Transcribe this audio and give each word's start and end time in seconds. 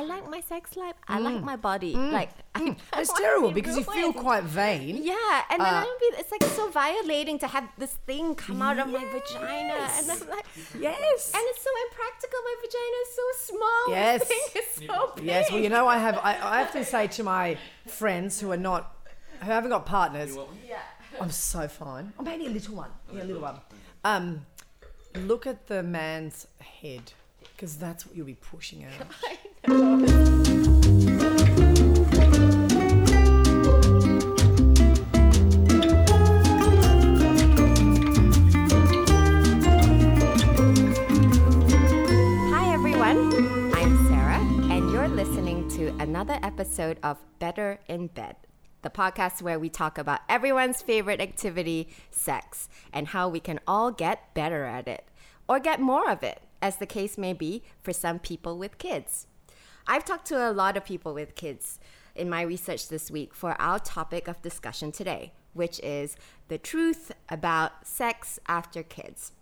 I 0.00 0.02
like 0.04 0.24
my 0.30 0.40
sex 0.40 0.76
life. 0.76 0.94
I 1.08 1.18
like 1.18 1.42
my 1.42 1.56
body. 1.56 1.92
Like 1.94 2.30
I, 2.54 2.58
I 2.60 2.60
Mm. 2.60 2.76
It's 2.96 3.10
wanna 3.12 3.20
terrible 3.24 3.48
be 3.50 3.54
because 3.60 3.76
you 3.76 3.84
feel 3.84 3.94
ruined. 4.12 4.16
quite 4.26 4.44
vain. 4.44 4.92
Yeah, 5.12 5.42
and 5.50 5.58
then 5.60 5.74
Uh, 5.74 5.80
I 5.80 5.84
don't 5.84 6.00
be. 6.04 6.06
It's 6.20 6.32
like 6.34 6.44
so 6.60 6.64
violating 6.70 7.38
to 7.44 7.46
have 7.54 7.66
this 7.82 7.94
thing 8.08 8.34
come 8.34 8.60
out 8.66 8.78
of 8.78 8.88
my 8.88 9.04
vagina, 9.14 9.76
and 9.96 10.04
I'm 10.12 10.22
like, 10.34 10.46
Yes. 10.86 11.32
and 11.36 11.42
it's 11.50 11.62
so 11.68 11.72
impractical. 11.86 12.38
My 12.50 12.56
vagina 12.64 12.96
is 13.06 13.10
so 13.20 13.26
small. 13.54 13.82
my 13.88 13.94
Yes. 14.00 14.24
thing 14.24 14.44
is 14.62 14.68
so 14.88 15.12
big. 15.16 15.24
Yes, 15.24 15.50
well, 15.50 15.60
you 15.60 15.68
know, 15.76 15.86
I 15.86 15.98
have. 16.06 16.16
I, 16.30 16.32
I 16.54 16.58
have 16.62 16.72
to 16.72 16.84
say 16.84 17.06
to 17.16 17.22
my 17.22 17.56
friends 17.86 18.40
who 18.40 18.50
are 18.52 18.62
not, 18.70 18.82
who 19.44 19.50
haven't 19.50 19.70
got 19.70 19.84
partners, 19.86 20.30
Yeah. 20.68 20.78
I'm 21.20 21.30
so 21.30 21.68
fine. 21.68 22.12
Oh, 22.18 22.22
maybe 22.22 22.46
a 22.46 22.50
little 22.58 22.76
one. 22.76 22.90
Yeah, 23.12 23.22
a 23.22 23.26
little 23.28 23.42
one. 23.42 23.56
Um, 24.04 24.46
look 25.14 25.46
at 25.46 25.66
the 25.66 25.82
man's 25.82 26.46
head, 26.80 27.12
because 27.52 27.76
that's 27.76 28.06
what 28.06 28.14
you'll 28.16 28.26
be 28.36 28.40
pushing 28.54 28.84
out. 28.84 28.92
I 29.24 29.36
know. 29.70 30.06
Hi 42.50 42.72
everyone, 42.72 43.32
I'm 43.74 44.08
Sarah, 44.08 44.40
and 44.70 44.90
you're 44.90 45.08
listening 45.08 45.68
to 45.70 45.88
another 46.00 46.38
episode 46.42 46.98
of 47.02 47.18
Better 47.38 47.78
in 47.88 48.08
Bed, 48.08 48.36
the 48.82 48.90
podcast 48.90 49.40
where 49.40 49.58
we 49.58 49.68
talk 49.68 49.98
about 49.98 50.20
everyone's 50.28 50.82
favorite 50.82 51.20
activity, 51.20 51.88
sex, 52.10 52.68
and 52.92 53.08
how 53.08 53.28
we 53.28 53.40
can 53.40 53.60
all 53.66 53.92
get 53.92 54.34
better 54.34 54.64
at 54.64 54.88
it, 54.88 55.04
or 55.48 55.60
get 55.60 55.80
more 55.80 56.10
of 56.10 56.22
it, 56.22 56.42
as 56.60 56.76
the 56.76 56.86
case 56.86 57.16
may 57.16 57.32
be 57.32 57.62
for 57.82 57.92
some 57.92 58.18
people 58.18 58.58
with 58.58 58.78
kids. 58.78 59.26
I've 59.90 60.04
talked 60.04 60.26
to 60.26 60.36
a 60.48 60.52
lot 60.52 60.76
of 60.76 60.84
people 60.84 61.14
with 61.14 61.34
kids 61.34 61.80
in 62.14 62.30
my 62.30 62.42
research 62.42 62.86
this 62.88 63.10
week 63.10 63.34
for 63.34 63.60
our 63.60 63.80
topic 63.80 64.28
of 64.28 64.40
discussion 64.40 64.92
today, 64.92 65.32
which 65.52 65.80
is 65.80 66.14
the 66.46 66.58
truth 66.58 67.10
about 67.28 67.84
sex 67.84 68.38
after 68.46 68.84
kids. 68.84 69.32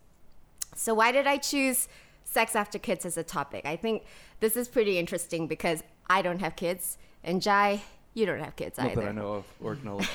So, 0.75 0.95
why 0.95 1.13
did 1.13 1.27
I 1.27 1.37
choose 1.37 1.87
sex 2.25 2.57
after 2.57 2.79
kids 2.79 3.05
as 3.05 3.19
a 3.19 3.23
topic? 3.23 3.67
I 3.67 3.77
think 3.77 4.05
this 4.41 4.57
is 4.57 4.69
pretty 4.69 4.99
interesting 4.99 5.49
because 5.49 5.85
I 6.09 6.23
don't 6.23 6.41
have 6.41 6.57
kids, 6.57 6.97
and 7.23 7.43
Jai, 7.43 7.83
you 8.15 8.25
don't 8.25 8.41
have 8.41 8.57
kids 8.57 8.79
Not 8.79 8.93
either. 8.93 9.03
that 9.03 9.09
I 9.11 9.13
know 9.13 9.35
of 9.35 9.45
or 9.63 9.73
acknowledge. 9.75 10.09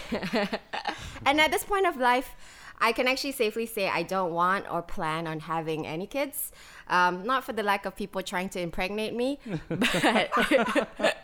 And 1.27 1.39
at 1.39 1.51
this 1.51 1.63
point 1.63 1.85
of 1.85 1.97
life, 1.97 2.35
I 2.83 2.91
can 2.91 3.07
actually 3.07 3.31
safely 3.31 3.65
say 3.65 3.87
I 3.87 4.03
don't 4.03 4.33
want 4.33 4.69
or 4.69 4.81
plan 4.81 5.25
on 5.25 5.39
having 5.39 5.87
any 5.87 6.05
kids. 6.05 6.51
Um, 6.89 7.25
not 7.25 7.45
for 7.45 7.53
the 7.53 7.63
lack 7.63 7.85
of 7.85 7.95
people 7.95 8.21
trying 8.21 8.49
to 8.49 8.59
impregnate 8.59 9.15
me, 9.15 9.39
but 9.69 10.29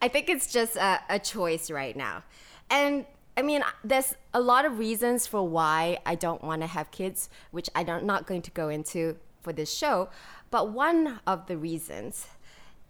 I 0.00 0.08
think 0.08 0.30
it's 0.30 0.50
just 0.50 0.76
a, 0.76 1.00
a 1.10 1.18
choice 1.18 1.70
right 1.70 1.94
now. 1.94 2.22
And 2.70 3.04
I 3.36 3.42
mean, 3.42 3.62
there's 3.84 4.14
a 4.32 4.40
lot 4.40 4.64
of 4.64 4.78
reasons 4.78 5.26
for 5.26 5.46
why 5.46 5.98
I 6.06 6.14
don't 6.14 6.42
want 6.42 6.62
to 6.62 6.66
have 6.66 6.90
kids, 6.90 7.28
which 7.50 7.68
I'm 7.74 8.06
not 8.06 8.26
going 8.26 8.40
to 8.40 8.50
go 8.50 8.70
into 8.70 9.16
for 9.42 9.52
this 9.52 9.70
show. 9.70 10.08
But 10.50 10.70
one 10.70 11.20
of 11.26 11.46
the 11.46 11.58
reasons 11.58 12.26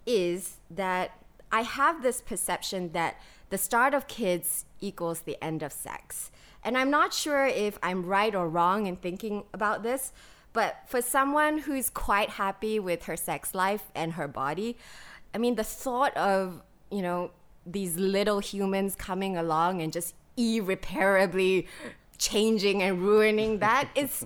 is 0.05 0.59
that 0.69 1.19
I 1.51 1.63
have 1.63 2.03
this 2.03 2.21
perception 2.21 2.93
that 2.93 3.19
the 3.49 3.57
start 3.57 3.93
of 3.93 4.07
kids 4.07 4.63
equals 4.79 5.21
the 5.21 5.37
end 5.43 5.61
of 5.61 5.73
sex. 5.73 6.31
And 6.65 6.77
I'm 6.77 6.89
not 6.89 7.13
sure 7.13 7.45
if 7.45 7.77
I'm 7.83 8.05
right 8.05 8.33
or 8.33 8.49
wrong 8.49 8.87
in 8.87 8.95
thinking 8.95 9.43
about 9.53 9.83
this, 9.83 10.11
but 10.51 10.77
for 10.87 10.99
someone 11.01 11.59
who's 11.59 11.91
quite 11.91 12.31
happy 12.31 12.79
with 12.79 13.05
her 13.05 13.15
sex 13.15 13.53
life 13.53 13.83
and 13.93 14.13
her 14.13 14.27
body, 14.27 14.75
I 15.33 15.37
mean, 15.37 15.55
the 15.55 15.63
thought 15.63 16.17
of, 16.17 16.63
you 16.89 17.03
know, 17.03 17.29
these 17.67 17.97
little 17.97 18.39
humans 18.39 18.95
coming 18.95 19.37
along 19.37 19.81
and 19.81 19.93
just 19.93 20.15
irreparably 20.37 21.67
changing 22.17 22.81
and 22.81 22.99
ruining 22.99 23.59
that 23.59 23.89
is 23.95 24.25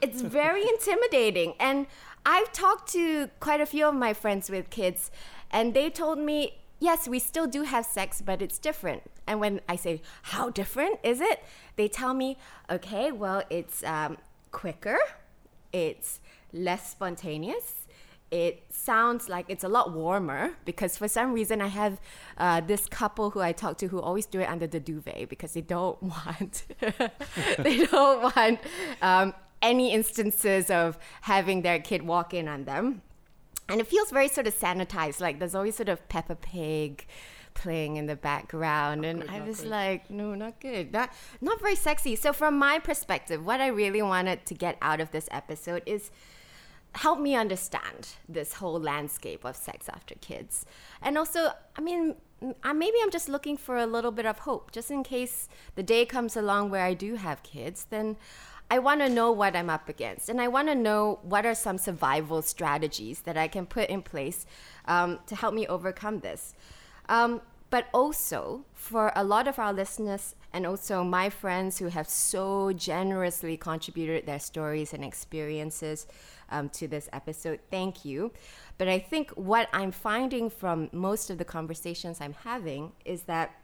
it's 0.00 0.22
very 0.22 0.66
intimidating. 0.66 1.54
And 1.60 1.86
i've 2.26 2.50
talked 2.52 2.90
to 2.90 3.28
quite 3.38 3.60
a 3.60 3.66
few 3.66 3.86
of 3.86 3.94
my 3.94 4.14
friends 4.14 4.48
with 4.48 4.70
kids 4.70 5.10
and 5.50 5.74
they 5.74 5.90
told 5.90 6.18
me 6.18 6.54
yes 6.80 7.08
we 7.08 7.18
still 7.18 7.46
do 7.46 7.62
have 7.62 7.84
sex 7.86 8.22
but 8.22 8.42
it's 8.42 8.58
different. 8.58 9.02
And 9.26 9.40
when 9.40 9.60
i 9.68 9.76
say 9.76 10.02
how 10.22 10.50
different 10.50 10.98
is 11.02 11.20
it? 11.20 11.42
they 11.76 11.88
tell 11.88 12.14
me 12.14 12.36
okay 12.70 13.10
well 13.12 13.42
it's 13.50 13.82
um, 13.84 14.18
quicker 14.52 14.98
it's 15.72 16.20
less 16.52 16.90
spontaneous 16.90 17.84
it 18.30 18.64
sounds 18.68 19.28
like 19.28 19.46
it's 19.48 19.62
a 19.62 19.68
lot 19.68 19.92
warmer 19.92 20.54
because 20.64 20.96
for 20.98 21.06
some 21.06 21.32
reason 21.32 21.60
I 21.60 21.68
have 21.68 22.00
uh, 22.36 22.60
this 22.60 22.86
couple 22.86 23.30
who 23.30 23.40
I 23.40 23.52
talk 23.52 23.78
to 23.78 23.86
who 23.86 24.00
always 24.00 24.26
do 24.26 24.40
it 24.40 24.46
under 24.46 24.66
the 24.66 24.80
duvet 24.80 25.28
because 25.28 25.52
they 25.52 25.60
don't 25.60 26.02
want 26.16 26.64
they 27.58 27.86
don't 27.86 28.22
want 28.22 28.58
um, 29.02 29.34
any 29.62 29.92
instances 29.92 30.68
of 30.68 30.98
having 31.22 31.62
their 31.62 31.78
kid 31.78 32.02
walk 32.02 32.34
in 32.34 32.48
on 32.48 32.64
them, 32.64 33.02
and 33.68 33.80
it 33.80 33.86
feels 33.86 34.10
very 34.10 34.28
sort 34.28 34.46
of 34.46 34.54
sanitized. 34.54 35.20
Like 35.20 35.38
there's 35.38 35.54
always 35.54 35.76
sort 35.76 35.88
of 35.88 36.06
Peppa 36.08 36.36
Pig 36.36 37.06
playing 37.54 37.96
in 37.96 38.06
the 38.06 38.16
background 38.16 39.04
and 39.04 39.22
I 39.30 39.40
was 39.40 39.64
like 39.64 40.10
no 40.10 40.34
not 40.34 40.58
good 40.58 40.92
not 40.92 41.12
not 41.40 41.60
very 41.60 41.76
sexy 41.76 42.16
so 42.16 42.32
from 42.32 42.58
my 42.58 42.80
perspective 42.80 43.46
what 43.46 43.60
I 43.60 43.68
really 43.68 44.02
wanted 44.02 44.44
to 44.46 44.54
get 44.54 44.76
out 44.82 45.00
of 45.00 45.12
this 45.12 45.28
episode 45.30 45.84
is 45.86 46.10
help 46.96 47.18
me 47.18 47.34
understand 47.34 48.10
this 48.28 48.54
whole 48.54 48.78
landscape 48.78 49.44
of 49.44 49.56
sex 49.56 49.88
after 49.88 50.14
kids. 50.16 50.64
And 51.02 51.18
also, 51.18 51.50
I 51.76 51.80
mean, 51.80 52.14
maybe 52.40 52.96
I'm 53.02 53.10
just 53.10 53.28
looking 53.28 53.56
for 53.56 53.76
a 53.76 53.86
little 53.86 54.12
bit 54.12 54.26
of 54.26 54.40
hope, 54.40 54.70
just 54.70 54.90
in 54.90 55.02
case 55.02 55.48
the 55.74 55.82
day 55.82 56.06
comes 56.06 56.36
along 56.36 56.70
where 56.70 56.84
I 56.84 56.94
do 56.94 57.16
have 57.16 57.42
kids, 57.42 57.86
then 57.90 58.16
I 58.70 58.78
want 58.78 59.00
to 59.00 59.08
know 59.08 59.30
what 59.30 59.54
I'm 59.54 59.70
up 59.70 59.88
against. 59.88 60.28
And 60.28 60.40
I 60.40 60.48
want 60.48 60.68
to 60.68 60.74
know 60.74 61.18
what 61.22 61.46
are 61.46 61.54
some 61.54 61.78
survival 61.78 62.42
strategies 62.42 63.20
that 63.20 63.36
I 63.36 63.48
can 63.48 63.66
put 63.66 63.88
in 63.90 64.02
place 64.02 64.46
um, 64.86 65.20
to 65.26 65.36
help 65.36 65.54
me 65.54 65.66
overcome 65.66 66.20
this. 66.20 66.54
Um, 67.08 67.40
but 67.70 67.88
also, 67.92 68.64
for 68.72 69.12
a 69.16 69.24
lot 69.24 69.48
of 69.48 69.58
our 69.58 69.72
listeners 69.72 70.36
and 70.52 70.64
also 70.64 71.02
my 71.02 71.28
friends 71.28 71.78
who 71.78 71.88
have 71.88 72.08
so 72.08 72.72
generously 72.72 73.56
contributed 73.56 74.26
their 74.26 74.38
stories 74.38 74.94
and 74.94 75.04
experiences 75.04 76.06
um, 76.50 76.68
to 76.68 76.86
this 76.86 77.08
episode, 77.12 77.58
thank 77.70 78.04
you. 78.04 78.30
But 78.78 78.86
I 78.86 79.00
think 79.00 79.30
what 79.32 79.68
I'm 79.72 79.90
finding 79.90 80.50
from 80.50 80.88
most 80.92 81.30
of 81.30 81.38
the 81.38 81.44
conversations 81.44 82.20
I'm 82.20 82.36
having 82.44 82.92
is 83.04 83.22
that 83.22 83.56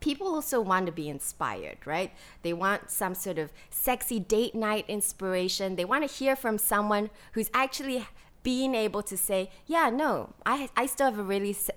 people 0.00 0.26
also 0.28 0.60
want 0.60 0.86
to 0.86 0.92
be 0.92 1.08
inspired, 1.08 1.78
right? 1.84 2.10
They 2.42 2.52
want 2.52 2.90
some 2.90 3.14
sort 3.14 3.38
of 3.38 3.52
sexy 3.70 4.18
date 4.18 4.54
night 4.54 4.84
inspiration. 4.88 5.76
They 5.76 5.84
want 5.84 6.08
to 6.08 6.14
hear 6.14 6.34
from 6.34 6.58
someone 6.58 7.10
who's 7.32 7.50
actually 7.54 8.06
being 8.42 8.74
able 8.74 9.02
to 9.02 9.16
say, 9.16 9.50
yeah, 9.66 9.90
no, 9.90 10.34
I, 10.46 10.70
I 10.76 10.86
still 10.86 11.06
have 11.06 11.18
a 11.18 11.22
really 11.22 11.52
se- 11.52 11.74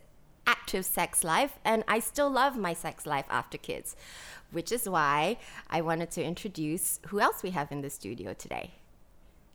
active 0.48 0.86
sex 0.86 1.24
life 1.24 1.60
and 1.66 1.84
I 1.88 2.00
still 2.00 2.30
love 2.30 2.58
my 2.58 2.74
sex 2.74 3.06
life 3.06 3.26
after 3.30 3.58
kids, 3.58 3.96
which 4.52 4.72
is 4.72 4.88
why 4.88 5.38
I 5.70 5.82
wanted 5.82 6.12
to 6.12 6.24
introduce 6.24 7.00
who 7.08 7.20
else 7.20 7.44
we 7.44 7.52
have 7.52 7.72
in 7.72 7.82
the 7.82 7.90
studio 7.90 8.34
today. 8.34 8.72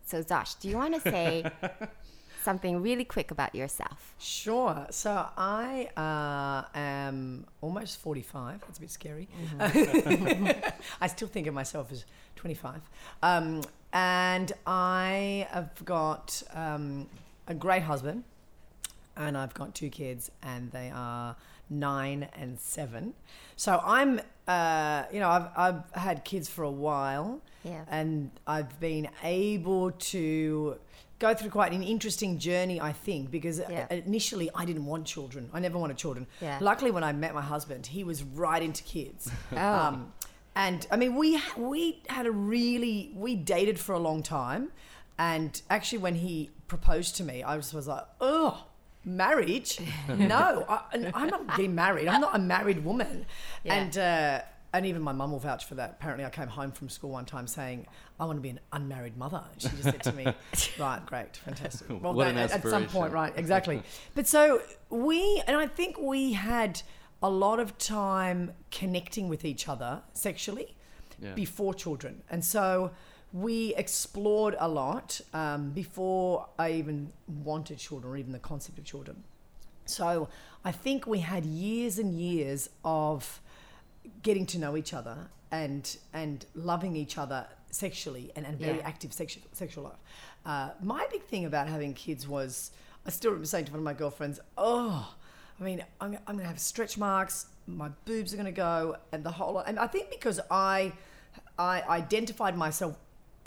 So, 0.05 0.23
Josh, 0.23 0.55
do 0.55 0.69
you 0.69 0.77
want 0.77 0.95
to 0.95 1.01
say 1.01 1.45
something 2.43 2.83
really 2.83 3.05
quick 3.05 3.31
about 3.31 3.55
yourself? 3.55 4.15
Sure. 4.19 4.87
So 4.91 5.27
I 5.37 5.89
uh, 5.97 6.69
am 6.79 7.47
almost 7.61 7.99
45. 8.01 8.61
That's 8.61 8.79
a 8.79 8.81
bit 8.81 8.91
scary. 8.91 9.29
I 11.01 11.07
still 11.07 11.29
think 11.29 11.47
of 11.47 11.55
myself 11.55 11.93
as 11.93 12.05
25. 12.37 12.81
Um, 13.23 13.63
and 13.93 14.53
I 14.67 15.47
have 15.51 15.85
got 15.85 16.43
um, 16.55 17.07
a 17.47 17.55
great 17.55 17.83
husband, 17.83 18.25
and 19.17 19.37
I've 19.37 19.55
got 19.55 19.75
two 19.75 19.89
kids, 19.91 20.31
and 20.43 20.71
they 20.73 20.91
are 20.95 21.37
nine 21.71 22.29
and 22.35 22.59
seven. 22.59 23.15
So 23.57 23.81
I'm, 23.85 24.21
uh, 24.47 25.05
you 25.13 25.21
know, 25.21 25.29
I've, 25.29 25.49
I've 25.57 25.93
had 26.03 26.25
kids 26.25 26.49
for 26.49 26.63
a 26.65 26.71
while, 26.71 27.41
Yeah. 27.65 27.85
and 27.91 28.31
I've 28.47 28.79
been 28.79 29.09
able 29.23 29.91
to 29.91 30.77
go 31.19 31.35
through 31.35 31.51
quite 31.51 31.73
an 31.73 31.83
interesting 31.83 32.39
journey, 32.39 32.81
I 32.81 32.93
think, 32.93 33.31
because 33.31 33.61
Yeah. 33.69 33.87
initially 33.93 34.51
I 34.55 34.65
didn't 34.65 34.87
want 34.87 35.05
children. 35.07 35.51
I 35.53 35.61
never 35.61 35.79
wanted 35.79 35.97
children. 35.97 36.27
Yeah. 36.41 36.59
Luckily, 36.61 36.91
when 36.91 37.03
I 37.05 37.13
met 37.13 37.35
my 37.35 37.43
husband, 37.43 37.87
he 37.87 38.05
was 38.05 38.23
right 38.23 38.63
into 38.63 38.83
kids. 38.85 39.31
Oh. 39.53 39.57
Um, 39.59 40.13
and 40.55 40.87
I 40.91 40.97
mean, 40.97 41.15
we 41.17 41.41
we 41.57 42.03
had 42.09 42.27
a 42.27 42.31
really 42.33 43.13
we 43.15 43.37
dated 43.37 43.79
for 43.79 43.93
a 43.95 43.99
long 43.99 44.23
time, 44.23 44.71
and 45.19 45.61
actually, 45.71 45.99
when 45.99 46.17
he 46.17 46.51
proposed 46.69 47.17
to 47.17 47.25
me, 47.25 47.43
I 47.43 47.57
was, 47.57 47.73
was 47.75 47.87
like, 47.89 48.05
oh. 48.21 48.65
Marriage? 49.05 49.79
No, 50.09 50.67
I, 50.69 51.11
I'm 51.15 51.29
not 51.29 51.47
getting 51.57 51.75
married. 51.75 52.09
I'm 52.09 52.21
not 52.21 52.35
a 52.35 52.39
married 52.39 52.85
woman. 52.85 53.25
Yeah. 53.65 53.75
And 53.75 53.97
uh, 53.97 54.41
and 54.73 54.85
even 54.87 55.01
my 55.03 55.13
mum 55.13 55.33
will 55.33 55.39
vouch 55.39 55.65
for 55.65 55.75
that. 55.77 55.93
Apparently, 55.99 56.25
I 56.25 56.31
came 56.31 56.49
home 56.49 56.73
from 56.73 56.89
school 56.89 57.11
one 57.11 57.25
time 57.25 57.47
saying, 57.47 57.87
"I 58.21 58.25
want 58.27 58.37
to 58.37 58.41
be 58.43 58.51
an 58.51 58.61
unmarried 58.73 59.17
mother," 59.17 59.43
and 59.53 59.63
she 59.63 59.69
just 59.71 59.83
said 59.85 60.03
to 60.05 60.13
me, 60.13 60.25
"Right, 60.79 61.05
great, 61.07 61.37
fantastic." 61.39 61.89
Well, 62.03 62.13
What 62.15 62.27
an 62.29 62.37
at, 62.39 62.51
at 62.53 62.63
some 62.69 62.87
point, 62.87 63.13
right, 63.13 63.33
exactly. 63.37 63.83
but 64.15 64.27
so 64.27 64.61
we, 64.91 65.43
and 65.47 65.57
I 65.57 65.67
think 65.67 65.99
we 65.99 66.35
had 66.35 66.83
a 67.23 67.31
lot 67.31 67.59
of 67.61 67.77
time 67.79 68.53
connecting 68.71 69.29
with 69.29 69.45
each 69.45 69.69
other 69.69 70.03
sexually 70.13 70.77
Yeah. 71.21 71.35
before 71.35 71.75
children, 71.75 72.23
and 72.31 72.45
so 72.45 72.91
we 73.33 73.75
explored 73.75 74.55
a 74.59 74.69
lot 74.69 75.21
um, 75.35 75.71
before 75.71 76.47
I 76.59 76.73
even 76.73 77.13
wanted 77.45 77.79
children, 77.79 78.13
or 78.13 78.17
even 78.17 78.33
the 78.33 78.39
concept 78.39 78.79
of 78.79 78.85
children. 78.85 79.25
So 79.85 80.29
I 80.65 80.73
think 80.73 81.07
we 81.07 81.21
had 81.21 81.45
years 81.45 81.99
and 81.99 82.13
years 82.15 82.69
of 82.85 83.41
getting 84.23 84.47
to 84.47 84.59
know 84.59 84.77
each 84.77 84.93
other 84.95 85.29
and 85.51 85.97
and 86.13 86.45
loving 86.55 86.95
each 86.97 87.17
other 87.19 87.47
sexually 87.71 88.31
and, 88.37 88.47
and 88.47 88.59
very 88.59 88.79
Yeah. 88.79 88.87
active 88.89 89.13
sexual 89.13 89.43
sexual 89.53 89.85
life. 89.85 89.99
Uh, 90.45 90.71
my 90.83 91.07
big 91.11 91.25
thing 91.25 91.45
about 91.45 91.69
having 91.69 91.95
kids 91.95 92.27
was 92.29 92.71
I 93.07 93.11
still 93.11 93.31
remember 93.31 93.47
saying 93.47 93.67
to 93.67 93.73
one 93.73 93.79
of 93.81 93.85
my 93.85 93.95
girlfriends, 93.95 94.41
"Oh, 94.57 95.15
I 95.61 95.63
mean, 95.65 95.85
I'm, 96.01 96.13
I'm 96.27 96.35
going 96.35 96.41
to 96.41 96.47
have 96.47 96.61
stretch 96.61 96.99
marks. 96.99 97.47
My 97.67 97.91
boobs 98.05 98.33
are 98.33 98.37
going 98.37 98.47
to 98.47 98.53
go, 98.53 98.97
and 99.13 99.25
the 99.25 99.31
whole 99.31 99.53
lot." 99.55 99.65
And 99.69 99.79
I 99.79 99.87
think 99.87 100.11
because 100.11 100.41
I 100.51 100.93
I 101.59 101.83
identified 101.89 102.57
myself 102.57 102.97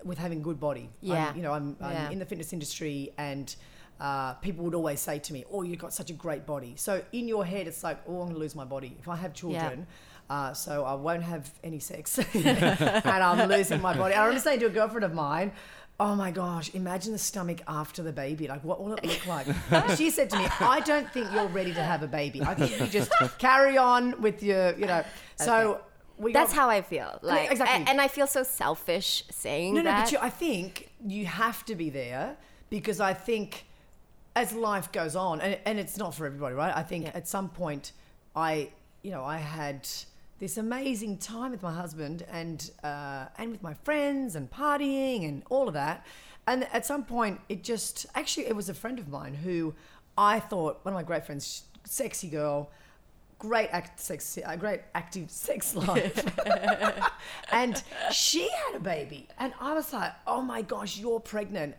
with 0.03 0.17
having 0.17 0.41
good 0.41 0.59
body. 0.59 0.89
Yeah. 1.01 1.29
I'm, 1.29 1.35
you 1.37 1.43
know, 1.43 1.53
I'm, 1.53 1.77
I'm 1.79 1.91
Yeah. 1.91 2.09
in 2.09 2.19
the 2.19 2.25
fitness 2.25 2.53
industry 2.53 3.11
and. 3.17 3.55
Uh, 3.99 4.33
people 4.41 4.65
would 4.65 4.73
always 4.73 4.99
say 4.99 5.19
to 5.19 5.31
me, 5.31 5.45
"Oh, 5.51 5.61
you've 5.61 5.77
got 5.77 5.93
such 5.93 6.09
a 6.09 6.13
great 6.13 6.47
body." 6.47 6.73
So 6.75 7.03
in 7.11 7.27
your 7.27 7.45
head, 7.45 7.67
it's 7.67 7.83
like, 7.83 7.99
"Oh, 8.07 8.13
I'm 8.21 8.29
going 8.29 8.33
to 8.33 8.39
lose 8.39 8.55
my 8.55 8.65
body 8.65 8.97
if 8.99 9.07
I 9.07 9.15
have 9.15 9.31
children." 9.35 9.85
Uh, 10.31 10.53
so 10.53 10.85
I 10.85 10.93
won't 10.93 11.23
have 11.23 11.51
any 11.61 11.79
sex, 11.79 12.17
and 12.33 13.05
I'm 13.29 13.49
losing 13.49 13.81
my 13.81 13.93
body. 13.97 14.13
I 14.13 14.23
remember 14.23 14.39
saying 14.41 14.61
to 14.61 14.67
a 14.67 14.69
girlfriend 14.69 15.03
of 15.03 15.13
mine, 15.13 15.51
"Oh 15.99 16.15
my 16.15 16.31
gosh, 16.31 16.73
imagine 16.73 17.11
the 17.11 17.17
stomach 17.31 17.59
after 17.67 18.01
the 18.01 18.13
baby. 18.13 18.47
Like, 18.47 18.63
what 18.63 18.81
will 18.81 18.93
it 18.93 19.05
look 19.05 19.25
like?" 19.27 19.45
she 19.97 20.09
said 20.09 20.29
to 20.29 20.37
me, 20.37 20.47
"I 20.61 20.79
don't 20.91 21.11
think 21.11 21.25
you're 21.33 21.47
ready 21.59 21.73
to 21.73 21.83
have 21.83 22.01
a 22.01 22.07
baby. 22.07 22.41
I 22.41 22.53
think 22.55 22.79
you 22.79 22.87
just 22.87 23.11
carry 23.39 23.77
on 23.77 24.21
with 24.21 24.41
your, 24.41 24.73
you 24.79 24.85
know." 24.85 25.03
So 25.35 25.81
we 26.17 26.31
That's 26.31 26.53
got- 26.53 26.61
how 26.61 26.69
I 26.69 26.81
feel. 26.81 27.19
Like, 27.21 27.51
exactly. 27.51 27.85
and 27.91 27.99
I 27.99 28.07
feel 28.07 28.27
so 28.27 28.43
selfish 28.43 29.25
saying 29.31 29.73
that. 29.75 29.83
no, 29.83 29.89
no, 29.91 29.97
that. 29.97 30.03
but 30.05 30.11
you, 30.13 30.17
I 30.21 30.29
think 30.29 30.91
you 31.05 31.25
have 31.25 31.65
to 31.65 31.75
be 31.75 31.89
there 31.89 32.37
because 32.69 33.01
I 33.01 33.13
think 33.13 33.65
as 34.35 34.53
life 34.53 34.93
goes 34.93 35.17
on, 35.17 35.41
and, 35.41 35.59
and 35.65 35.77
it's 35.77 35.97
not 35.97 36.15
for 36.15 36.25
everybody, 36.25 36.55
right? 36.55 36.73
I 36.73 36.83
think 36.83 37.03
Yeah. 37.03 37.11
at 37.15 37.27
some 37.27 37.49
point, 37.49 37.91
I, 38.33 38.69
you 39.03 39.11
know, 39.11 39.25
I 39.25 39.39
had 39.59 39.89
this 40.41 40.57
amazing 40.57 41.19
time 41.19 41.51
with 41.51 41.61
my 41.61 41.71
husband 41.71 42.25
and 42.31 42.71
uh, 42.83 43.25
and 43.37 43.51
with 43.51 43.61
my 43.61 43.75
friends 43.75 44.35
and 44.35 44.49
partying 44.49 45.29
and 45.29 45.43
all 45.51 45.67
of 45.67 45.75
that. 45.75 46.03
And 46.47 46.67
at 46.73 46.83
some 46.83 47.05
point, 47.05 47.39
it 47.47 47.63
just 47.63 48.07
actually 48.15 48.47
it 48.47 48.55
was 48.55 48.67
a 48.67 48.73
friend 48.73 48.97
of 48.97 49.07
mine 49.07 49.35
who 49.35 49.75
I 50.17 50.39
thought 50.39 50.83
one 50.83 50.93
of 50.93 50.97
my 50.97 51.03
great 51.03 51.27
friends, 51.27 51.65
sexy 51.83 52.27
girl, 52.27 52.71
great 53.37 53.69
act 53.71 53.99
sex, 53.99 54.39
a 54.43 54.57
great 54.57 54.81
active 54.95 55.29
sex 55.47 55.75
life, 55.75 56.25
and 57.51 57.83
she 58.11 58.49
had 58.49 58.77
a 58.77 58.79
baby, 58.79 59.27
and 59.37 59.53
I 59.61 59.75
was 59.75 59.93
like, 59.93 60.11
oh 60.25 60.41
my 60.41 60.63
gosh, 60.63 60.97
you're 60.97 61.19
pregnant. 61.19 61.75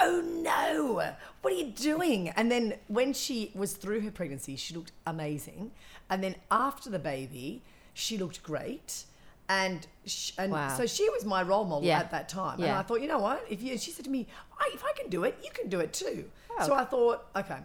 Oh 0.00 0.22
no, 0.24 1.12
what 1.42 1.52
are 1.52 1.56
you 1.56 1.72
doing? 1.72 2.30
And 2.30 2.50
then 2.50 2.76
when 2.88 3.12
she 3.12 3.52
was 3.54 3.74
through 3.74 4.00
her 4.00 4.10
pregnancy, 4.10 4.56
she 4.56 4.74
looked 4.74 4.92
amazing. 5.06 5.72
And 6.08 6.24
then 6.24 6.36
after 6.50 6.88
the 6.88 6.98
baby, 6.98 7.62
she 7.94 8.18
looked 8.18 8.42
great. 8.42 9.04
And, 9.48 9.86
sh- 10.06 10.32
and 10.38 10.52
Wow. 10.52 10.74
so 10.76 10.86
she 10.86 11.08
was 11.10 11.24
my 11.26 11.42
role 11.42 11.64
model 11.64 11.84
Yeah. 11.86 11.98
at 11.98 12.10
that 12.12 12.28
time. 12.28 12.60
And 12.62 12.70
I 12.72 12.82
thought, 12.82 13.02
you 13.02 13.08
know 13.08 13.18
what? 13.18 13.44
If 13.50 13.60
you, 13.62 13.76
she 13.76 13.90
said 13.90 14.04
to 14.06 14.10
me, 14.10 14.26
I, 14.58 14.70
if 14.72 14.82
I 14.84 14.92
can 14.92 15.10
do 15.10 15.24
it, 15.24 15.36
you 15.44 15.50
can 15.52 15.68
do 15.68 15.80
it 15.80 15.92
too. 15.92 16.30
Oh. 16.58 16.66
So 16.66 16.74
I 16.74 16.84
thought, 16.84 17.26
okay, 17.36 17.58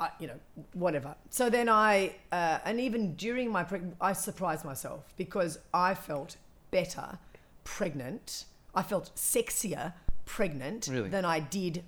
I, 0.00 0.08
you 0.20 0.28
know, 0.28 0.38
whatever. 0.72 1.14
So 1.30 1.50
then 1.50 1.68
I, 1.68 2.14
uh, 2.32 2.58
and 2.64 2.80
even 2.80 3.14
during 3.16 3.50
my 3.52 3.62
preg- 3.64 3.92
I 4.00 4.12
surprised 4.14 4.64
myself 4.64 5.12
because 5.18 5.58
I 5.74 5.94
felt 5.94 6.36
better 6.70 7.18
pregnant. 7.64 8.44
I 8.74 8.82
felt 8.82 9.10
sexier 9.14 9.92
pregnant 10.24 10.88
Really? 10.90 11.08
than 11.10 11.24
I 11.26 11.40
did 11.40 11.84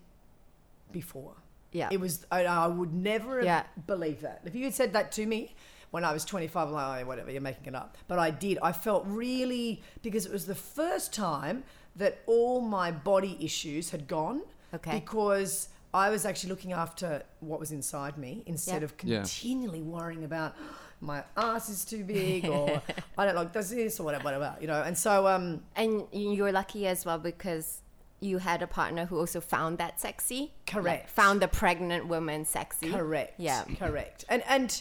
before. 0.92 1.32
Yeah. 1.72 1.88
It 1.90 2.00
was, 2.00 2.26
I, 2.30 2.44
I 2.44 2.66
would 2.66 2.92
never 2.92 3.36
have 3.36 3.44
Yeah. 3.44 3.62
believed 3.86 4.22
that. 4.22 4.42
If 4.44 4.54
you 4.54 4.64
had 4.64 4.74
said 4.74 4.92
that 4.92 5.12
to 5.12 5.26
me 5.26 5.54
when 5.90 6.04
I 6.04 6.12
was 6.12 6.24
25, 6.24 6.68
I'm 6.68 6.72
like, 6.74 7.02
oh, 7.04 7.06
whatever, 7.08 7.30
you're 7.30 7.40
making 7.40 7.66
it 7.66 7.74
up. 7.74 7.96
But 8.08 8.18
I 8.18 8.30
did. 8.30 8.58
I 8.62 8.72
felt 8.72 9.04
really, 9.06 9.82
because 10.02 10.26
it 10.26 10.32
was 10.32 10.46
the 10.46 10.54
first 10.54 11.12
time 11.14 11.64
that 11.94 12.18
all 12.26 12.60
my 12.60 12.90
body 12.90 13.36
issues 13.40 13.90
had 13.90 14.06
gone. 14.08 14.42
Okay. 14.74 14.98
Because 15.00 15.68
I 15.94 16.10
was 16.10 16.26
actually 16.26 16.50
looking 16.50 16.72
after 16.72 17.22
what 17.40 17.58
was 17.60 17.72
inside 17.72 18.18
me 18.18 18.42
instead 18.46 18.82
Yeah. 18.82 18.84
of 18.84 18.94
Yeah. 19.02 19.18
continually 19.20 19.80
worrying 19.82 20.24
about 20.24 20.54
my 21.00 21.22
ass 21.36 21.68
is 21.68 21.84
too 21.84 22.04
big 22.04 22.46
or 22.46 22.82
I 23.18 23.24
don't 23.26 23.34
like 23.36 23.52
does 23.52 23.70
this 23.70 23.98
or 24.00 24.04
whatever, 24.04 24.24
whatever, 24.24 24.56
you 24.60 24.66
know. 24.66 24.82
And 24.82 24.96
so, 24.98 25.26
um, 25.26 25.62
and 25.76 26.04
you're 26.12 26.52
lucky 26.52 26.86
as 26.86 27.04
well 27.06 27.18
because 27.18 27.80
you 28.20 28.38
had 28.38 28.62
a 28.62 28.66
partner 28.66 29.04
who 29.06 29.18
also 29.18 29.40
found 29.40 29.78
that 29.78 30.00
sexy. 30.00 30.52
Correct. 30.66 31.04
Like, 31.04 31.08
found 31.10 31.40
the 31.40 31.48
pregnant 31.48 32.06
woman 32.08 32.44
sexy. 32.44 32.90
Correct. 32.90 33.34
Yeah. 33.38 33.64
Correct. 33.78 34.24
And 34.28 34.42
and 34.48 34.80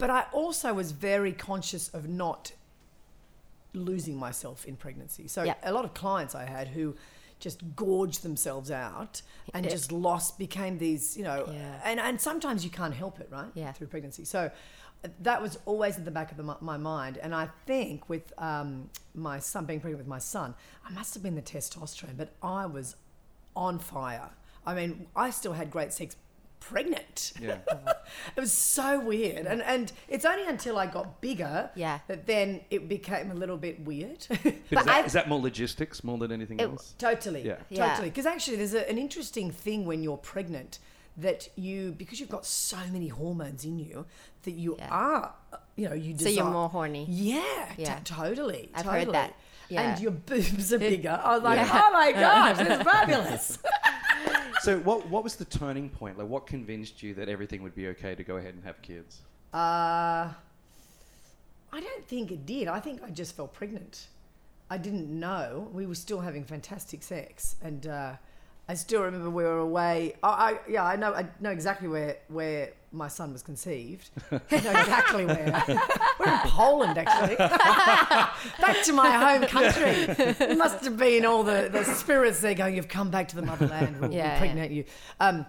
but 0.00 0.10
I 0.10 0.22
also 0.32 0.74
was 0.74 0.90
very 0.92 1.32
conscious 1.32 1.88
of 1.90 2.08
not 2.08 2.52
losing 3.72 4.16
myself 4.16 4.64
in 4.64 4.76
pregnancy. 4.76 5.28
So 5.28 5.44
Yeah. 5.44 5.54
a 5.62 5.72
lot 5.72 5.84
of 5.84 5.94
clients 5.94 6.34
I 6.34 6.44
had 6.44 6.68
who 6.68 6.96
just 7.38 7.60
gorged 7.76 8.22
themselves 8.22 8.70
out 8.70 9.22
and 9.54 9.68
just 9.68 9.92
lost 9.92 10.38
became 10.38 10.78
these, 10.78 11.16
you 11.16 11.22
know, 11.24 11.46
Yeah. 11.50 11.80
and 11.84 11.98
and 12.00 12.20
sometimes 12.20 12.64
you 12.64 12.70
can't 12.70 12.94
help 12.94 13.20
it, 13.20 13.28
right? 13.30 13.50
Yeah. 13.54 13.72
Through 13.72 13.86
pregnancy. 13.88 14.24
So 14.24 14.50
that 15.22 15.40
was 15.40 15.58
always 15.64 15.96
at 15.96 16.04
the 16.04 16.10
back 16.10 16.30
of 16.30 16.36
the, 16.36 16.56
my 16.60 16.76
mind. 16.76 17.16
And 17.18 17.34
I 17.34 17.48
think 17.64 18.08
with 18.10 18.32
um, 18.36 18.90
my 19.14 19.38
son, 19.38 19.64
being 19.64 19.80
pregnant 19.80 19.98
with 20.04 20.08
my 20.08 20.18
son, 20.18 20.54
I 20.86 20.90
must 20.90 21.14
have 21.14 21.22
been 21.22 21.36
the 21.36 21.42
testosterone, 21.42 22.16
but 22.18 22.32
I 22.42 22.66
was 22.66 22.96
on 23.56 23.78
fire. 23.78 24.30
I 24.66 24.74
mean, 24.74 25.06
I 25.16 25.30
still 25.30 25.54
had 25.54 25.70
great 25.70 25.92
sex 25.94 26.16
pregnant. 26.60 27.32
Yeah. 27.40 27.58
it 28.36 28.40
was 28.40 28.52
so 28.52 29.00
weird. 29.00 29.46
And 29.46 29.62
and 29.62 29.92
it's 30.08 30.24
only 30.24 30.46
until 30.46 30.78
I 30.78 30.86
got 30.86 31.20
bigger 31.20 31.70
Yeah. 31.74 31.98
that 32.06 32.26
then 32.26 32.60
it 32.70 32.88
became 32.88 33.30
a 33.30 33.34
little 33.34 33.56
bit 33.56 33.80
weird. 33.84 34.26
But 34.28 34.44
is, 34.70 34.84
that, 34.84 35.08
that 35.12 35.28
more 35.28 35.40
logistics 35.40 36.04
more 36.04 36.18
than 36.18 36.30
anything 36.32 36.60
It- 36.60 36.64
else? 36.64 36.94
totally. 36.98 37.42
Yeah. 37.46 37.56
Yeah. 37.68 37.88
Totally. 37.90 38.10
Because 38.10 38.26
actually 38.26 38.56
there's 38.58 38.74
a, 38.74 38.88
an 38.88 38.98
interesting 38.98 39.50
thing 39.50 39.84
when 39.84 40.02
you're 40.02 40.16
pregnant 40.16 40.78
that 41.16 41.48
you 41.56 41.92
because 41.98 42.20
you've 42.20 42.28
got 42.28 42.46
so 42.46 42.78
many 42.92 43.08
hormones 43.08 43.64
in 43.64 43.78
you 43.78 44.06
that 44.44 44.52
you 44.52 44.76
Yeah. 44.78 44.88
are 44.90 45.34
you 45.76 45.88
know 45.88 45.94
you 45.94 46.16
So 46.16 46.28
you're 46.28 46.44
more 46.44 46.68
horny. 46.68 47.04
yeah, 47.08 47.42
t- 47.76 47.82
Yeah. 47.82 47.98
totally. 48.04 48.70
I've 48.74 48.84
totally. 48.84 49.04
heard 49.06 49.14
that. 49.14 49.34
Yeah. 49.70 49.92
And 49.92 50.00
your 50.02 50.10
boobs 50.10 50.72
are 50.72 50.78
bigger. 50.78 51.20
I 51.22 51.34
was 51.34 51.42
like, 51.42 51.58
Yeah. 51.58 51.82
oh 51.86 51.92
my 51.92 52.12
gosh, 52.12 52.56
that's 52.58 52.82
fabulous. 52.82 53.58
So 54.62 54.78
what 54.80 55.06
what 55.08 55.24
was 55.24 55.36
the 55.36 55.46
turning 55.46 55.88
point? 55.88 56.18
Like 56.18 56.28
what 56.28 56.46
convinced 56.46 57.02
you 57.02 57.14
that 57.14 57.30
everything 57.30 57.62
would 57.62 57.74
be 57.74 57.88
okay 57.88 58.14
to 58.14 58.22
go 58.22 58.36
ahead 58.36 58.52
and 58.52 58.62
have 58.64 58.82
kids? 58.82 59.22
Uh, 59.54 60.28
I 61.72 61.80
don't 61.80 62.06
think 62.06 62.30
it 62.30 62.44
did. 62.44 62.68
I 62.68 62.78
think 62.78 63.02
I 63.02 63.08
just 63.08 63.34
felt 63.34 63.54
pregnant. 63.54 64.08
I 64.68 64.76
didn't 64.76 65.08
know. 65.08 65.68
We 65.72 65.86
were 65.86 65.94
still 65.94 66.20
having 66.20 66.44
fantastic 66.44 67.02
sex, 67.02 67.56
and 67.62 67.86
uh, 67.86 68.12
I 68.70 68.74
still 68.74 69.02
remember 69.02 69.28
we 69.30 69.42
were 69.42 69.58
away. 69.58 70.14
I, 70.22 70.28
I 70.28 70.58
yeah, 70.68 70.84
I 70.84 70.94
know. 70.94 71.12
I 71.12 71.26
know 71.40 71.50
exactly 71.50 71.88
where 71.88 72.18
where 72.28 72.70
my 72.92 73.08
son 73.08 73.32
was 73.32 73.42
conceived. 73.42 74.10
I 74.30 74.60
know 74.60 74.70
exactly 74.70 75.26
where. 75.26 75.64
we're 76.20 76.32
in 76.32 76.38
Poland, 76.44 76.96
actually. 76.96 77.34
back 78.60 78.82
to 78.84 78.92
my 78.92 79.10
home 79.10 79.42
country. 79.48 79.90
It 80.50 80.56
must 80.56 80.84
have 80.84 80.96
been 80.96 81.24
all 81.26 81.42
the, 81.42 81.68
the 81.72 81.82
spirits 81.82 82.40
there 82.40 82.54
going. 82.54 82.76
You've 82.76 82.86
come 82.86 83.10
back 83.10 83.26
to 83.30 83.36
the 83.36 83.42
motherland. 83.42 84.00
We'll 84.00 84.12
Yeah, 84.12 84.34
impregnate 84.34 84.70
you. 84.70 84.84
Um, 85.18 85.46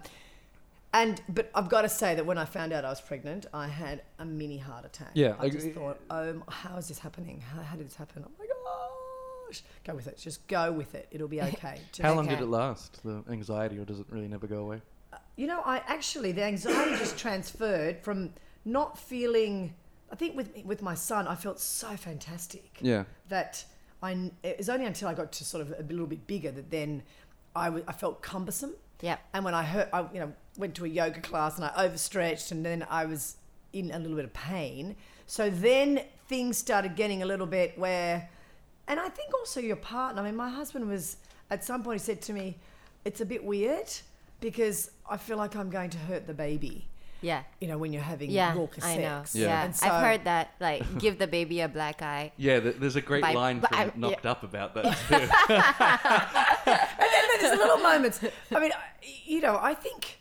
and 0.92 1.22
but 1.28 1.48
I've 1.54 1.68
got 1.68 1.82
to 1.82 1.88
say 1.88 2.16
that 2.16 2.26
when 2.26 2.38
I 2.38 2.44
found 2.44 2.72
out 2.72 2.84
I 2.84 2.88
was 2.90 3.00
pregnant, 3.00 3.46
I 3.54 3.68
had 3.68 4.02
a 4.18 4.24
mini 4.24 4.58
heart 4.58 4.84
attack. 4.84 5.12
Yeah, 5.14 5.36
I 5.38 5.44
like- 5.44 5.52
just 5.52 5.70
thought, 5.70 6.00
"Oh, 6.10 6.42
how 6.48 6.76
is 6.76 6.88
this 6.88 6.98
happening? 6.98 7.40
How, 7.40 7.62
how 7.62 7.76
did 7.76 7.86
this 7.86 7.94
happen? 7.94 8.24
Oh 8.26 9.01
my 9.52 9.58
gosh! 9.58 9.62
Go 9.86 9.94
with 9.94 10.06
it. 10.08 10.18
Just 10.18 10.46
go 10.46 10.72
with 10.72 10.94
it. 10.94 11.08
It'll 11.10 11.28
be 11.28 11.40
okay. 11.52 11.80
Just- 11.92 12.02
How 12.02 12.14
long 12.14 12.26
Okay. 12.26 12.36
did 12.36 12.44
it 12.44 12.48
last? 12.48 13.02
The 13.04 13.22
anxiety, 13.30 13.78
or 13.78 13.84
does 13.84 14.00
it 14.00 14.06
really 14.10 14.28
never 14.28 14.46
go 14.46 14.58
away? 14.60 14.80
Uh, 15.12 15.16
you 15.36 15.46
know, 15.46 15.60
I 15.64 15.82
actually 15.86 16.32
the 16.32 16.42
anxiety 16.44 16.96
just 16.96 17.18
transferred 17.18 18.00
from 18.02 18.30
not 18.64 18.98
feeling. 18.98 19.74
I 20.10 20.14
think 20.16 20.36
with 20.36 20.50
with 20.64 20.82
my 20.82 20.94
son, 20.94 21.26
I 21.26 21.34
felt 21.34 21.58
so 21.60 21.96
fantastic 21.96 22.78
Yeah. 22.80 23.04
that 23.28 23.64
I. 24.02 24.30
It 24.42 24.58
was 24.58 24.68
only 24.68 24.86
until 24.86 25.08
I 25.08 25.14
got 25.14 25.32
to 25.32 25.44
sort 25.44 25.62
of 25.62 25.74
a 25.78 25.82
little 25.82 26.06
bit 26.06 26.26
bigger 26.26 26.50
that 26.50 26.70
then 26.70 27.02
I, 27.56 27.66
w- 27.66 27.84
I 27.88 27.92
felt 27.92 28.22
cumbersome. 28.22 28.74
Yeah. 29.00 29.16
And 29.34 29.44
when 29.44 29.54
I 29.54 29.62
hurt, 29.62 29.88
I 29.92 30.00
you 30.12 30.20
know 30.20 30.32
went 30.58 30.74
to 30.76 30.84
a 30.84 30.88
yoga 30.88 31.20
class 31.20 31.56
and 31.56 31.64
I 31.64 31.72
overstretched, 31.84 32.52
and 32.52 32.64
then 32.64 32.86
I 32.90 33.04
was 33.06 33.36
in 33.72 33.90
a 33.90 33.98
little 33.98 34.16
bit 34.16 34.26
of 34.26 34.34
pain. 34.34 34.96
So 35.26 35.48
then 35.48 36.02
things 36.28 36.58
started 36.58 36.94
getting 36.94 37.22
a 37.22 37.26
little 37.26 37.46
bit 37.46 37.78
where, 37.78 38.28
and 38.88 38.98
I 39.00 39.08
think 39.08 39.32
also 39.34 39.60
your 39.60 39.76
partner. 39.76 40.22
I 40.22 40.26
mean, 40.26 40.36
my 40.36 40.48
husband 40.48 40.88
was 40.88 41.16
at 41.50 41.64
some 41.64 41.82
point 41.82 42.00
he 42.00 42.04
said 42.04 42.20
to 42.22 42.32
me, 42.32 42.56
"It's 43.04 43.20
a 43.20 43.26
bit 43.26 43.44
weird 43.44 43.88
because 44.40 44.90
I 45.08 45.16
feel 45.16 45.36
like 45.36 45.54
I'm 45.56 45.70
going 45.70 45.90
to 45.90 45.98
hurt 45.98 46.26
the 46.26 46.34
baby." 46.34 46.86
Yeah. 47.24 47.44
You 47.60 47.68
know, 47.68 47.78
when 47.78 47.92
you're 47.92 48.02
having 48.02 48.30
Yeah, 48.32 48.52
raucous 48.56 48.82
I 48.84 48.96
know. 48.96 49.20
sex. 49.20 49.36
Yeah. 49.36 49.46
Yeah, 49.46 49.64
And 49.66 49.76
so- 49.76 49.86
I've 49.86 50.02
heard 50.02 50.24
that. 50.24 50.54
Like, 50.58 50.82
give 50.98 51.18
the 51.20 51.28
baby 51.28 51.60
a 51.60 51.68
black 51.68 52.02
eye. 52.02 52.32
Yeah, 52.36 52.58
there's 52.58 52.96
a 52.96 53.00
great 53.00 53.22
By- 53.22 53.32
line 53.32 53.60
from 53.60 53.68
I- 53.70 53.92
Knocked 53.94 54.24
yeah. 54.24 54.30
Up 54.32 54.42
about 54.42 54.74
that 54.74 54.84
too. 55.08 55.52
And 56.66 56.98
then 56.98 57.40
there's 57.40 57.58
little 57.58 57.78
moments. 57.78 58.20
I 58.54 58.58
mean, 58.60 58.72
you 59.24 59.40
know, 59.40 59.56
I 59.60 59.74
think 59.74 60.18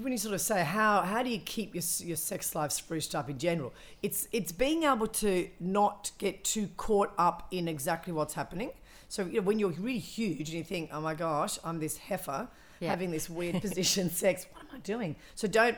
when 0.00 0.12
you 0.12 0.18
sort 0.18 0.34
of 0.34 0.40
say 0.40 0.64
how 0.64 1.02
how 1.02 1.22
do 1.22 1.30
you 1.30 1.38
keep 1.38 1.74
your 1.74 1.84
your 1.98 2.16
sex 2.16 2.54
life 2.54 2.72
spruced 2.72 3.14
up 3.14 3.28
in 3.28 3.38
general, 3.38 3.72
it's 4.02 4.26
it's 4.32 4.52
being 4.52 4.84
able 4.84 5.06
to 5.06 5.48
not 5.60 6.12
get 6.18 6.44
too 6.44 6.68
caught 6.76 7.12
up 7.18 7.46
in 7.50 7.68
exactly 7.68 8.12
what's 8.12 8.34
happening. 8.34 8.70
So 9.08 9.26
you 9.26 9.34
know, 9.34 9.42
when 9.42 9.58
you're 9.58 9.70
really 9.70 9.98
huge 9.98 10.48
and 10.48 10.58
you 10.58 10.64
think, 10.64 10.90
oh 10.92 11.00
my 11.00 11.14
gosh, 11.14 11.58
I'm 11.64 11.78
this 11.78 11.98
heifer 11.98 12.48
Yeah. 12.80 12.90
having 12.90 13.10
this 13.10 13.28
weird 13.28 13.60
position 13.66 14.08
sex. 14.08 14.46
What 14.52 14.62
am 14.62 14.76
I 14.76 14.78
doing? 14.78 15.16
So 15.34 15.46
don't 15.46 15.76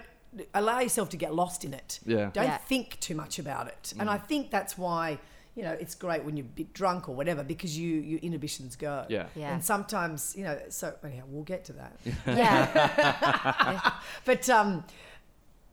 allow 0.55 0.81
yourself 0.81 1.09
to 1.11 1.17
get 1.17 1.35
lost 1.35 1.65
in 1.65 1.75
it. 1.75 1.99
Yeah. 2.07 2.31
Don't 2.33 2.45
Yeah. 2.45 2.57
think 2.59 3.01
too 3.01 3.15
much 3.15 3.39
about 3.39 3.67
it. 3.67 3.93
And 3.99 4.09
I 4.09 4.19
mm. 4.19 4.27
think 4.27 4.51
that's 4.51 4.79
why. 4.79 5.19
You 5.57 5.63
know, 5.63 5.73
it's 5.73 5.95
great 5.95 6.25
when 6.25 6.37
you're 6.37 6.47
a 6.47 6.49
bit 6.49 6.73
drunk 6.73 7.09
or 7.09 7.15
whatever 7.15 7.45
because 7.45 7.79
you 7.79 8.01
your 8.01 8.19
inhibitions 8.21 8.75
go. 8.77 9.07
Yeah. 9.09 9.27
Yeah. 9.37 9.55
And 9.55 9.65
sometimes, 9.65 10.35
you 10.37 10.43
know, 10.45 10.59
so 10.69 10.95
anyhow, 11.05 11.23
we'll 11.29 11.45
get 11.45 11.65
to 11.67 11.73
that. 11.75 11.97
Yeah. 12.27 13.93
But 14.25 14.49
um, 14.51 14.85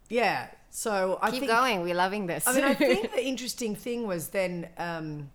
yeah. 0.10 0.48
So 0.70 1.18
I 1.22 1.32
Keep 1.32 1.42
think. 1.42 1.52
going. 1.52 1.82
We're 1.82 1.96
loving 1.96 2.28
this. 2.28 2.48
I 2.48 2.54
mean, 2.54 2.64
I 2.64 2.74
think 2.76 3.12
the 3.16 3.26
interesting 3.26 3.76
thing 3.76 4.08
was 4.08 4.28
then 4.30 4.70
um, 4.78 5.30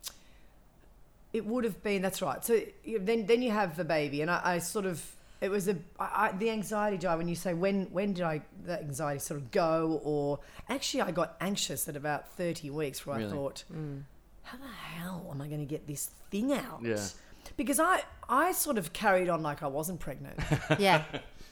it 1.33 1.45
would 1.45 1.65
have 1.65 1.83
been 1.83 2.03
that's 2.03 2.23
right. 2.23 2.45
So 2.45 2.61
then 3.01 3.27
then 3.27 3.43
you 3.43 3.51
have 3.51 3.77
the 3.77 3.85
baby, 3.85 4.23
and 4.23 4.31
I, 4.31 4.41
I 4.45 4.59
sort 4.59 4.87
of 4.87 5.05
it 5.41 5.51
was 5.51 5.69
a 5.69 5.77
I, 5.99 6.29
I, 6.29 6.33
the 6.39 6.51
anxiety 6.51 6.97
Jai, 6.99 7.17
when 7.17 7.29
you 7.29 7.35
say 7.35 7.53
when 7.53 7.87
when 7.93 8.13
did 8.15 8.25
I 8.25 8.43
that 8.65 8.81
anxiety 8.83 9.19
sort 9.21 9.41
of 9.41 9.51
go 9.51 10.01
or 10.05 10.39
actually 10.69 11.03
I 11.03 11.11
got 11.11 11.37
anxious 11.41 11.89
at 11.89 11.97
about 11.97 12.29
thirty 12.33 12.71
weeks 12.71 13.05
where 13.07 13.17
I 13.17 13.19
Really? 13.21 13.33
thought 13.33 13.65
how 14.47 14.59
the 14.59 14.65
hell 14.99 15.27
am 15.31 15.41
I 15.41 15.49
going 15.49 15.61
to 15.61 15.67
get 15.67 15.87
this 15.87 16.11
thing 16.31 16.53
out? 16.53 16.81
Yeah. 16.83 16.99
Because 17.57 17.79
I 17.81 18.03
I 18.29 18.53
sort 18.53 18.79
of 18.79 18.93
carried 18.93 19.29
on 19.29 19.43
like 19.43 19.63
I 19.63 19.67
wasn't 19.69 20.01
pregnant 20.01 20.39
yeah. 20.79 21.05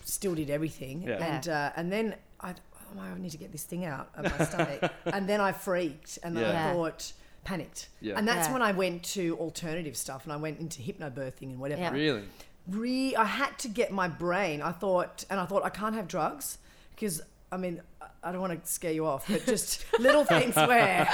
still 0.05 0.35
did 0.35 0.51
everything. 0.51 1.03
Yeah. 1.03 1.25
And 1.25 1.49
uh, 1.49 1.71
and 1.77 1.91
then 1.93 2.15
I, 2.41 2.51
oh, 2.97 3.01
I 3.01 3.19
need 3.19 3.31
to 3.33 3.39
get 3.39 3.53
this 3.53 3.65
thing 3.65 3.85
out 3.85 4.11
of 4.17 4.25
my 4.39 4.45
stomach. 4.45 4.93
and 5.07 5.29
then 5.29 5.41
I 5.41 5.53
freaked 5.53 6.19
and 6.23 6.37
then 6.37 6.45
Yeah. 6.45 6.71
I 6.71 6.73
thought, 6.73 7.13
panicked. 7.45 7.89
Yeah. 8.01 8.15
And 8.17 8.27
that's 8.29 8.49
Yeah. 8.49 8.53
when 8.55 8.63
I 8.63 8.73
went 8.73 9.03
to 9.15 9.37
alternative 9.39 9.97
stuff 9.97 10.25
and 10.25 10.33
I 10.33 10.37
went 10.37 10.59
into 10.61 10.83
hypnobirthing 10.83 11.43
and 11.53 11.59
whatever. 11.59 11.83
Yeah. 11.83 11.91
really? 11.93 12.25
Re- 12.69 13.15
I 13.17 13.25
had 13.25 13.59
to 13.61 13.69
get 13.69 13.93
my 13.93 14.09
brain. 14.09 14.63
I 14.63 14.73
thought, 14.73 15.25
and 15.31 15.39
I 15.39 15.45
thought 15.47 15.65
I 15.65 15.71
can't 15.71 15.95
have 15.95 16.09
drugs 16.09 16.59
because 16.95 17.23
I 17.53 17.57
mean. 17.57 17.81
I- 18.23 18.33
don't 18.33 18.41
want 18.41 18.65
to 18.65 18.71
scare 18.71 18.93
you 18.93 19.07
off, 19.07 19.27
but 19.29 19.45
just 19.47 19.85
little 19.99 20.25
things 20.25 20.55
where, 20.57 21.09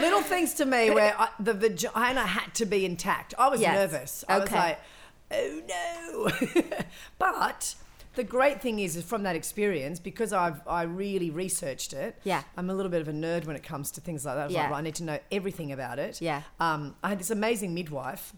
little 0.00 0.22
things 0.22 0.54
to 0.54 0.64
me 0.66 0.90
where 0.90 1.14
I, 1.18 1.28
the 1.40 1.54
vagina 1.54 2.26
had 2.26 2.54
to 2.56 2.66
be 2.66 2.84
intact. 2.84 3.34
I 3.38 3.48
was 3.48 3.60
Yes. 3.60 3.74
nervous. 3.74 4.24
I 4.28 4.38
was 4.38 4.50
like, 4.52 4.78
oh 5.30 5.62
no. 5.68 6.62
but 7.18 7.74
the 8.14 8.24
great 8.24 8.60
thing 8.60 8.80
is, 8.80 8.96
is 8.96 9.04
from 9.04 9.22
that 9.22 9.36
experience, 9.36 10.00
because 10.00 10.32
I've 10.32 10.60
I 10.66 10.82
really 10.82 11.30
researched 11.30 11.92
it. 11.92 12.16
Yeah. 12.24 12.42
I'm 12.56 12.68
a 12.70 12.74
little 12.74 12.90
bit 12.90 13.00
of 13.00 13.08
a 13.08 13.12
nerd 13.12 13.44
when 13.46 13.54
it 13.56 13.62
comes 13.62 13.90
to 13.92 14.00
things 14.00 14.24
like 14.24 14.34
that. 14.36 14.48
I 14.48 14.52
Yeah. 14.52 14.62
like, 14.62 14.70
right, 14.70 14.78
I 14.78 14.80
need 14.82 14.94
to 14.96 15.04
know 15.04 15.18
everything 15.30 15.70
about 15.72 15.98
it. 15.98 16.20
Yeah. 16.20 16.42
Um, 16.58 16.96
I 17.04 17.10
had 17.10 17.20
this 17.20 17.30
amazing 17.30 17.74
midwife, 17.74 18.32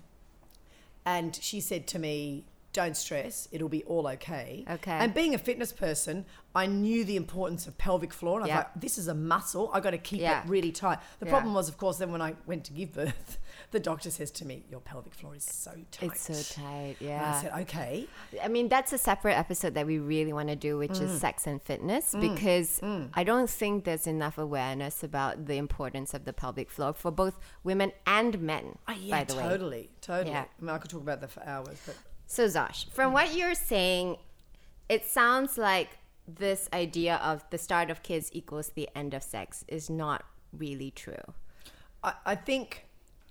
and 1.07 1.35
she 1.41 1.61
said 1.61 1.87
to 1.89 1.99
me, 1.99 2.45
"Don't 2.73 2.97
stress, 2.97 3.49
it'll 3.53 3.69
be 3.69 3.83
all 3.85 4.07
okay." 4.09 4.65
Okay. 4.71 4.91
And 4.93 5.12
being 5.15 5.35
a 5.35 5.39
fitness 5.39 5.73
person, 5.73 6.25
I 6.55 6.67
knew 6.67 7.05
the 7.05 7.15
importance 7.17 7.67
of 7.69 7.79
pelvic 7.79 8.12
floor, 8.12 8.41
and 8.41 8.45
I 8.45 8.49
Yeah. 8.49 8.57
was 8.57 8.65
like, 8.65 8.81
"This 8.81 8.99
is 8.99 9.07
a 9.07 9.15
muscle. 9.15 9.71
I 9.73 9.79
got 9.81 9.91
to 9.91 9.99
keep 9.99 10.21
Yeah. 10.21 10.43
it 10.43 10.49
really 10.49 10.73
tight." 10.73 10.99
The 11.21 11.27
Yeah. 11.27 11.33
problem 11.33 11.55
was, 11.55 11.69
of 11.69 11.79
course, 11.79 11.99
then 11.99 12.11
when 12.11 12.21
I 12.21 12.35
went 12.47 12.65
to 12.65 12.73
give 12.73 12.93
birth, 12.93 13.39
the 13.71 13.79
doctor 13.81 14.11
says 14.11 14.31
to 14.33 14.45
me, 14.45 14.65
"Your 14.69 14.81
pelvic 14.81 15.15
floor 15.15 15.37
is 15.37 15.45
so 15.45 15.73
tight." 15.93 16.11
It's 16.12 16.21
so 16.23 16.61
tight. 16.61 16.97
And 17.00 17.25
I 17.25 17.41
said, 17.43 17.53
"Okay." 17.62 18.09
I 18.43 18.49
mean, 18.49 18.69
that's 18.69 18.93
a 18.93 18.99
separate 18.99 19.35
episode 19.39 19.75
that 19.75 19.87
we 19.87 19.99
really 19.99 20.33
want 20.33 20.49
to 20.49 20.57
do, 20.57 20.77
which 20.79 20.93
Mm. 20.93 21.03
is 21.03 21.21
sex 21.21 21.47
and 21.47 21.62
fitness, 21.62 22.15
mm. 22.15 22.21
because 22.21 22.81
mm. 22.81 23.11
I 23.15 23.23
don't 23.23 23.49
think 23.50 23.85
there's 23.85 24.07
enough 24.09 24.37
awareness 24.39 25.05
about 25.05 25.47
the 25.47 25.57
importance 25.57 26.15
of 26.15 26.25
the 26.25 26.33
pelvic 26.33 26.69
floor 26.71 26.93
for 26.93 27.11
both 27.12 27.39
women 27.62 27.93
and 28.07 28.41
men. 28.41 28.79
Oh, 28.89 28.93
yeah, 28.93 29.19
by 29.19 29.25
the 29.25 29.37
way. 29.37 29.43
totally, 29.43 29.91
totally. 30.00 30.31
Yeah. 30.33 30.45
I 30.59 30.61
mean, 30.65 30.71
I 30.71 30.79
could 30.79 30.91
talk 30.91 31.03
about 31.03 31.21
that 31.21 31.31
for 31.31 31.45
hours, 31.45 31.79
but 31.87 31.97
So, 32.31 32.47
Zosh, 32.47 32.89
from 32.91 33.13
what 33.13 33.35
you're 33.35 33.57
saying, 33.57 34.17
it 34.89 35.05
sounds 35.05 35.59
like 35.59 35.99
this 36.29 36.69
idea 36.73 37.17
of 37.17 37.43
the 37.51 37.59
start 37.59 37.91
of 37.91 38.05
kids 38.05 38.31
equals 38.33 38.69
the 38.69 38.89
end 38.95 39.15
of 39.15 39.25
sex 39.25 39.65
is 39.67 39.91
not 39.91 40.23
really 40.57 40.93
true. 40.93 41.35
I, 42.05 42.13
I 42.25 42.35
think 42.37 42.87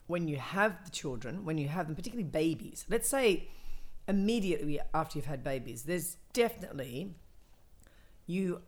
when 0.08 0.28
you 0.28 0.36
have 0.36 0.84
the 0.84 0.92
children, 0.92 1.46
when 1.46 1.58
you 1.58 1.70
have 1.70 1.88
them, 1.88 1.96
particularly 1.96 2.30
babies, 2.30 2.86
let's 2.90 3.08
say 3.08 3.48
immediately 4.06 4.82
after 4.94 5.18
you've 5.18 5.28
had 5.28 5.46
babies, 5.46 5.84
there's 5.84 6.18
definitely 6.34 7.14
you 8.28 8.60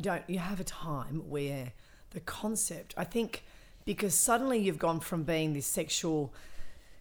don't 0.00 0.28
you 0.28 0.40
have 0.40 0.58
a 0.58 0.64
time 0.64 1.22
where 1.30 1.74
the 2.10 2.20
concept 2.20 2.92
I 2.96 3.04
think 3.04 3.44
because 3.84 4.14
suddenly 4.14 4.58
you've 4.58 4.80
gone 4.80 4.98
from 4.98 5.22
being 5.22 5.52
this 5.52 5.66
sexual 5.66 6.34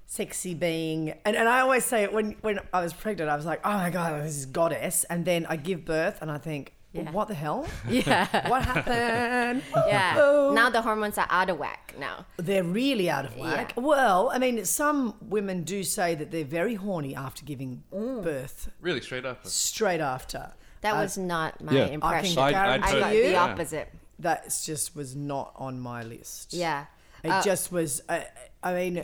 sexy 0.09 0.53
being 0.53 1.13
and, 1.25 1.35
and 1.35 1.49
I 1.49 1.59
always 1.59 1.83
say 1.83 2.03
it 2.03 2.13
when 2.13 2.35
when 2.41 2.59
I 2.73 2.81
was 2.81 2.93
pregnant 2.93 3.29
I 3.29 3.35
was 3.35 3.45
like 3.45 3.59
oh 3.65 3.73
my 3.73 3.89
god 3.89 4.23
this 4.23 4.37
is 4.37 4.45
goddess 4.45 5.03
and 5.09 5.25
then 5.25 5.45
I 5.49 5.57
give 5.57 5.83
birth 5.83 6.19
and 6.21 6.31
I 6.31 6.37
think 6.37 6.73
well, 6.93 7.03
Yeah. 7.03 7.11
what 7.11 7.27
the 7.27 7.33
hell 7.33 7.67
Yeah. 7.89 8.47
what 8.49 8.63
happened 8.63 9.63
Yeah. 9.75 10.15
Oh. 10.17 10.53
Now 10.55 10.69
the 10.69 10.81
hormones 10.81 11.17
are 11.17 11.27
out 11.29 11.49
of 11.49 11.57
whack 11.59 11.93
now. 11.99 12.25
they're 12.37 12.63
really 12.63 13.09
out 13.09 13.25
of 13.25 13.35
whack. 13.37 13.73
Yeah. 13.75 13.83
Well, 13.83 14.29
I 14.33 14.37
mean, 14.39 14.63
some 14.63 15.15
women 15.21 15.63
do 15.63 15.83
say 15.83 16.15
that 16.15 16.31
they're 16.31 16.45
very 16.45 16.75
horny 16.75 17.13
after 17.13 17.43
giving 17.43 17.83
Mm. 17.93 18.23
birth, 18.23 18.69
Really 18.79 19.01
straight 19.01 19.25
up. 19.25 19.45
straight 19.45 19.99
after. 19.99 20.53
That 20.81 20.93
Uh, 20.93 21.01
was 21.01 21.17
not 21.17 21.61
my 21.61 21.73
yeah. 21.73 21.83
I 21.83 21.87
I 21.87 21.89
impression. 21.89 22.35
can 22.35 22.55
I- 22.55 22.75
I 22.77 22.87
I 22.87 22.99
got 22.99 23.13
you 23.15 23.23
the 23.23 23.31
Yeah. 23.31 23.43
opposite. 23.43 23.89
that 24.19 24.39
just 24.65 24.95
was 24.95 25.15
not 25.15 25.51
on 25.57 25.79
my 25.79 26.01
list. 26.03 26.53
Yeah. 26.53 26.85
It 27.23 27.29
Uh, 27.31 27.41
just 27.43 27.71
was. 27.71 28.01
I, 28.09 28.25
I 28.63 28.73
mean, 28.73 29.03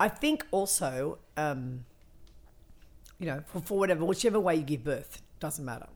I 0.00 0.08
think 0.08 0.46
also, 0.50 1.18
um, 1.36 1.84
you 3.18 3.26
know, 3.26 3.42
for, 3.46 3.60
for 3.60 3.78
whatever, 3.78 4.04
whichever 4.04 4.40
way 4.40 4.56
you 4.56 4.62
give 4.62 4.82
birth, 4.82 5.20
doesn't 5.40 5.64
matter. 5.64 5.86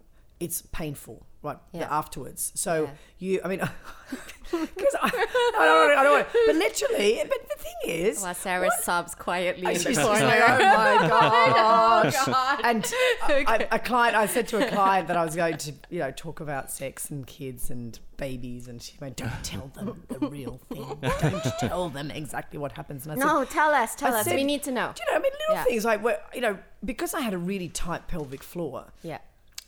It's 0.40 0.62
painful, 0.62 1.24
right? 1.42 1.56
the 1.72 1.78
Yeah. 1.78 1.88
afterwards. 1.98 2.52
So 2.54 2.84
Yeah. 2.84 2.90
you, 3.18 3.40
I 3.44 3.48
mean, 3.48 3.60
because 4.50 4.94
I, 5.00 5.06
I 5.08 5.64
don't, 5.64 5.98
I 5.98 6.02
don't 6.02 6.12
want, 6.12 6.26
but 6.46 6.56
literally, 6.56 7.20
but 7.22 7.48
the 7.48 7.62
thing 7.62 7.74
is, 8.06 8.20
While 8.20 8.34
Sarah 8.34 8.68
sobs 8.82 9.14
quietly 9.14 9.68
in 9.68 9.74
the 9.74 9.78
She's 9.78 9.98
corner. 9.98 10.26
like, 10.26 10.40
oh 10.42 10.58
my 10.58 11.08
gosh. 11.08 12.14
Oh, 12.18 12.26
God. 12.26 12.60
And 12.64 12.92
I, 13.22 13.68
a 13.70 13.78
client, 13.78 14.16
I 14.16 14.26
said 14.26 14.48
to 14.48 14.66
a 14.66 14.70
client 14.70 15.08
that 15.08 15.16
I 15.16 15.24
was 15.24 15.34
going 15.36 15.56
to, 15.56 15.72
you 15.88 16.00
know, 16.00 16.10
talk 16.10 16.40
about 16.40 16.70
sex 16.70 17.10
and 17.10 17.26
kids 17.26 17.70
and 17.70 17.98
babies, 18.28 18.68
and 18.68 18.76
she 18.86 18.94
went, 19.02 19.16
"Don't 19.16 19.42
tell 19.52 19.66
them 19.74 20.02
the 20.08 20.20
real 20.36 20.56
thing. 20.70 20.86
Don't 21.20 21.44
tell 21.60 21.88
them 21.90 22.10
exactly 22.10 22.58
what 22.58 22.72
happens." 22.72 23.00
And 23.04 23.12
I 23.12 23.14
said, 23.16 23.26
No, 23.26 23.44
tell 23.44 23.70
us, 23.82 23.94
tell 23.94 24.14
I 24.14 24.20
us. 24.20 24.24
said, 24.26 24.36
we 24.36 24.44
need 24.52 24.62
to 24.68 24.72
know. 24.78 24.88
Do 24.94 25.02
you 25.02 25.06
know? 25.12 25.18
I 25.18 25.22
mean, 25.22 25.32
little 25.40 25.54
Yeah. 25.56 25.64
things 25.64 25.84
like 25.84 26.00
where 26.02 26.20
you 26.34 26.40
know, 26.40 26.58
because 26.84 27.12
I 27.14 27.20
had 27.20 27.34
a 27.34 27.38
really 27.52 27.68
tight 27.68 28.08
pelvic 28.08 28.42
floor. 28.42 28.86
Yeah. 29.02 29.18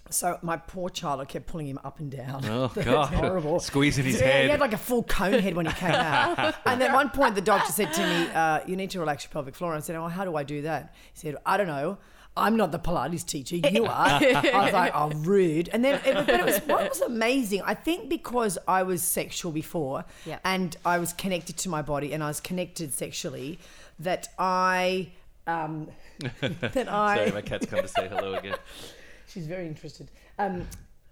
So 0.08 0.38
my 0.40 0.56
poor 0.56 0.88
child, 0.88 1.20
I 1.20 1.24
kept 1.24 1.46
pulling 1.48 1.66
him 1.66 1.80
up 1.88 1.98
and 1.98 2.10
down. 2.10 2.44
Oh, 2.46 2.70
It's 2.76 2.84
God. 2.84 3.12
horrible. 3.12 3.58
Squeezing 3.58 4.04
his 4.04 4.20
Yeah, 4.20 4.26
head. 4.28 4.44
He 4.44 4.50
had 4.50 4.60
like 4.60 4.72
a 4.72 4.78
full 4.78 5.02
cone 5.02 5.40
head 5.40 5.54
when 5.56 5.66
he 5.66 5.72
came 5.72 5.90
out. 5.90 6.38
and 6.66 6.80
then 6.80 6.90
at 6.90 6.94
one 6.94 7.10
point, 7.10 7.34
the 7.34 7.40
doctor 7.52 7.72
said 7.72 7.92
to 7.92 8.02
me, 8.12 8.18
uh, 8.32 8.60
"You 8.68 8.76
need 8.76 8.90
to 8.90 9.00
relax 9.00 9.24
your 9.24 9.32
pelvic 9.32 9.54
floor." 9.56 9.72
And 9.74 9.82
I 9.82 9.84
said, 9.84 9.96
"Oh, 9.96 10.06
how 10.08 10.24
do 10.24 10.36
I 10.36 10.44
do 10.44 10.62
that?" 10.62 10.94
He 11.12 11.18
said, 11.22 11.34
"I 11.44 11.56
don't 11.58 11.66
know." 11.76 11.98
I'm 12.36 12.56
not 12.56 12.70
the 12.72 12.78
Pilates 12.78 13.24
teacher. 13.24 13.56
You 13.56 13.84
are. 13.86 13.90
I 13.90 14.60
was 14.64 14.72
like, 14.72 14.92
oh, 14.94 15.10
rude. 15.10 15.70
And 15.72 15.84
then, 15.84 16.00
it, 16.04 16.14
but 16.14 16.28
it 16.28 16.44
was 16.44 16.58
what 16.66 16.88
was 16.88 17.00
amazing. 17.00 17.62
I 17.62 17.74
think 17.74 18.08
because 18.08 18.58
I 18.68 18.82
was 18.82 19.02
sexual 19.02 19.52
before, 19.52 20.04
Yeah. 20.24 20.38
and 20.44 20.76
I 20.84 20.98
was 20.98 21.12
connected 21.12 21.56
to 21.58 21.68
my 21.68 21.82
body, 21.82 22.12
and 22.12 22.22
I 22.22 22.28
was 22.28 22.40
connected 22.40 22.92
sexually, 22.92 23.58
that 24.00 24.28
I, 24.38 25.08
um, 25.46 25.88
that 26.40 26.88
I, 26.88 27.16
Sorry, 27.16 27.32
my 27.32 27.40
cat's 27.40 27.66
come 27.66 27.80
to 27.80 27.88
say 27.88 28.08
hello 28.08 28.34
again. 28.34 28.56
She's 29.28 29.46
very 29.46 29.66
interested. 29.66 30.10
Um, 30.38 30.66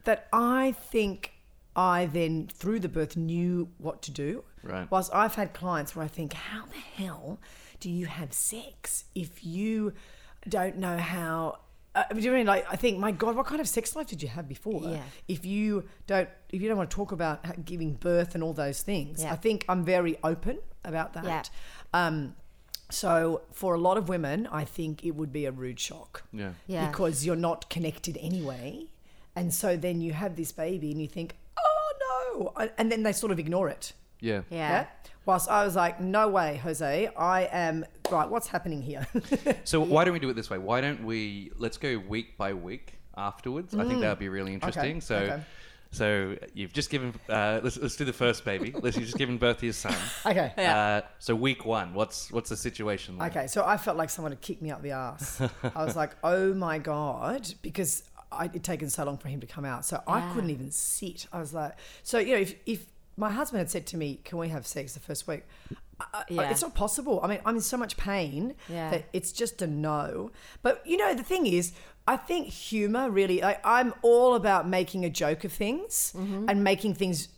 that 0.05 0.29
I 0.33 0.73
think 0.73 1.33
I 1.75 2.07
then, 2.07 2.49
through 2.53 2.81
the 2.81 2.89
birth, 2.89 3.17
knew 3.17 3.69
what 3.79 4.03
to 4.03 4.11
do. 4.11 4.45
Right. 4.63 4.91
Whilst 4.91 5.13
I've 5.15 5.35
had 5.35 5.53
clients 5.55 5.97
where 5.97 6.05
I 6.05 6.09
think, 6.09 6.35
how 6.35 6.65
the 6.67 7.03
hell 7.03 7.39
do 7.81 7.91
you 7.91 8.07
have 8.07 8.33
sex 8.33 9.05
if 9.15 9.45
you 9.45 9.93
don't 10.49 10.77
know 10.79 10.97
how 10.99 11.59
uh, 11.95 12.05
do 12.13 12.21
you 12.21 12.33
mean 12.33 12.47
like 12.47 12.67
I 12.71 12.77
think 12.77 12.99
my 12.99 13.13
God, 13.13 13.37
what 13.37 13.47
kind 13.47 13.61
of 13.61 13.69
sex 13.69 13.95
life 13.95 14.09
did 14.09 14.23
you 14.23 14.29
have 14.29 14.49
before? 14.49 14.83
Yeah. 14.83 15.03
If 15.29 15.45
you 15.45 15.85
don't, 16.07 16.29
if 16.51 16.61
you 16.61 16.69
don't 16.69 16.77
want 16.77 16.91
to 16.91 16.95
talk 16.95 17.13
about 17.13 17.65
giving 17.65 17.95
birth 17.95 18.35
and 18.35 18.43
all 18.43 18.53
those 18.53 18.83
things, 18.83 19.23
Yeah. 19.23 19.33
I 19.33 19.37
think 19.37 19.65
I'm 19.69 19.85
very 19.85 20.19
open 20.25 20.59
about 20.85 21.13
that. 21.13 21.25
Yeah. 21.95 22.07
Um, 22.07 22.35
so 22.91 23.43
for 23.53 23.75
a 23.75 23.79
lot 23.79 23.97
of 23.97 24.09
women, 24.09 24.49
I 24.51 24.65
think 24.65 25.05
it 25.05 25.13
would 25.13 25.33
be 25.33 25.47
a 25.47 25.53
rude 25.53 25.79
shock. 25.81 26.25
Yeah. 26.33 26.51
Yeah. 26.67 26.89
Because 26.89 27.25
you're 27.25 27.37
not 27.37 27.71
connected 27.71 28.19
anyway, 28.21 28.87
and 29.37 29.55
so 29.55 29.77
then 29.77 30.01
you 30.01 30.13
have 30.15 30.35
this 30.37 30.51
baby 30.51 30.91
and 30.91 31.01
you 31.01 31.09
think, 31.09 31.37
oh 31.59 31.93
no, 32.57 32.69
and 32.77 32.91
then 32.91 33.05
they 33.05 33.13
sort 33.13 33.31
of 33.31 33.39
ignore 33.39 33.69
it. 33.69 33.93
Yeah. 34.21 34.43
Yeah. 34.51 34.87
Whilst 35.27 35.49
I 35.49 35.65
was 35.65 35.75
like, 35.75 36.01
no 36.01 36.29
way, 36.29 36.57
Jose, 36.59 37.09
I 37.17 37.43
am 37.51 37.87
right. 38.11 38.29
What's 38.29 38.49
happening 38.49 38.83
here? 38.83 39.07
So 39.65 39.81
why 39.81 40.05
don't 40.05 40.13
we 40.13 40.19
do 40.19 40.29
it 40.29 40.35
this 40.35 40.51
way? 40.51 40.59
Why 40.59 40.81
don't 40.81 41.05
we 41.05 41.51
let's 41.57 41.79
go 41.79 41.99
week 41.99 42.37
by 42.37 42.53
week 42.53 42.99
afterwards? 43.17 43.75
I 43.75 43.85
think 43.85 44.01
that 44.01 44.11
would 44.11 44.19
be 44.19 44.29
really 44.29 44.53
interesting. 44.55 45.01
So. 45.01 45.15
Mm. 45.15 45.23
okay. 45.23 45.43
So 45.95 46.37
you've 46.55 46.73
just 46.73 46.91
given. 46.91 47.15
Uh, 47.29 47.61
let's, 47.63 47.77
let's 47.77 47.95
do 47.95 48.05
the 48.05 48.13
first 48.13 48.45
baby. 48.45 48.75
Let's 48.83 48.97
you've 48.97 49.07
just 49.07 49.17
given 49.17 49.39
birth 49.39 49.59
to 49.59 49.67
your 49.67 49.73
son. 49.73 49.95
okay. 50.27 50.53
Uh, 50.59 51.03
so 51.21 51.37
week 51.37 51.65
one, 51.65 51.95
what's 51.95 52.33
what's 52.33 52.51
the 52.51 52.57
situation 52.57 53.17
like? 53.17 53.37
Okay, 53.37 53.47
so 53.47 53.65
I 53.65 53.77
felt 53.77 53.97
like 53.97 54.11
someone 54.11 54.33
had 54.33 54.41
kicked 54.41 54.61
me 54.61 54.73
up 54.73 54.83
the 54.83 54.91
ass. 54.91 55.41
I 55.75 55.85
was 55.85 55.95
like, 55.95 56.17
oh 56.25 56.53
my 56.53 56.79
God, 56.79 57.55
because 57.63 58.03
I, 58.33 58.47
it'd 58.47 58.65
taken 58.65 58.91
so 58.91 59.05
long 59.05 59.19
for 59.19 59.29
him 59.29 59.41
to 59.41 59.47
come 59.47 59.65
out. 59.65 59.85
So 59.85 60.03
I 60.07 60.33
couldn't 60.33 60.51
even 60.51 60.71
sit. 60.71 61.27
I 61.33 61.39
was 61.39 61.55
like, 61.55 61.79
so, 62.03 62.19
you 62.19 62.35
know, 62.35 62.41
if, 62.41 62.55
if 62.67 62.87
my 63.17 63.31
husband 63.31 63.59
had 63.59 63.71
said 63.71 63.87
to 63.89 63.97
me, 63.97 64.21
can 64.25 64.39
we 64.39 64.49
have 64.49 64.67
sex 64.67 64.95
the 64.95 65.01
first 65.01 65.27
week? 65.29 65.45
I, 66.01 66.05
I- 66.13 66.25
Yeah. 66.29 66.51
It's 66.51 66.63
not 66.63 66.75
possible. 66.75 67.21
I 67.23 67.29
mean, 67.29 67.41
I'm 67.45 67.57
in 67.57 67.61
so 67.63 67.77
much 67.77 67.97
pain 67.97 68.55
Yeah. 68.69 68.91
that 68.91 69.05
it's 69.13 69.31
just 69.33 69.63
a 69.63 69.67
no. 69.67 70.31
But, 70.63 70.83
you 70.87 70.97
know, 70.97 71.15
the 71.15 71.23
thing 71.23 71.47
is, 71.47 71.73
I 72.07 72.17
think 72.17 72.49
humor 72.49 73.09
really, 73.11 73.41
like, 73.41 73.61
I'm 73.65 73.95
all 74.03 74.35
about 74.35 74.69
making 74.69 75.05
a 75.05 75.11
joke 75.11 75.45
of 75.45 75.53
things 75.53 76.13
Mm-hmm. 76.17 76.49
and 76.49 76.65
making 76.65 76.95
things 76.95 77.29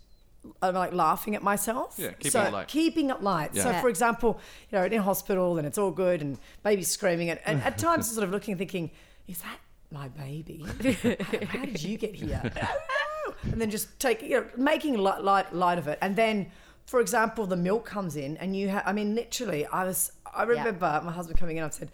I'm 0.62 0.75
like 0.75 0.92
laughing 0.92 1.35
at 1.35 1.42
myself. 1.42 1.97
Yeah, 1.99 2.12
keeping 2.12 2.30
so 2.30 2.42
it 2.45 2.52
light. 2.52 2.68
keeping 2.68 3.11
it 3.11 3.21
light. 3.21 3.54
So, 3.56 3.68
Yeah. 3.68 3.80
for 3.80 3.88
example, 3.88 4.38
you 4.71 4.78
know, 4.78 4.85
in 4.85 5.02
hospital 5.02 5.59
and 5.59 5.66
it's 5.66 5.76
all 5.76 5.90
good 5.90 6.23
and 6.23 6.38
baby's 6.62 6.87
screaming 6.88 7.30
and, 7.30 7.40
and 7.45 7.61
at 7.64 7.78
times 7.87 8.09
sort 8.12 8.23
of 8.23 8.30
looking 8.30 8.52
and 8.52 8.59
thinking, 8.61 8.92
is 9.26 9.38
that 9.42 9.59
my 9.90 10.06
baby? 10.09 10.64
how, 11.02 11.47
how 11.47 11.64
did 11.64 11.83
you 11.83 11.99
get 11.99 12.14
here? 12.14 12.40
I 13.26 13.30
don't 13.33 13.45
know. 13.45 13.52
and 13.52 13.61
then 13.61 13.71
just 13.71 13.99
take, 14.00 14.23
you 14.23 14.40
know, 14.40 14.47
making 14.56 14.97
light, 14.99 15.23
light, 15.23 15.54
light 15.54 15.78
of 15.78 15.88
it. 15.88 15.99
And 16.02 16.16
then, 16.16 16.50
for 16.87 17.00
example, 17.00 17.47
the 17.47 17.56
milk 17.56 17.85
comes 17.85 18.16
in 18.16 18.37
and 18.38 18.56
you 18.56 18.68
have, 18.68 18.83
I 18.87 18.92
mean, 18.92 19.14
literally, 19.14 19.66
I 19.66 19.85
was, 19.85 20.12
I 20.35 20.45
remember 20.45 21.00
my 21.04 21.12
husband 21.12 21.38
coming 21.38 21.56
in 21.56 21.64
and 21.64 21.73
said, 21.75 21.90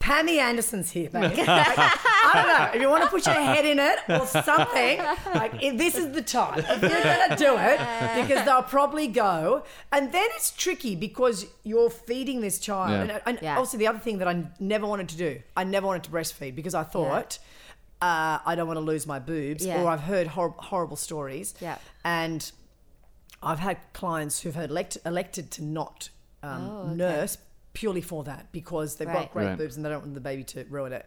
Pammy 0.00 0.38
Anderson's 0.38 0.90
here, 0.90 1.08
babe. 1.10 1.30
Like, 1.36 1.46
I 1.48 2.30
don't 2.34 2.48
know. 2.48 2.70
If 2.74 2.80
you 2.80 2.88
want 2.88 3.04
to 3.04 3.10
put 3.10 3.24
your 3.26 3.34
head 3.36 3.64
in 3.64 3.78
it 3.78 3.98
or 4.08 4.26
something, 4.26 4.98
like 5.34 5.62
if 5.62 5.76
this 5.78 5.94
is 5.96 6.12
the 6.12 6.22
time. 6.22 6.58
If 6.58 6.80
you're 6.82 7.02
gonna 7.02 7.36
do 7.36 7.54
it, 7.56 8.22
because 8.26 8.44
they'll 8.44 8.62
probably 8.64 9.06
go. 9.06 9.62
And 9.92 10.10
then 10.12 10.26
it's 10.34 10.50
tricky 10.52 10.96
because 10.96 11.46
you're 11.62 11.90
feeding 11.90 12.40
this 12.40 12.58
child. 12.58 12.90
Yeah. 12.90 13.02
And, 13.02 13.22
and 13.26 13.38
Yeah. 13.42 13.58
also 13.58 13.76
the 13.78 13.86
other 13.86 13.98
thing 14.00 14.18
that 14.18 14.26
I 14.28 14.44
never 14.58 14.86
wanted 14.86 15.08
to 15.10 15.16
do, 15.16 15.40
I 15.56 15.62
never 15.64 15.86
wanted 15.86 16.02
to 16.04 16.10
breastfeed 16.10 16.56
because 16.56 16.74
I 16.74 16.82
thought 16.84 17.38
uh, 18.02 18.38
I 18.44 18.54
don't 18.56 18.66
want 18.66 18.76
to 18.78 18.82
lose 18.84 19.06
my 19.06 19.18
boobs, 19.20 19.64
Yeah. 19.64 19.80
or 19.80 19.88
I've 19.88 20.00
heard 20.00 20.26
hor- 20.26 20.54
horrible 20.58 20.96
stories. 20.96 21.54
Yeah. 21.60 21.78
And 22.04 22.50
I've 23.42 23.60
had 23.60 23.78
clients 23.92 24.40
who've 24.40 24.54
had 24.54 24.70
elect- 24.70 24.98
elected 25.06 25.50
to 25.52 25.64
not 25.64 26.08
um, 26.42 26.68
Oh, 26.68 26.78
okay. 26.86 26.94
nurse 26.96 27.38
purely 27.72 28.00
for 28.00 28.24
that 28.24 28.50
because 28.50 28.96
they've 28.96 29.06
Right. 29.08 29.20
got 29.26 29.32
great 29.32 29.46
Right. 29.46 29.58
boobs 29.58 29.76
and 29.76 29.84
they 29.84 29.90
don't 29.90 30.00
want 30.02 30.14
the 30.14 30.20
baby 30.20 30.42
to 30.44 30.64
ruin 30.68 30.92
it. 30.92 31.06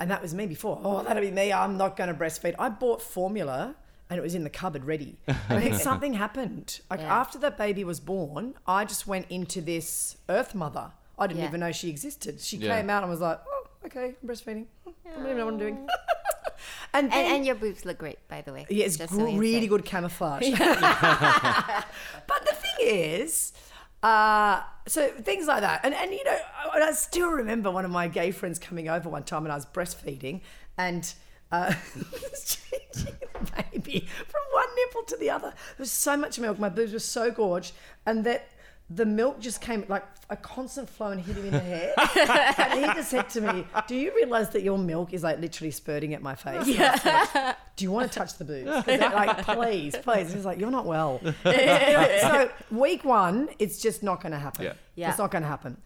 And 0.00 0.10
that 0.10 0.20
was 0.20 0.34
me 0.34 0.46
before. 0.46 0.80
Oh, 0.82 1.02
that'll 1.04 1.22
be 1.22 1.30
me. 1.30 1.52
I'm 1.52 1.76
not 1.76 1.96
going 1.96 2.08
to 2.08 2.14
breastfeed. 2.14 2.56
I 2.58 2.68
bought 2.68 3.00
formula 3.00 3.76
and 4.10 4.18
it 4.18 4.22
was 4.22 4.34
in 4.34 4.42
the 4.42 4.50
cupboard 4.50 4.84
ready. 4.84 5.18
And 5.48 5.62
then 5.62 5.78
something 5.88 6.14
happened. 6.14 6.80
Like 6.90 6.98
Yeah. 7.00 7.20
after 7.20 7.38
that 7.38 7.56
baby 7.56 7.84
was 7.84 8.00
born, 8.00 8.54
I 8.66 8.84
just 8.84 9.06
went 9.06 9.26
into 9.30 9.60
this 9.60 10.16
earth 10.28 10.54
mother. 10.56 10.90
I 11.16 11.28
didn't 11.28 11.40
Yeah. 11.42 11.48
even 11.48 11.60
know 11.60 11.70
she 11.70 11.88
existed. 11.88 12.40
She 12.40 12.56
Yeah. 12.56 12.76
came 12.76 12.90
out 12.90 13.04
and 13.04 13.10
was 13.10 13.20
like, 13.20 13.38
oh, 13.46 13.61
okay, 13.86 14.14
I'm 14.22 14.28
breastfeeding. 14.28 14.66
I 14.86 14.90
don't 15.16 15.24
even 15.24 15.36
know 15.38 15.44
what 15.46 15.54
I'm 15.54 15.58
doing. 15.58 15.88
and, 16.94 17.10
then, 17.10 17.24
And, 17.26 17.36
and 17.36 17.46
your 17.46 17.54
boobs 17.54 17.84
look 17.84 17.98
great, 17.98 18.18
by 18.28 18.40
the 18.42 18.52
way. 18.52 18.66
yeah, 18.68 18.86
it's 18.86 18.96
Just 18.96 19.14
so 19.14 19.26
you 19.26 19.38
really 19.38 19.62
say. 19.62 19.66
good 19.68 19.84
camouflage. 19.84 20.50
but 20.58 22.46
the 22.46 22.54
thing 22.54 22.86
is, 22.88 23.52
uh, 24.02 24.62
so 24.86 25.08
things 25.08 25.46
like 25.46 25.60
that, 25.60 25.80
and 25.84 25.94
and 25.94 26.10
you 26.12 26.24
know, 26.24 26.36
I, 26.72 26.80
I 26.80 26.92
still 26.92 27.30
remember 27.30 27.70
one 27.70 27.84
of 27.84 27.90
my 27.90 28.08
gay 28.08 28.30
friends 28.32 28.58
coming 28.58 28.88
over 28.88 29.08
one 29.08 29.22
time, 29.22 29.44
and 29.44 29.52
I 29.52 29.56
was 29.56 29.66
breastfeeding, 29.66 30.40
and. 30.76 31.12
Uh, 31.54 31.74
changing 32.46 33.14
the 33.34 33.62
baby 33.70 34.08
from 34.26 34.40
one 34.52 34.66
nipple 34.74 35.02
to 35.02 35.18
the 35.18 35.28
other. 35.28 35.48
There 35.50 35.74
was 35.80 35.92
so 35.92 36.16
much 36.16 36.38
milk. 36.38 36.58
My 36.58 36.70
boobs 36.70 36.94
were 36.94 36.98
so 36.98 37.30
gorged, 37.30 37.74
and 38.06 38.24
that 38.24 38.48
the 38.94 39.06
milk 39.06 39.40
just 39.40 39.60
came 39.60 39.84
like 39.88 40.04
a 40.30 40.36
constant 40.36 40.88
flow 40.88 41.08
and 41.08 41.20
hit 41.20 41.36
him 41.36 41.44
in 41.46 41.50
the 41.52 41.58
head. 41.60 41.94
and 42.72 42.80
he 42.80 42.86
just 42.94 43.10
said 43.10 43.28
to 43.30 43.40
me, 43.40 43.66
"Do 43.86 43.94
you 43.94 44.14
realize 44.14 44.50
that 44.50 44.62
your 44.62 44.78
milk 44.78 45.12
is 45.12 45.22
like 45.22 45.38
literally 45.40 45.70
spurting 45.70 46.14
at 46.14 46.22
my 46.22 46.34
face?" 46.34 46.66
And 46.66 46.80
I 46.82 46.96
said, 47.26 47.56
Do 47.76 47.84
you 47.84 47.90
want 47.92 48.10
to 48.10 48.18
touch 48.18 48.34
the 48.38 48.44
boobs? 48.44 48.70
'Cause 48.70 48.84
they're 48.84 48.98
like, 49.10 49.38
please, 49.44 49.94
please. 49.96 50.26
And 50.26 50.34
he's 50.36 50.44
like, 50.44 50.58
you're 50.58 50.70
not 50.70 50.84
well. 50.86 51.20
So 51.44 52.50
week 52.70 53.04
one, 53.04 53.48
it's 53.58 53.80
just 53.80 54.02
not 54.02 54.20
going 54.22 54.32
to 54.32 54.38
happen. 54.38 54.64
Yeah. 54.64 54.72
Yeah. 54.94 55.08
It's 55.10 55.18
not 55.18 55.30
going 55.30 55.42
to 55.42 55.48
happen. 55.48 55.76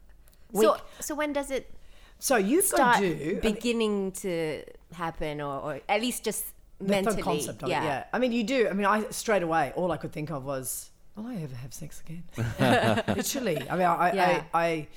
Week, 0.52 0.64
So, 0.64 0.74
so, 0.76 0.80
so 1.00 1.14
when 1.14 1.32
does 1.32 1.50
it 1.50 1.72
so 2.18 2.36
you've 2.36 2.64
start 2.64 2.94
got 2.94 3.00
to 3.00 3.34
do 3.34 3.40
beginning 3.40 4.12
to 4.12 4.62
happen, 4.94 5.40
or, 5.40 5.60
or 5.60 5.80
at 5.88 6.00
least 6.00 6.24
just 6.24 6.44
the 6.78 6.84
mentally? 6.84 7.22
full 7.22 7.34
concept 7.34 7.62
of 7.62 7.68
it. 7.68 7.72
Yeah. 7.72 8.04
I 8.12 8.18
mean, 8.18 8.32
you 8.32 8.42
do. 8.44 8.68
I 8.68 8.72
mean, 8.72 8.86
I 8.86 9.04
straight 9.10 9.42
away, 9.42 9.72
all 9.76 9.92
I 9.92 9.96
could 9.98 10.12
think 10.12 10.30
of 10.30 10.44
was, 10.44 10.90
will 11.16 11.26
I 11.26 11.36
ever 11.36 11.54
have 11.56 11.72
sex 11.74 12.02
again? 12.06 12.24
Literally. 13.08 13.56
I 13.70 13.76
mean, 13.76 13.86
I, 13.86 14.12
Yeah. 14.12 14.42
I, 14.52 14.60
I 14.66 14.88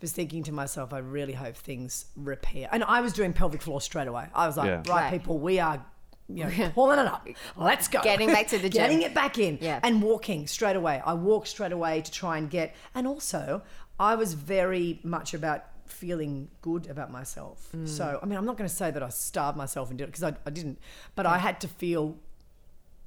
was 0.00 0.12
thinking 0.12 0.42
to 0.44 0.52
myself, 0.52 0.92
I 0.92 0.98
really 0.98 1.32
hope 1.32 1.56
things 1.56 2.06
repair. 2.16 2.68
And 2.72 2.84
I 2.84 3.00
was 3.00 3.12
doing 3.12 3.32
pelvic 3.32 3.62
floor 3.62 3.80
straight 3.80 4.08
away. 4.08 4.26
I 4.34 4.46
was 4.46 4.56
like, 4.56 4.66
Yeah. 4.66 4.74
right, 4.76 4.88
Right. 4.88 5.10
people, 5.12 5.38
we 5.38 5.58
are. 5.60 5.84
You 6.28 6.44
know, 6.44 6.70
pulling 6.74 6.98
it 6.98 7.06
up. 7.06 7.26
Let's 7.56 7.88
go. 7.88 8.00
Getting 8.02 8.28
back 8.28 8.48
to 8.48 8.58
the 8.58 8.68
gym. 8.70 8.80
Getting 8.82 9.02
it 9.02 9.12
back 9.12 9.38
in. 9.38 9.58
Yeah. 9.60 9.80
And 9.82 10.00
walking 10.02 10.46
straight 10.46 10.76
away. 10.76 11.02
I 11.04 11.12
walked 11.14 11.48
straight 11.48 11.72
away 11.72 12.00
to 12.00 12.10
try 12.10 12.38
and 12.38 12.48
get. 12.48 12.74
And 12.94 13.06
also, 13.06 13.62
I 13.98 14.14
was 14.14 14.32
very 14.34 14.98
much 15.02 15.34
about 15.34 15.64
feeling 15.84 16.48
good 16.62 16.88
about 16.88 17.10
myself. 17.12 17.68
Mm. 17.76 17.86
So, 17.88 18.18
I 18.22 18.26
mean, 18.26 18.38
I'm 18.38 18.46
not 18.46 18.56
going 18.56 18.68
to 18.68 18.74
say 18.74 18.90
that 18.90 19.02
I 19.02 19.10
starved 19.10 19.58
myself 19.58 19.90
and 19.90 19.98
did 19.98 20.04
it 20.04 20.06
because 20.06 20.22
I, 20.22 20.34
I 20.46 20.50
didn't, 20.50 20.78
but 21.16 21.26
I 21.26 21.36
had 21.38 21.60
to 21.62 21.68
feel 21.68 22.16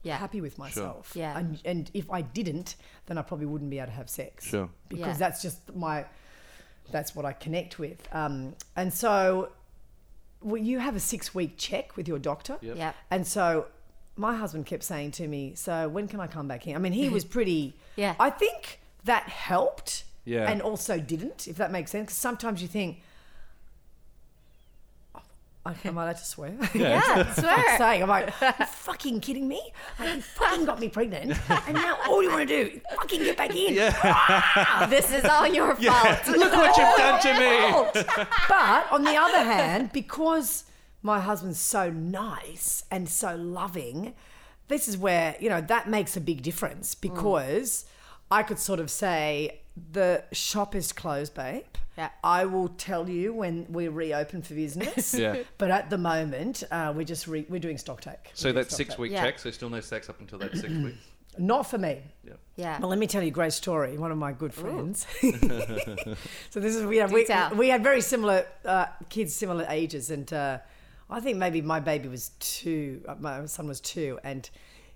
Yeah. 0.06 0.18
happy 0.18 0.40
with 0.40 0.58
myself. 0.58 1.12
Yeah. 1.16 1.38
And, 1.38 1.60
and 1.66 1.92
if 1.94 2.10
I 2.10 2.22
didn't, 2.22 2.76
then 3.08 3.18
I 3.18 3.22
probably 3.24 3.48
wouldn't 3.48 3.70
be 3.70 3.80
able 3.80 3.88
to 3.88 3.94
have 3.94 4.10
sex. 4.10 4.46
Sure. 4.46 4.70
Because 4.88 5.08
Yeah. 5.08 5.18
that's 5.18 5.42
just 5.42 5.76
my, 5.76 6.06
that's 6.92 7.16
what 7.16 7.26
I 7.26 7.34
connect 7.34 7.80
with. 7.80 8.08
Um, 8.14 8.56
and 8.76 8.94
so 8.94 9.50
well, 10.42 10.62
you 10.62 10.78
have 10.80 10.96
a 10.96 11.00
six 11.00 11.34
week 11.34 11.54
check 11.58 11.98
with 11.98 12.08
your 12.08 12.20
doctor. 12.20 12.58
Yep. 12.62 12.78
Yeah. 12.78 12.94
And 13.10 13.26
so 13.26 13.66
my 14.16 14.36
husband 14.36 14.66
kept 14.68 14.84
saying 14.84 15.12
to 15.12 15.28
me, 15.28 15.54
So 15.56 15.90
when 15.90 16.08
can 16.08 16.20
I 16.20 16.28
come 16.28 16.48
back 16.48 16.68
in? 16.68 16.76
I 16.76 16.80
mean, 16.80 16.94
he 16.94 17.10
was 17.10 17.26
pretty. 17.26 17.76
Yeah. 17.98 18.14
I 18.20 18.30
think 18.30 18.82
that 19.06 19.24
helped. 19.30 20.04
Yeah. 20.26 20.52
And 20.52 20.62
also 20.62 21.00
didn't, 21.00 21.48
if 21.48 21.56
that 21.58 21.72
makes 21.72 21.92
sense. 21.92 22.08
Because 22.08 22.18
sometimes 22.18 22.62
you 22.62 22.68
think, 22.68 22.98
"Oh, 23.00 23.05
Am 25.66 25.98
I 25.98 26.04
allowed 26.04 26.18
to 26.18 26.26
swear? 26.26 26.56
Yeah, 26.76 27.34
swear. 27.34 27.78
saying, 27.78 28.04
I'm 28.04 28.10
like, 28.10 28.32
you 28.40 28.66
fucking 28.66 29.20
kidding 29.20 29.48
me? 29.48 29.62
Like, 29.98 30.16
you 30.16 30.22
fucking 30.22 30.66
got 30.66 30.80
me 30.80 30.90
pregnant, 30.90 31.38
and 31.68 31.74
now 31.74 31.98
all 32.08 32.22
you 32.22 32.30
want 32.30 32.48
to 32.48 32.66
do 32.66 32.72
is 32.76 32.82
fucking 32.96 33.24
get 33.24 33.38
back 33.38 33.56
in. 33.56 33.74
Yeah, 33.74 33.92
ah! 34.04 34.86
this 34.90 35.12
is 35.12 35.26
all 35.26 35.48
your 35.48 35.76
fault. 35.76 36.28
Look 36.28 36.54
what 36.54 36.78
you've 36.78 36.98
done 36.98 37.22
to 37.22 37.34
me. 37.40 38.04
But 38.48 38.92
on 38.92 39.04
the 39.04 39.16
other 39.16 39.44
hand, 39.44 39.92
because 39.92 40.66
my 41.02 41.20
husband's 41.20 41.60
so 41.60 41.90
nice 41.90 42.84
and 42.92 43.10
so 43.10 43.36
loving, 43.36 44.14
this 44.68 44.88
is 44.88 44.98
where, 44.98 45.36
you 45.40 45.50
know, 45.50 45.62
that 45.62 45.90
makes 45.90 46.16
a 46.16 46.22
big 46.22 46.44
difference 46.44 46.94
mm. 46.94 47.02
because 47.02 47.86
I 48.30 48.44
could 48.44 48.60
sort 48.60 48.80
of 48.80 48.92
say, 48.92 49.62
the 49.92 50.24
shop 50.32 50.76
is 50.76 50.92
closed, 50.92 51.34
babe. 51.34 51.64
Yeah. 51.98 52.10
I 52.24 52.46
will 52.46 52.68
tell 52.70 53.08
you 53.10 53.34
when 53.34 53.66
we 53.70 53.88
reopen 53.88 54.42
for 54.42 54.54
business. 54.54 55.14
Yeah. 55.18 55.38
But 55.58 55.72
at 55.72 55.90
the 55.90 55.98
moment, 55.98 56.64
uh, 56.72 56.92
we're 56.96 57.06
just 57.06 57.26
re- 57.28 57.46
we're 57.50 57.60
doing 57.60 57.78
stock 57.78 58.02
take. 58.02 58.32
So 58.34 58.50
We're 58.50 58.54
doing 58.54 58.64
that 58.64 58.68
stock 58.72 58.78
six 58.78 58.90
take. 58.92 59.00
week 59.00 59.12
Yeah. 59.14 59.24
check, 59.24 59.40
so 59.40 59.52
still 59.52 59.70
no 59.70 59.80
sex 59.80 60.10
up 60.10 60.20
until 60.20 60.40
that 60.40 60.52
six 60.58 60.70
weeks. 60.86 60.98
Not 61.38 61.70
for 61.70 61.78
me. 61.78 62.02
Yeah. 62.24 62.34
Yeah. 62.58 62.80
Well, 62.80 62.90
let 62.90 63.00
me 63.00 63.08
tell 63.08 63.22
you 63.22 63.28
a 63.28 63.32
great 63.32 63.54
story. 63.54 63.98
One 63.98 64.12
of 64.12 64.18
my 64.18 64.32
good 64.32 64.54
friends. 64.54 65.06
so 65.22 66.60
this 66.60 66.76
is 66.76 66.82
you 66.84 67.00
know, 67.02 67.08
we, 67.08 67.26
tell. 67.26 67.54
we 67.56 67.70
had 67.70 67.84
very 67.84 68.02
similar 68.02 68.46
uh, 68.64 68.86
kids, 69.10 69.34
similar 69.36 69.66
ages, 69.70 70.12
and 70.12 70.32
uh, 70.32 70.60
I 71.10 71.20
think 71.20 71.38
maybe 71.38 71.62
my 71.62 71.80
baby 71.80 72.08
was 72.08 72.30
two, 72.40 73.02
uh, 73.08 73.16
my 73.20 73.46
son 73.46 73.68
was 73.68 73.80
two, 73.82 74.20
and 74.24 74.50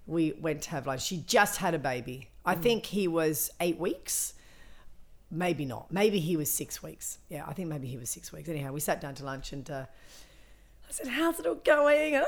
we 0.08 0.34
went 0.34 0.62
to 0.64 0.70
have 0.72 0.88
lunch. 0.88 1.04
She 1.04 1.24
just 1.28 1.58
had 1.58 1.74
a 1.74 1.80
baby. 1.80 2.30
I 2.46 2.56
Mm. 2.56 2.62
think 2.64 2.86
he 2.88 3.08
was 3.08 3.52
eight 3.60 3.78
weeks. 3.80 4.34
Maybe 5.32 5.65
not. 5.65 5.92
Maybe 5.92 6.20
he 6.20 6.36
was 6.38 6.50
six 6.52 6.82
weeks. 6.82 7.20
Yeah, 7.30 7.44
I 7.48 7.54
think 7.54 7.68
maybe 7.70 7.88
he 7.88 7.98
was 7.98 8.10
six 8.10 8.32
weeks. 8.32 8.50
Anyhow, 8.50 8.72
we 8.72 8.80
sat 8.80 9.00
down 9.02 9.15
to 9.15 9.26
lunch 9.26 9.54
and. 9.54 9.70
Uh, 9.70 9.86
I 10.88 10.92
said, 10.92 11.08
how's 11.08 11.39
it 11.39 11.46
all 11.46 11.54
going? 11.54 12.20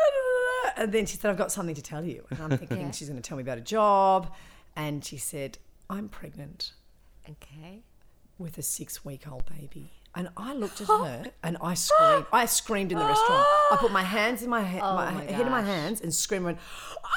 And, 0.77 0.91
then 0.91 1.07
she 1.07 1.17
said, 1.17 1.31
I've 1.31 1.37
got 1.37 1.51
something 1.51 1.73
to 1.73 1.81
tell 1.81 2.05
you. 2.05 2.23
And 2.29 2.39
I'm 2.39 2.57
thinking 2.59 2.79
Yeah. 2.81 2.91
she's 2.91 3.09
going 3.09 3.19
to 3.19 3.27
tell 3.27 3.35
me 3.35 3.41
about 3.41 3.57
a 3.57 3.61
job. 3.61 4.31
And 4.75 5.03
she 5.03 5.17
said, 5.17 5.57
I'm 5.89 6.07
pregnant 6.09 6.73
Okay. 7.27 7.81
with 8.37 8.59
a 8.59 8.61
six 8.61 9.03
week 9.03 9.23
old 9.31 9.45
baby. 9.57 9.93
And 10.13 10.29
I 10.37 10.53
looked 10.53 10.79
at 10.79 10.87
her 10.89 11.23
and 11.43 11.57
I 11.59 11.73
screamed. 11.73 12.25
I 12.31 12.45
screamed 12.45 12.91
in 12.91 12.99
the 12.99 13.05
restaurant. 13.05 13.47
I 13.71 13.77
put 13.79 13.91
my 13.91 14.03
hands 14.03 14.43
in 14.43 14.49
my, 14.51 14.63
he- 14.63 14.79
Oh 14.79 14.95
my, 14.95 15.09
my 15.09 15.23
head 15.23 15.41
in 15.47 15.51
my 15.51 15.63
hands 15.63 16.01
and 16.01 16.13
screamed, 16.13 16.45
went, 16.45 16.59
Oh 17.03 17.09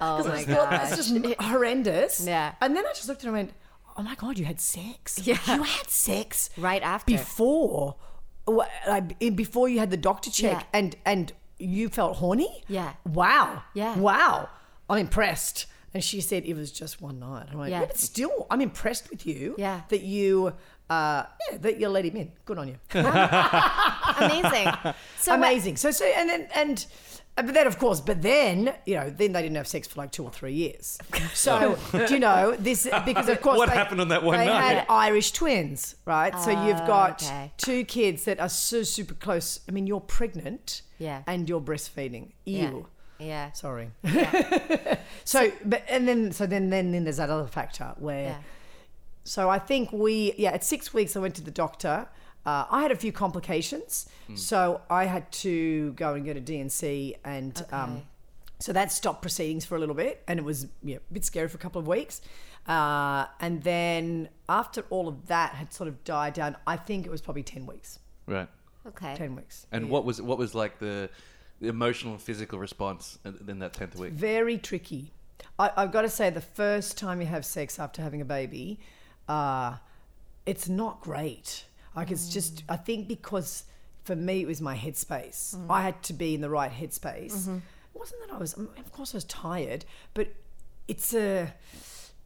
my 0.00 0.20
God! 0.20 0.26
Oh 0.26 0.28
my 0.28 0.44
thought, 0.44 0.68
That's 0.70 0.96
just 0.96 1.16
horrendous. 1.40 2.20
Yeah. 2.26 2.54
And 2.60 2.76
then 2.76 2.84
I 2.84 2.90
just 2.90 3.08
looked 3.08 3.22
at 3.24 3.30
her 3.30 3.34
and 3.34 3.46
went, 3.48 3.56
Oh 3.98 4.02
my 4.02 4.14
God, 4.14 4.38
you 4.38 4.44
had 4.44 4.60
sex. 4.60 5.18
Yeah. 5.24 5.38
You 5.48 5.64
had 5.64 5.90
sex 5.90 6.50
Right 6.56 6.82
after. 6.82 7.10
before, 7.12 7.96
like, 8.46 9.18
before 9.34 9.68
you 9.68 9.80
had 9.80 9.90
the 9.90 9.96
doctor 9.96 10.30
check 10.30 10.52
Yeah. 10.60 10.62
and, 10.72 10.96
and 11.04 11.32
you 11.58 11.88
felt 11.88 12.16
horny? 12.16 12.62
Yeah. 12.68 12.92
Wow. 13.04 13.62
Yeah. 13.74 13.98
Wow. 13.98 14.48
I'm 14.88 14.98
impressed. 14.98 15.66
And 15.94 16.04
she 16.04 16.20
said 16.20 16.44
it 16.44 16.54
was 16.54 16.70
just 16.70 17.00
one 17.02 17.18
night. 17.18 17.46
I'm 17.50 17.58
like, 17.58 17.70
yeah. 17.70 17.80
Yeah. 17.80 17.86
but 17.86 17.98
still, 17.98 18.46
I'm 18.50 18.60
impressed 18.60 19.10
with 19.10 19.26
you. 19.26 19.56
Yeah. 19.58 19.80
That 19.88 20.02
you, 20.02 20.52
uh, 20.88 21.24
yeah, 21.50 21.58
that 21.58 21.80
you 21.80 21.88
let 21.88 22.04
him 22.04 22.16
in. 22.16 22.30
Good 22.44 22.58
on 22.58 22.68
you. 22.68 22.76
Amazing. 22.94 24.72
So 25.18 25.34
Amazing. 25.34 25.76
So, 25.76 25.90
so, 25.90 26.04
and 26.04 26.28
then, 26.28 26.48
and, 26.54 26.86
Uh, 27.38 27.42
but 27.42 27.54
then, 27.54 27.66
of 27.68 27.78
course, 27.78 28.00
but 28.00 28.20
then, 28.20 28.74
you 28.84 28.96
know, 28.96 29.08
then 29.10 29.32
they 29.32 29.42
didn't 29.42 29.56
have 29.56 29.68
sex 29.68 29.86
for 29.86 30.00
like 30.00 30.10
two 30.10 30.24
or 30.24 30.30
three 30.30 30.52
years. 30.54 30.98
So, 31.34 31.78
do 31.92 32.12
you 32.14 32.18
know, 32.18 32.56
this, 32.58 32.88
because 33.06 33.28
of 33.28 33.40
course, 33.40 33.58
What 33.58 33.68
they- 33.68 33.76
happened 33.76 34.00
on 34.00 34.08
that 34.08 34.24
one 34.24 34.36
they 34.38 34.46
night? 34.46 34.60
had 34.78 34.86
Irish 34.88 35.30
twins, 35.32 35.94
right? 36.04 36.36
So 36.40 36.50
you've 36.50 36.80
Oh, 36.80 36.86
got 36.86 37.22
okay. 37.22 37.52
two 37.56 37.84
kids 37.84 38.24
that 38.24 38.40
are 38.40 38.48
so 38.48 38.82
super 38.82 39.14
close. 39.14 39.60
I 39.68 39.72
mean, 39.72 39.86
you're 39.86 40.00
pregnant 40.00 40.82
Yeah. 40.98 41.22
and 41.28 41.48
you're 41.48 41.60
breastfeeding. 41.60 42.32
Ew. 42.44 42.86
Yeah. 43.20 43.26
Yeah. 43.26 43.52
Sorry. 43.52 43.90
so, 45.24 45.50
but 45.64 45.82
and 45.88 46.06
then 46.06 46.32
so 46.32 46.46
then 46.46 46.70
then 46.70 46.92
then 46.92 47.04
there's 47.04 47.16
that 47.18 47.30
other 47.30 47.48
factor 47.48 47.94
where. 47.98 48.22
Yeah. 48.30 48.38
So 49.24 49.50
I 49.50 49.58
think 49.58 49.92
we 49.92 50.34
yeah 50.38 50.52
at 50.52 50.64
six 50.64 50.94
weeks 50.94 51.16
I 51.16 51.20
went 51.20 51.34
to 51.36 51.42
the 51.42 51.50
doctor. 51.50 52.08
Uh, 52.46 52.64
I 52.70 52.82
had 52.82 52.90
a 52.92 52.96
few 52.96 53.12
complications, 53.12 54.08
so 54.34 54.80
I 54.88 55.04
had 55.04 55.30
to 55.32 55.92
go 55.94 56.14
and 56.14 56.24
get 56.24 56.36
a 56.36 56.40
D&C, 56.40 57.16
and 57.24 57.62
um, 57.72 57.90
Okay. 57.96 58.02
so 58.58 58.72
that 58.72 58.90
stopped 58.90 59.20
proceedings 59.22 59.64
for 59.66 59.76
a 59.76 59.78
little 59.78 59.94
bit, 59.94 60.22
and 60.26 60.38
it 60.38 60.44
was 60.44 60.66
yeah, 60.82 60.96
a 60.96 61.12
bit 61.12 61.24
scary 61.24 61.48
for 61.48 61.56
a 61.56 61.60
couple 61.60 61.78
of 61.80 61.86
weeks. 61.86 62.20
Uh, 62.66 63.26
and 63.40 63.62
then 63.62 64.28
after 64.48 64.84
all 64.90 65.08
of 65.08 65.26
that 65.26 65.52
had 65.54 65.72
sort 65.72 65.88
of 65.88 66.02
died 66.04 66.34
down, 66.34 66.56
I 66.66 66.76
think 66.76 67.06
it 67.06 67.10
was 67.10 67.20
probably 67.20 67.42
ten 67.42 67.66
weeks. 67.66 67.98
Right. 68.26 68.48
Okay. 68.86 69.14
Ten 69.16 69.34
weeks. 69.36 69.66
And 69.72 69.86
Yeah. 69.86 69.90
what 69.90 70.04
was 70.04 70.20
what 70.22 70.38
was 70.38 70.54
like 70.54 70.78
the, 70.78 71.10
the 71.60 71.68
emotional 71.68 72.12
and 72.14 72.22
physical 72.22 72.58
response 72.58 73.18
in, 73.24 73.38
in 73.48 73.58
that 73.60 73.72
tenth 73.74 73.96
week? 73.96 74.12
Very 74.12 74.56
tricky. 74.58 75.12
I, 75.58 75.70
I've 75.76 75.92
got 75.92 76.02
to 76.02 76.08
say, 76.10 76.30
the 76.30 76.40
first 76.40 76.96
time 76.98 77.20
you 77.20 77.26
have 77.26 77.44
sex 77.44 77.78
after 77.78 78.00
having 78.02 78.20
a 78.20 78.24
baby, 78.24 78.78
uh, 79.28 79.76
it's 80.46 80.68
not 80.68 81.00
great. 81.00 81.64
Like, 81.98 82.10
it's 82.10 82.28
just, 82.28 82.62
I 82.68 82.76
think 82.76 83.08
because 83.08 83.64
for 84.04 84.14
me, 84.16 84.40
it 84.42 84.46
was 84.46 84.60
my 84.60 84.76
headspace. 84.76 85.56
I 85.68 85.82
had 85.82 86.02
to 86.04 86.12
be 86.12 86.34
in 86.34 86.40
the 86.40 86.50
right 86.50 86.70
headspace. 86.72 87.48
It 87.48 87.98
wasn't 88.02 88.20
that 88.26 88.32
I 88.34 88.38
was, 88.38 88.52
of 88.54 88.92
course, 88.92 89.14
I 89.14 89.16
was 89.18 89.24
tired, 89.24 89.84
but 90.14 90.28
it's 90.86 91.12
a, 91.14 91.52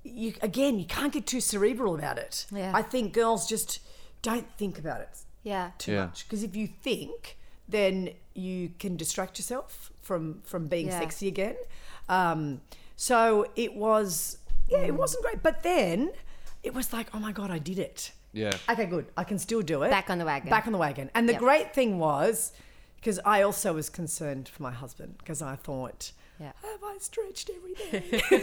you, 0.05 0.35
again, 0.43 0.79
you 0.79 0.85
can't 0.85 1.13
get 1.13 1.27
too 1.27 1.41
cerebral 1.41 1.95
about 1.95 2.19
it. 2.19 2.47
Yeah. 2.53 2.73
I 2.75 2.83
think 2.83 3.13
girls 3.13 3.49
just 3.49 3.81
don't 4.21 4.47
think 4.57 4.79
about 4.79 5.01
it 5.01 5.19
Yeah. 5.43 5.71
too 5.79 5.93
Yeah. 5.93 6.05
much 6.07 6.25
because 6.29 6.43
if 6.45 6.55
you 6.55 6.67
think 6.69 7.39
then 7.69 8.11
you 8.35 8.71
can 8.79 8.97
distract 8.97 9.39
yourself 9.39 9.91
from 10.03 10.43
from 10.45 10.67
being 10.69 10.87
Yeah. 10.89 10.99
sexy 11.01 11.27
again 11.29 11.57
um 12.09 12.61
so 12.97 13.47
it 13.57 13.75
was 13.75 14.39
yeah 14.69 14.79
Mm. 14.85 14.89
it 14.89 14.95
wasn't 14.95 15.23
great 15.25 15.43
but 15.43 15.63
then 15.63 16.13
it 16.63 16.73
was 16.75 16.93
like 16.93 17.09
oh 17.15 17.19
my 17.19 17.33
god 17.33 17.51
i 17.51 17.59
did 17.59 17.79
it 17.79 18.13
Yeah. 18.33 18.53
okay 18.71 18.87
good 18.87 19.07
i 19.17 19.25
can 19.25 19.39
still 19.39 19.63
do 19.63 19.83
it 19.83 19.91
Back 19.91 20.09
on 20.11 20.19
the 20.19 20.25
wagon. 20.25 20.49
back 20.51 20.67
on 20.67 20.73
the 20.73 20.79
wagon 20.79 21.11
and 21.15 21.29
the 21.29 21.33
Yep. 21.35 21.41
great 21.41 21.75
thing 21.75 21.99
was 21.99 22.53
because 22.97 23.21
i 23.27 23.43
also 23.43 23.73
was 23.75 23.89
concerned 23.91 24.49
for 24.49 24.63
my 24.63 24.71
husband 24.73 25.17
because 25.19 25.43
i 25.43 25.55
thought 25.57 26.13
Yeah. 26.41 26.53
have 26.63 26.83
I 26.83 26.97
stretched 26.99 27.51
everything? 27.57 28.21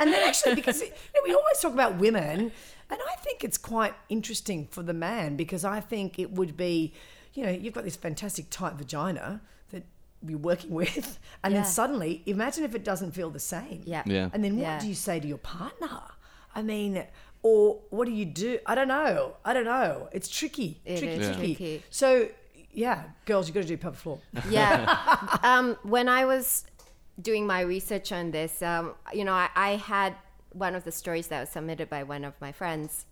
and 0.00 0.12
then 0.12 0.28
actually, 0.28 0.54
because 0.54 0.80
you 0.80 0.88
know, 0.88 1.20
we 1.24 1.32
always 1.34 1.58
talk 1.60 1.72
about 1.72 1.96
women, 1.98 2.52
and 2.90 2.98
I 3.12 3.14
think 3.24 3.44
it's 3.44 3.58
quite 3.58 3.94
interesting 4.08 4.66
for 4.70 4.82
the 4.82 4.92
man 4.92 5.36
because 5.36 5.64
I 5.64 5.80
think 5.80 6.18
it 6.18 6.32
would 6.32 6.56
be, 6.56 6.92
you 7.34 7.44
know, 7.44 7.50
you've 7.50 7.72
got 7.74 7.84
this 7.84 7.96
fantastic 7.96 8.46
tight 8.50 8.74
vagina 8.74 9.40
that 9.72 9.84
you're 10.26 10.38
working 10.38 10.70
with, 10.82 11.18
and 11.42 11.54
Yeah. 11.54 11.60
then 11.62 11.70
suddenly, 11.70 12.22
imagine 12.26 12.64
if 12.64 12.74
it 12.74 12.84
doesn't 12.84 13.12
feel 13.12 13.30
the 13.30 13.40
same. 13.56 13.82
Yeah. 13.86 14.02
Yeah. 14.06 14.28
And 14.32 14.44
then 14.44 14.56
what 14.56 14.62
Yeah. 14.62 14.80
do 14.80 14.86
you 14.88 14.94
say 14.94 15.18
to 15.20 15.26
your 15.26 15.38
partner? 15.38 16.00
I 16.54 16.62
mean, 16.62 17.04
or 17.46 17.78
what 17.90 18.06
do 18.06 18.10
you 18.10 18.24
do? 18.24 18.58
I 18.66 18.74
don't 18.74 18.88
know. 18.88 19.36
I 19.44 19.54
don't 19.54 19.66
know. 19.66 20.08
It's 20.10 20.28
tricky. 20.28 20.80
It 20.84 20.98
tricky, 20.98 21.14
is 21.14 21.36
tricky. 21.36 21.82
So, 21.90 22.28
yeah, 22.72 23.04
girls, 23.24 23.46
you 23.46 23.54
got 23.54 23.60
to 23.60 23.68
do 23.68 23.76
pelvic 23.76 24.00
floor. 24.00 24.18
yeah. 24.50 25.38
um, 25.44 25.76
when 25.84 26.08
I 26.08 26.24
was 26.24 26.64
doing 27.22 27.46
my 27.46 27.60
research 27.60 28.10
on 28.10 28.32
this, 28.32 28.62
um, 28.62 28.94
you 29.14 29.24
know, 29.24 29.32
I, 29.32 29.48
I 29.54 29.70
had 29.76 30.16
one 30.54 30.74
of 30.74 30.82
the 30.82 30.90
stories 30.90 31.28
that 31.28 31.38
was 31.38 31.50
submitted 31.50 31.88
by 31.88 32.02
one 32.02 32.24
of 32.24 32.34
my 32.40 32.50
friends. 32.50 33.06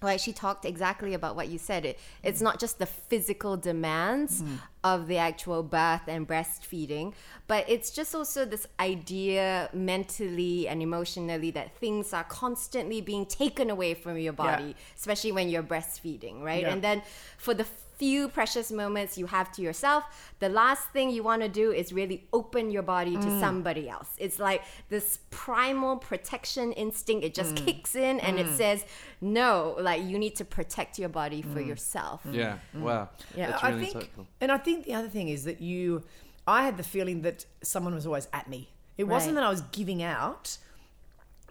Like 0.00 0.20
she 0.20 0.32
talked 0.32 0.64
exactly 0.64 1.12
about 1.12 1.36
what 1.36 1.48
you 1.48 1.58
said. 1.58 1.84
It, 1.84 1.98
it's 2.22 2.40
not 2.40 2.58
just 2.58 2.78
the 2.78 2.86
physical 2.86 3.58
demands 3.58 4.42
of 4.84 5.08
the 5.08 5.16
actual 5.18 5.62
birth 5.62 6.02
and 6.06 6.26
breastfeeding, 6.28 7.12
but 7.48 7.64
it's 7.68 7.90
just 7.90 8.14
also 8.14 8.44
this 8.44 8.66
idea 8.78 9.68
mentally 9.72 10.68
and 10.68 10.82
emotionally 10.82 11.50
that 11.50 11.76
things 11.78 12.12
are 12.12 12.24
constantly 12.24 13.00
being 13.00 13.26
taken 13.26 13.70
away 13.70 13.94
from 13.94 14.16
your 14.18 14.32
body, 14.32 14.76
especially 14.96 15.32
when 15.32 15.48
you're 15.48 15.62
breastfeeding, 15.64 16.42
right? 16.42 16.62
Yeah. 16.62 16.72
And 16.72 16.82
then 16.82 17.02
for 17.38 17.54
the 17.54 17.64
few 17.98 18.28
precious 18.28 18.70
moments 18.70 19.18
you 19.18 19.26
have 19.26 19.50
to 19.50 19.60
yourself, 19.60 20.04
the 20.38 20.48
last 20.48 20.84
thing 20.90 21.10
you 21.10 21.24
want 21.24 21.42
to 21.42 21.48
do 21.48 21.72
is 21.72 21.92
really 21.92 22.18
open 22.32 22.70
your 22.70 22.84
body 22.84 23.14
to 23.16 23.28
Mm. 23.28 23.40
somebody 23.40 23.88
else. 23.88 24.10
It's 24.18 24.38
like 24.38 24.62
this 24.88 25.18
primal 25.30 25.96
protection 25.96 26.70
instinct, 26.84 27.24
it 27.24 27.32
Mm. 27.32 27.40
just 27.42 27.56
kicks 27.66 27.96
in 27.96 28.20
and 28.20 28.38
it 28.38 28.46
says, 28.56 28.84
no, 29.20 29.74
like 29.80 30.00
you 30.10 30.16
need 30.16 30.36
to 30.36 30.44
protect 30.44 30.92
your 31.02 31.08
body 31.08 31.42
for 31.42 31.58
Mm. 31.60 31.66
yourself. 31.70 32.20
Yeah. 32.30 32.58
Wow. 32.72 33.08
Yeah. 33.34 33.50
That's 33.50 33.64
I 33.64 33.72
think, 33.82 33.94
insightful. 33.96 34.26
and 34.42 34.52
I 34.52 34.58
think 34.58 34.67
the 34.76 34.94
other 34.94 35.08
thing 35.08 35.28
is 35.28 35.44
that 35.44 35.60
you, 35.60 36.04
I 36.46 36.64
had 36.64 36.76
the 36.76 36.82
feeling 36.82 37.22
that 37.22 37.46
someone 37.62 37.94
was 37.94 38.06
always 38.06 38.28
at 38.32 38.48
me. 38.48 38.70
It 38.96 39.04
wasn't 39.04 39.34
that 39.36 39.44
I 39.44 39.50
was 39.50 39.60
giving 39.72 40.02
out. 40.02 40.58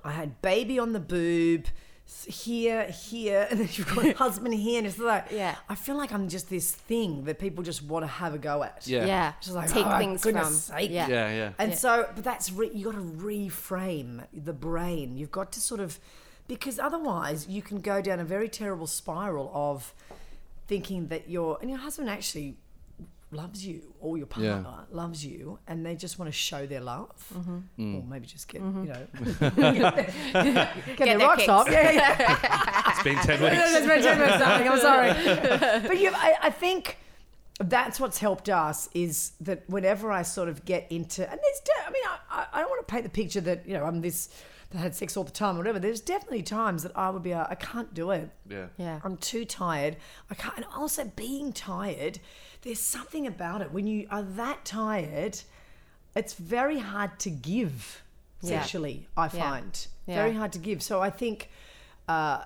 I 0.03 0.11
had 0.11 0.41
baby 0.41 0.79
on 0.79 0.93
the 0.93 0.99
boob, 0.99 1.65
here, 2.25 2.83
here, 2.85 3.47
and 3.49 3.59
then 3.59 3.69
you've 3.73 3.93
got 3.93 4.15
husband 4.17 4.53
here, 4.53 4.77
and 4.77 4.87
it's 4.87 4.97
like, 4.99 5.27
Yeah. 5.31 5.55
I 5.69 5.75
feel 5.75 5.95
like 5.97 6.11
I'm 6.13 6.29
just 6.29 6.49
this 6.49 6.71
thing 6.71 7.25
that 7.25 7.39
people 7.39 7.63
just 7.63 7.83
want 7.83 8.03
to 8.03 8.07
have 8.07 8.33
a 8.33 8.37
go 8.37 8.63
at. 8.63 8.85
Yeah. 8.87 9.05
Yeah. 9.05 9.33
Just 9.41 9.55
like, 9.55 9.69
Take 9.71 9.85
oh, 9.85 9.97
things 9.97 10.23
goodness 10.23 10.67
from. 10.69 10.77
sake. 10.77 10.91
Yeah. 10.91 11.07
Yeah. 11.07 11.29
Yeah. 11.35 11.51
And 11.59 11.71
Yeah. 11.71 11.77
so, 11.77 12.09
but 12.15 12.23
that's 12.23 12.51
re- 12.51 12.71
you 12.73 12.85
got 12.85 12.95
to 12.95 13.01
reframe 13.01 14.25
the 14.33 14.53
brain. 14.53 15.17
You've 15.17 15.31
got 15.31 15.51
to 15.53 15.59
sort 15.59 15.81
of, 15.81 15.99
because 16.47 16.79
otherwise 16.79 17.47
you 17.49 17.61
can 17.61 17.81
go 17.81 18.01
down 18.01 18.19
a 18.19 18.25
very 18.25 18.47
terrible 18.49 18.87
spiral 18.87 19.51
of 19.53 19.93
thinking 20.67 21.07
that 21.07 21.29
your 21.29 21.57
and 21.61 21.69
your 21.69 21.79
husband 21.79 22.09
actually 22.09 22.57
loves 23.31 23.65
you 23.65 23.93
or 23.99 24.17
your 24.17 24.27
Yeah. 24.37 24.61
partner 24.61 24.85
loves 24.89 25.25
you 25.25 25.59
and 25.67 25.85
they 25.85 25.95
just 25.95 26.17
want 26.17 26.29
to 26.29 26.37
show 26.37 26.65
their 26.65 26.79
love 26.79 27.11
mm-hmm. 27.33 27.57
Mm. 27.77 27.97
or 27.97 28.07
maybe 28.07 28.25
just 28.25 28.47
get 28.47 28.61
mm-hmm. 28.61 28.85
you 28.85 28.89
know 28.89 29.91
get, 29.91 30.97
their 30.97 31.05
their 31.05 31.19
rocks 31.19 31.39
kicks. 31.39 31.49
off 31.49 31.69
yeah, 31.69 31.91
yeah. 31.91 32.89
It's 32.89 33.03
been 33.03 33.15
ten 33.17 33.41
weeks. 33.41 33.55
That's 33.55 33.85
very 33.85 34.01
generous, 34.01 34.39
darling. 34.39 34.67
I'm 34.69 34.79
sorry, 34.79 35.09
but 35.87 35.99
you, 35.99 36.11
I, 36.13 36.35
I 36.43 36.49
think 36.49 36.97
that's 37.59 37.99
what's 37.99 38.17
helped 38.19 38.49
us 38.49 38.87
is 38.93 39.33
that 39.41 39.69
whenever 39.69 40.11
I 40.11 40.21
sort 40.21 40.47
of 40.49 40.63
get 40.65 40.91
into, 40.91 41.29
and 41.29 41.39
there's, 41.43 41.59
de- 41.61 41.87
I 41.87 41.91
mean, 41.91 42.03
I, 42.05 42.17
I- 42.41 42.47
I 42.53 42.59
don't 42.61 42.69
want 42.69 42.87
to 42.87 42.91
paint 42.91 43.03
the 43.03 43.09
picture 43.09 43.41
that 43.41 43.67
you 43.67 43.73
know 43.73 43.83
I'm 43.83 44.01
this 44.01 44.29
that 44.71 44.79
had 44.79 44.95
sex 44.95 45.15
all 45.15 45.23
the 45.23 45.31
time 45.31 45.55
or 45.55 45.59
whatever. 45.59 45.79
There's 45.79 46.01
definitely 46.01 46.43
times 46.43 46.83
that 46.83 46.91
I 46.97 47.09
would 47.09 47.23
be, 47.23 47.33
like, 47.33 47.49
I 47.49 47.55
can't 47.55 47.93
do 47.93 48.11
it. 48.11 48.29
Yeah. 48.49 48.67
Yeah. 48.77 48.99
I'm 49.03 49.17
too 49.17 49.45
tired. 49.45 49.95
I 50.29 50.35
can't. 50.35 50.57
And 50.57 50.65
also 50.75 51.05
being 51.15 51.53
tired, 51.53 52.19
there's 52.67 52.79
something 52.81 53.25
about 53.25 53.61
it 53.61 53.71
when 53.71 53.87
you 53.87 54.05
are 54.11 54.23
that 54.23 54.65
tired. 54.65 55.39
It's 56.15 56.33
very 56.33 56.79
hard 56.79 57.17
to 57.19 57.29
give 57.29 58.03
Yeah. 58.41 58.59
sexually. 58.59 59.07
I 59.15 59.29
find 59.29 59.87
Yeah. 60.05 60.15
very 60.15 60.33
hard 60.33 60.51
to 60.53 60.59
give. 60.59 60.83
So 60.83 61.01
I 61.01 61.09
think, 61.09 61.49
uh, 62.09 62.43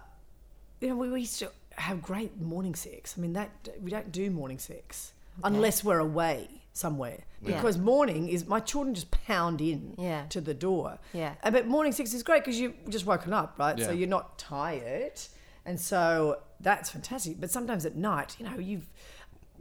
you 0.80 0.90
know, 0.90 0.96
we, 0.96 1.10
we 1.10 1.22
used 1.22 1.40
to 1.40 1.52
have 1.78 2.02
great 2.04 2.40
morning 2.40 2.76
sex. 2.76 3.16
I 3.18 3.22
mean, 3.22 3.34
that 3.34 3.50
we 3.82 3.90
don't 3.90 4.12
do 4.12 4.30
morning 4.30 4.60
sex 4.60 5.14
unless 5.44 5.84
we're 5.84 6.00
away 6.00 6.48
somewhere 6.74 7.24
Yeah. 7.42 7.56
because 7.56 7.78
morning 7.80 8.30
is 8.30 8.46
my 8.46 8.60
children 8.60 8.94
just 8.94 9.10
pound 9.10 9.60
in 9.60 9.96
Yeah. 9.98 10.26
to 10.30 10.40
the 10.40 10.54
door. 10.54 11.00
Yeah. 11.14 11.34
And, 11.44 11.52
but 11.54 11.66
morning 11.68 11.94
sex 11.94 12.14
is 12.14 12.22
great 12.22 12.44
because 12.44 12.60
you've 12.60 12.76
just 12.90 13.06
woken 13.08 13.34
up, 13.34 13.56
right? 13.58 13.80
So 13.80 13.92
you're 13.92 14.08
not 14.08 14.38
tired. 14.38 15.20
And 15.66 15.80
so 15.80 16.42
that's 16.60 16.90
fantastic. 16.92 17.40
But 17.40 17.50
sometimes 17.52 17.86
at 17.86 17.96
night, 17.96 18.36
you 18.40 18.46
know, 18.48 18.58
you've 18.60 18.88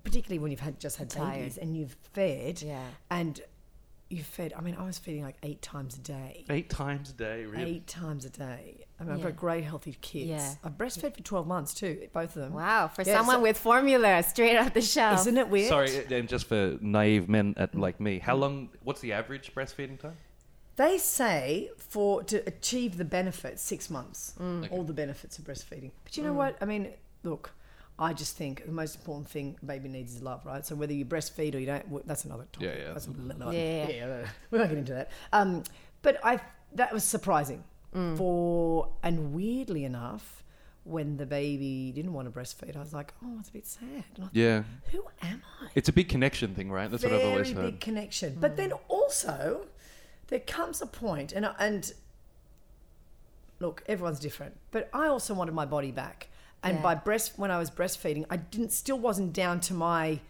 particularly 0.04 0.38
when 0.38 0.50
you've 0.50 0.60
had 0.60 0.80
just 0.80 0.96
had 0.96 1.10
Tired. 1.10 1.34
babies 1.34 1.58
and 1.58 1.76
you've 1.76 1.96
fed, 2.12 2.62
Yeah. 2.62 2.84
and 3.10 3.40
you've 4.10 4.26
fed. 4.26 4.52
I 4.56 4.60
mean, 4.60 4.76
I 4.76 4.84
was 4.84 4.98
feeding 4.98 5.22
like 5.22 5.36
eight 5.42 5.62
times 5.62 5.96
a 5.96 6.00
day. 6.00 6.44
Eight 6.50 6.68
times 6.68 7.10
a 7.10 7.12
day, 7.12 7.44
really. 7.44 7.76
Eight 7.76 7.86
times 7.86 8.24
a 8.24 8.30
day. 8.30 8.84
I 8.98 9.04
mean, 9.04 9.12
I've 9.14 9.22
got 9.22 9.36
great 9.36 9.64
healthy 9.64 9.96
kids. 10.00 10.28
Yeah. 10.28 10.54
I've 10.64 10.76
breastfed 10.76 11.16
for 11.16 11.22
12 11.22 11.46
months 11.46 11.72
too, 11.72 12.08
both 12.12 12.36
of 12.36 12.42
them. 12.42 12.52
Wow, 12.52 12.88
for 12.88 13.02
Yeah, 13.02 13.16
someone 13.16 13.36
so- 13.36 13.42
with 13.42 13.56
formula 13.56 14.22
straight 14.22 14.56
off 14.58 14.74
the 14.74 14.82
shelf. 14.82 15.20
Isn't 15.20 15.38
it 15.38 15.48
weird? 15.48 15.68
Sorry, 15.68 15.96
uh, 15.96 16.14
and 16.14 16.28
just 16.28 16.46
for 16.46 16.76
naive 16.80 17.28
men 17.28 17.54
at, 17.56 17.72
mm. 17.72 17.80
like 17.80 18.00
me, 18.00 18.18
how 18.18 18.36
mm. 18.36 18.40
long? 18.40 18.68
What's 18.82 19.00
the 19.00 19.12
average 19.12 19.54
breastfeeding 19.54 19.98
time? 19.98 20.16
They 20.76 20.98
say 20.98 21.70
for 21.76 22.22
to 22.24 22.38
achieve 22.46 22.96
the 22.96 23.04
benefits, 23.04 23.62
six 23.62 23.90
months, 23.90 24.34
mm. 24.40 24.64
Okay. 24.64 24.74
all 24.74 24.82
the 24.82 24.92
benefits 24.92 25.38
of 25.38 25.44
breastfeeding. 25.44 25.92
But 26.04 26.16
you 26.16 26.22
know 26.22 26.32
what? 26.32 26.56
I 26.60 26.64
mean, 26.64 26.88
look, 27.22 27.52
I 28.00 28.14
just 28.14 28.36
think 28.36 28.64
the 28.64 28.72
most 28.72 28.96
important 28.96 29.28
thing 29.28 29.56
a 29.62 29.66
baby 29.66 29.88
needs 29.88 30.14
is 30.16 30.22
love, 30.22 30.44
right? 30.46 30.64
So 30.64 30.74
whether 30.74 30.92
you 30.94 31.04
breastfeed 31.04 31.54
or 31.54 31.58
you 31.58 31.66
don't, 31.66 31.86
well, 31.88 32.02
that's 32.06 32.24
another 32.24 32.46
topic. 32.50 32.70
Yeah, 32.74 32.82
yeah. 32.86 32.92
That's 32.94 33.06
another- 33.06 33.52
Yeah, 33.52 33.88
yeah. 33.90 34.26
we 34.50 34.58
won't 34.58 34.70
get 34.70 34.78
into 34.78 34.94
that. 34.94 35.10
Um, 35.32 35.62
but 36.02 36.18
I 36.24 36.40
that 36.72 36.92
was 36.92 37.04
surprising 37.04 37.62
for, 38.16 38.88
and 39.02 39.34
weirdly 39.34 39.84
enough, 39.84 40.42
when 40.84 41.16
the 41.16 41.26
baby 41.26 41.92
didn't 41.92 42.12
want 42.14 42.32
to 42.32 42.40
breastfeed, 42.40 42.74
I 42.76 42.78
was 42.78 42.94
like, 42.94 43.12
oh, 43.22 43.36
it's 43.40 43.48
a 43.48 43.52
bit 43.52 43.66
sad. 43.66 43.82
And 44.14 44.18
I 44.18 44.20
thought, 44.22 44.30
Yeah, 44.32 44.62
Who 44.92 45.02
am 45.22 45.42
I? 45.60 45.66
it's 45.74 45.88
a 45.88 45.92
big 45.92 46.08
connection 46.08 46.54
thing, 46.54 46.70
right? 46.70 46.90
That's 46.90 47.02
what 47.02 47.12
I've 47.12 47.24
always 47.26 47.50
Very 47.50 47.64
heard. 47.66 47.72
big 47.72 47.80
connection. 47.80 48.36
But 48.40 48.56
then 48.56 48.72
also, 48.88 49.66
there 50.28 50.38
comes 50.40 50.80
a 50.80 50.86
point, 50.86 51.32
and 51.32 51.46
and 51.58 51.92
look, 53.58 53.82
everyone's 53.86 54.20
different. 54.20 54.56
But 54.70 54.88
I 54.92 55.06
also 55.08 55.34
wanted 55.34 55.52
my 55.54 55.66
body 55.66 55.90
back, 55.92 56.28
and 56.62 56.76
Yeah. 56.76 56.82
by 56.82 56.94
breast 56.94 57.32
when 57.38 57.50
I 57.50 57.58
was 57.58 57.70
breastfeeding, 57.70 58.24
I 58.30 58.36
didn't 58.36 58.72
still 58.72 58.98
wasn't 58.98 59.32
down 59.32 59.60
to 59.60 59.74
my 59.74 60.20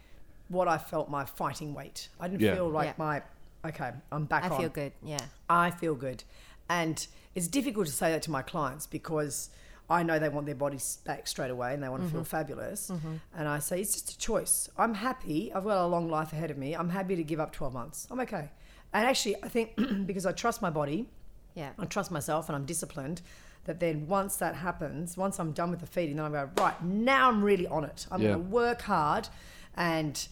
what 0.49 0.67
I 0.67 0.79
felt 0.79 1.09
my 1.09 1.25
fighting 1.25 1.75
weight. 1.75 2.09
I 2.19 2.27
didn't 2.29 2.43
Yeah. 2.43 2.55
feel 2.55 2.69
like 2.69 2.89
Yeah. 2.89 2.95
my 2.99 3.23
okay, 3.65 3.93
I'm 4.11 4.25
back 4.25 4.45
I 4.45 4.49
on. 4.49 4.61
feel 4.61 4.69
good. 4.69 4.93
Yeah. 5.03 5.19
I 5.49 5.71
feel 5.71 5.95
good. 5.95 6.25
And 6.69 7.07
it's 7.35 7.47
difficult 7.49 7.87
to 7.87 7.93
say 7.93 8.11
that 8.13 8.23
to 8.23 8.31
my 8.31 8.43
clients 8.43 8.87
because 8.87 9.51
I 9.89 10.05
know 10.05 10.19
they 10.21 10.29
want 10.29 10.47
their 10.47 10.55
bodies 10.55 10.99
back 11.05 11.27
straight 11.27 11.51
away 11.51 11.75
and 11.75 11.83
they 11.83 11.89
want 11.89 12.03
to 12.05 12.09
feel 12.09 12.21
mm-hmm. 12.21 12.25
fabulous. 12.25 12.91
Mm-hmm. 12.93 13.15
And 13.37 13.49
I 13.49 13.59
say, 13.59 13.81
it's 13.81 13.93
just 13.93 14.13
a 14.13 14.19
choice. 14.19 14.69
I'm 14.79 14.95
happy. 14.95 15.53
I've 15.53 15.65
got 15.65 15.85
a 15.85 15.87
long 15.87 16.09
life 16.09 16.33
ahead 16.33 16.51
of 16.51 16.57
me. 16.59 16.75
I'm 16.75 16.91
happy 16.91 17.17
to 17.17 17.25
give 17.25 17.41
up 17.41 17.53
12 17.53 17.75
months. 17.75 18.07
I'm 18.11 18.21
okay. 18.21 18.51
And 18.93 19.07
actually, 19.07 19.37
I 19.43 19.49
think 19.49 19.77
because 20.07 20.27
I 20.27 20.33
trust 20.33 20.63
my 20.63 20.71
body, 20.71 21.09
Yeah. 21.55 21.71
I 21.79 21.87
trust 21.87 22.11
myself 22.13 22.49
and 22.49 22.55
I'm 22.57 22.65
disciplined, 22.67 23.21
that 23.65 23.79
then 23.81 24.07
once 24.09 24.37
that 24.37 24.55
happens, 24.57 25.17
once 25.17 25.39
I'm 25.39 25.53
done 25.53 25.71
with 25.71 25.81
the 25.81 25.87
feeding, 25.87 26.17
then 26.17 26.25
I 26.27 26.29
go, 26.31 26.51
right, 26.59 26.83
now 26.83 27.29
I'm 27.29 27.43
really 27.43 27.67
on 27.67 27.85
it. 27.85 28.07
I'm 28.11 28.21
Yeah. 28.23 28.29
going 28.31 28.45
to 28.45 28.49
work 28.51 28.83
hard 28.83 29.29
and 29.77 30.27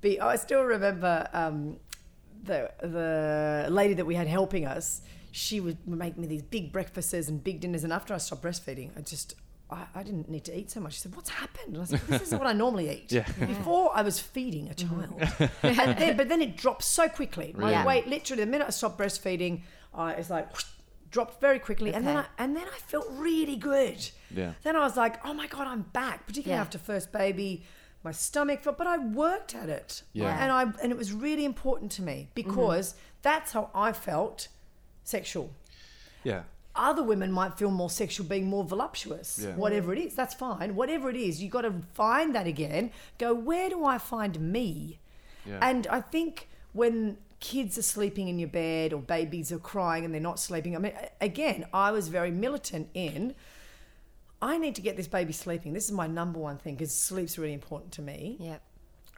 be. 0.00 0.20
I 0.20 0.36
still 0.36 0.62
remember 0.62 1.28
um, 1.32 1.76
the, 2.42 2.70
the 2.80 3.66
lady 3.70 3.94
that 3.94 4.06
we 4.06 4.14
had 4.14 4.26
helping 4.26 4.66
us. 4.66 5.02
She 5.32 5.60
would 5.60 5.86
make 5.86 6.16
me 6.18 6.26
these 6.26 6.42
big 6.42 6.72
breakfasts 6.72 7.12
and 7.28 7.42
big 7.44 7.60
dinners. 7.60 7.84
And 7.84 7.92
after 7.92 8.12
I 8.14 8.18
stopped 8.18 8.42
breastfeeding, 8.42 8.90
I 8.96 9.02
just. 9.02 9.34
I, 9.72 9.86
I 9.94 10.02
didn't 10.02 10.28
need 10.28 10.42
to 10.46 10.58
eat 10.58 10.68
so 10.68 10.80
much. 10.80 10.94
She 10.94 10.98
said, 11.00 11.14
"What's 11.14 11.30
happened?" 11.30 11.74
And 11.74 11.82
I 11.82 11.84
said, 11.84 12.00
"This 12.08 12.22
is 12.22 12.32
what 12.32 12.48
I 12.48 12.52
normally 12.52 12.90
eat." 12.90 13.12
Yeah. 13.12 13.28
Before 13.46 13.92
I 13.94 14.02
was 14.02 14.18
feeding 14.18 14.68
a 14.68 14.74
child, 14.74 15.14
and 15.62 15.96
then, 15.96 16.16
but 16.16 16.28
then 16.28 16.42
it 16.42 16.56
dropped 16.56 16.82
so 16.82 17.08
quickly. 17.08 17.54
My 17.56 17.70
Really? 17.70 17.84
weight, 17.86 18.08
literally, 18.08 18.42
the 18.44 18.50
minute 18.50 18.66
I 18.66 18.70
stopped 18.70 18.98
breastfeeding, 18.98 19.60
uh, 19.94 20.12
it's 20.18 20.28
like 20.28 20.50
whoosh, 20.52 20.64
dropped 21.10 21.40
very 21.40 21.58
quickly, 21.58 21.92
and 21.92 22.06
then 22.06 22.16
I, 22.16 22.24
and 22.38 22.56
then 22.56 22.66
I 22.66 22.78
felt 22.78 23.06
really 23.10 23.56
good. 23.56 24.08
Yeah. 24.34 24.52
Then 24.62 24.76
I 24.76 24.80
was 24.80 24.96
like, 24.96 25.24
oh 25.26 25.34
my 25.34 25.46
god, 25.46 25.66
I'm 25.66 25.82
back. 25.82 26.26
Particularly 26.26 26.56
Yeah. 26.56 26.62
after 26.62 26.78
first 26.78 27.12
baby, 27.12 27.64
my 28.02 28.12
stomach 28.12 28.62
felt, 28.62 28.78
but 28.78 28.86
I 28.86 28.98
worked 28.98 29.54
at 29.54 29.68
it. 29.68 30.02
Yeah. 30.12 30.36
And 30.42 30.52
I 30.52 30.62
and 30.82 30.92
it 30.92 30.98
was 30.98 31.12
really 31.12 31.44
important 31.44 31.92
to 31.92 32.02
me 32.02 32.28
because 32.34 32.92
mm-hmm. 32.92 33.00
that's 33.22 33.52
how 33.52 33.70
I 33.74 33.92
felt 33.92 34.48
sexual. 35.04 35.50
Yeah. 36.24 36.42
Other 36.76 37.02
women 37.02 37.32
might 37.32 37.58
feel 37.58 37.70
more 37.70 37.90
sexual, 37.90 38.26
being 38.26 38.46
more 38.46 38.64
voluptuous. 38.64 39.40
Yeah. 39.42 39.56
Whatever 39.56 39.92
it 39.92 39.98
is, 39.98 40.14
that's 40.14 40.34
fine. 40.34 40.76
Whatever 40.76 41.10
it 41.10 41.16
is, 41.16 41.42
you 41.42 41.50
got 41.50 41.62
to 41.62 41.74
find 41.94 42.34
that 42.34 42.46
again. 42.46 42.92
Go, 43.18 43.34
where 43.34 43.68
do 43.68 43.84
I 43.84 43.98
find 43.98 44.40
me? 44.40 45.00
Yeah. 45.44 45.58
And 45.60 45.88
I 45.88 46.00
think 46.00 46.48
when 46.72 47.16
kids 47.40 47.78
are 47.78 47.82
sleeping 47.82 48.28
in 48.28 48.38
your 48.38 48.48
bed 48.48 48.92
or 48.92 49.00
babies 49.00 49.50
are 49.50 49.58
crying 49.58 50.04
and 50.04 50.14
they're 50.14 50.20
not 50.20 50.38
sleeping, 50.38 50.76
I 50.76 50.78
mean, 50.78 50.92
again, 51.20 51.66
I 51.72 51.90
was 51.90 52.08
very 52.08 52.30
militant 52.30 52.88
in. 52.94 53.34
I 54.42 54.58
need 54.58 54.74
to 54.76 54.82
get 54.82 54.96
this 54.96 55.08
baby 55.08 55.32
sleeping. 55.32 55.72
This 55.72 55.86
is 55.86 55.92
my 55.92 56.06
number 56.06 56.38
one 56.38 56.58
thing 56.58 56.74
because 56.74 56.94
sleep's 56.94 57.38
really 57.38 57.52
important 57.52 57.92
to 57.92 58.02
me. 58.02 58.36
Yeah. 58.38 58.58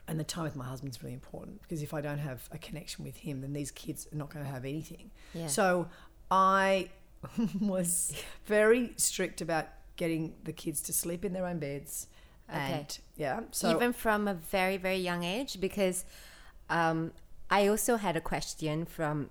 And 0.07 0.19
the 0.19 0.23
time 0.25 0.43
with 0.43 0.55
my 0.55 0.65
husband's 0.65 1.01
really 1.01 1.13
important 1.13 1.61
because 1.61 1.81
if 1.81 1.93
I 1.93 2.01
don't 2.01 2.17
have 2.17 2.49
a 2.51 2.57
connection 2.57 3.05
with 3.05 3.15
him, 3.17 3.41
then 3.41 3.53
these 3.53 3.71
kids 3.71 4.07
are 4.11 4.17
not 4.17 4.29
going 4.29 4.43
to 4.43 4.51
have 4.51 4.65
anything. 4.65 5.11
Yeah. 5.33 5.47
So 5.47 5.87
I 6.29 6.89
was 7.61 8.13
very 8.45 8.93
strict 8.97 9.41
about 9.41 9.67
getting 9.95 10.33
the 10.43 10.51
kids 10.51 10.81
to 10.81 10.93
sleep 10.93 11.23
in 11.23 11.33
their 11.33 11.45
own 11.45 11.59
beds. 11.59 12.07
Okay. 12.49 12.59
And 12.59 12.99
yeah, 13.15 13.41
so 13.51 13.73
Even 13.75 13.93
from 13.93 14.27
a 14.27 14.33
very, 14.33 14.77
very 14.77 14.97
young 14.97 15.23
age, 15.23 15.59
because 15.61 16.03
um, 16.69 17.11
I 17.53 17.67
also 17.67 17.97
had 17.97 18.15
a 18.15 18.21
question 18.21 18.75
from 18.85 19.29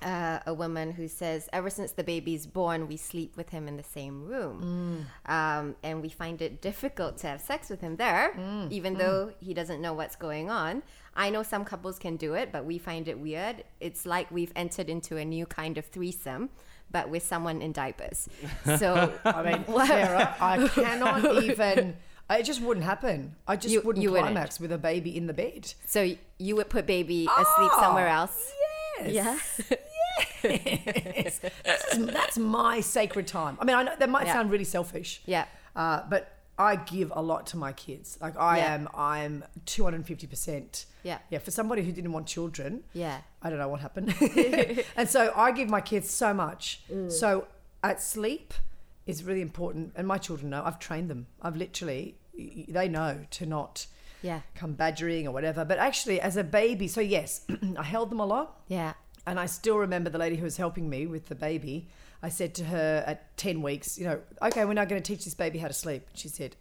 uh, 0.00 0.38
a 0.46 0.54
woman 0.54 0.92
who 0.92 1.08
says, 1.08 1.48
ever 1.52 1.68
since 1.68 1.90
the 1.92 2.04
baby's 2.04 2.46
born, 2.46 2.86
we 2.86 2.96
sleep 2.96 3.36
with 3.36 3.48
him 3.50 3.66
in 3.66 3.76
the 3.76 3.82
same 3.82 4.24
room. 4.24 5.06
Um, 5.26 5.74
and 5.82 6.00
we 6.00 6.08
find 6.08 6.40
it 6.42 6.60
difficult 6.60 7.12
to 7.18 7.26
have 7.26 7.40
sex 7.40 7.68
with 7.68 7.80
him 7.80 7.96
there, 7.96 8.38
even 8.70 8.94
though 8.94 9.32
he 9.40 9.52
doesn't 9.52 9.80
know 9.80 9.94
what's 9.94 10.14
going 10.16 10.48
on. 10.48 10.82
I 11.16 11.30
know 11.30 11.42
some 11.42 11.64
couples 11.64 11.98
can 11.98 12.16
do 12.16 12.34
it, 12.34 12.52
but 12.52 12.64
we 12.64 12.78
find 12.78 13.08
it 13.08 13.18
weird. 13.18 13.64
It's 13.80 14.06
like 14.06 14.30
we've 14.30 14.52
entered 14.54 14.88
into 14.88 15.16
a 15.16 15.24
new 15.24 15.46
kind 15.46 15.76
of 15.78 15.86
threesome, 15.86 16.50
but 16.90 17.08
with 17.08 17.24
someone 17.24 17.62
in 17.62 17.72
diapers. 17.72 18.28
So, 18.78 19.12
I 19.24 19.42
mean, 19.42 19.64
Sarah, 19.86 20.36
I 20.40 20.68
cannot 20.68 21.42
even. 21.42 21.96
It 22.28 22.42
just 22.44 22.60
wouldn't 22.60 22.84
happen. 22.84 23.36
I 23.46 23.56
just 23.56 23.72
You- 23.72 23.82
wouldn't 23.82 24.02
you 24.02 24.10
wouldn't. 24.10 24.32
climax 24.32 24.58
with 24.58 24.72
a 24.72 24.78
baby 24.78 25.16
in 25.16 25.26
the 25.26 25.32
bed. 25.32 25.72
so 25.86 26.10
you 26.38 26.56
would 26.56 26.68
put 26.68 26.84
baby 26.86 27.24
asleep 27.26 27.70
Ah, 27.74 27.80
somewhere 27.80 28.08
else. 28.08 28.52
Yes. 29.08 29.60
Yeah. 29.70 29.76
Yes. 30.42 31.40
that's, 31.64 31.96
that's 31.96 32.38
my 32.38 32.80
sacred 32.80 33.26
time. 33.26 33.56
I 33.60 33.64
mean, 33.64 33.76
I 33.76 33.82
know 33.82 33.92
that 33.98 34.08
might 34.10 34.26
Yeah. 34.26 34.32
sound 34.34 34.50
really 34.50 34.64
selfish. 34.64 35.20
Yeah. 35.26 35.44
Uh, 35.74 36.02
but 36.08 36.32
I 36.58 36.76
give 36.76 37.12
a 37.14 37.20
lot 37.22 37.46
to 37.48 37.56
my 37.58 37.72
kids. 37.72 38.16
Like 38.20 38.36
I 38.38 38.58
Yeah. 38.58 38.74
am, 38.74 38.88
I'm 38.94 39.44
250 39.66 40.26
percent. 40.26 40.86
Yeah. 41.02 41.18
Yeah. 41.30 41.38
For 41.38 41.50
somebody 41.50 41.82
who 41.82 41.92
didn't 41.92 42.12
want 42.12 42.26
children, 42.26 42.82
Yeah. 42.92 43.18
I 43.42 43.50
don't 43.50 43.58
know 43.58 43.68
what 43.68 43.80
happened. 43.80 44.14
and 44.96 45.08
so 45.08 45.32
I 45.36 45.52
give 45.52 45.68
my 45.68 45.80
kids 45.80 46.10
so 46.10 46.32
much. 46.32 46.80
Mm. 46.90 47.12
So 47.12 47.46
at 47.84 48.00
sleep 48.02 48.54
is 49.06 49.22
really 49.24 49.40
important. 49.40 49.92
And 49.96 50.06
my 50.06 50.18
children 50.18 50.50
know. 50.50 50.62
I've 50.64 50.78
trained 50.78 51.08
them. 51.10 51.26
I've 51.40 51.56
literally, 51.56 52.16
they 52.68 52.88
know 52.88 53.20
to 53.30 53.46
not 53.46 53.86
Yeah. 54.22 54.40
come 54.54 54.72
badgering 54.74 55.26
or 55.26 55.30
whatever. 55.32 55.64
But 55.64 55.78
actually, 55.78 56.20
as 56.20 56.36
a 56.36 56.44
baby, 56.44 56.88
so 56.88 57.00
yes, 57.00 57.42
I 57.78 57.82
held 57.84 58.10
them 58.10 58.20
a 58.20 58.26
lot. 58.26 58.60
Yeah. 58.68 58.94
And 59.26 59.40
I 59.40 59.46
still 59.46 59.78
remember 59.78 60.10
the 60.10 60.18
lady 60.18 60.36
who 60.36 60.44
was 60.44 60.56
helping 60.56 60.88
me 60.88 61.06
with 61.06 61.26
the 61.26 61.34
baby. 61.34 61.88
I 62.22 62.28
said 62.28 62.54
to 62.56 62.64
her 62.64 63.04
at 63.06 63.36
10 63.36 63.60
weeks, 63.62 63.98
you 63.98 64.04
know, 64.06 64.20
okay, 64.42 64.64
we're 64.64 64.72
now 64.74 64.84
going 64.84 65.02
to 65.02 65.12
teach 65.14 65.24
this 65.24 65.34
baby 65.34 65.58
how 65.58 65.68
to 65.68 65.74
sleep. 65.74 66.06
She 66.14 66.28
said, 66.28 66.56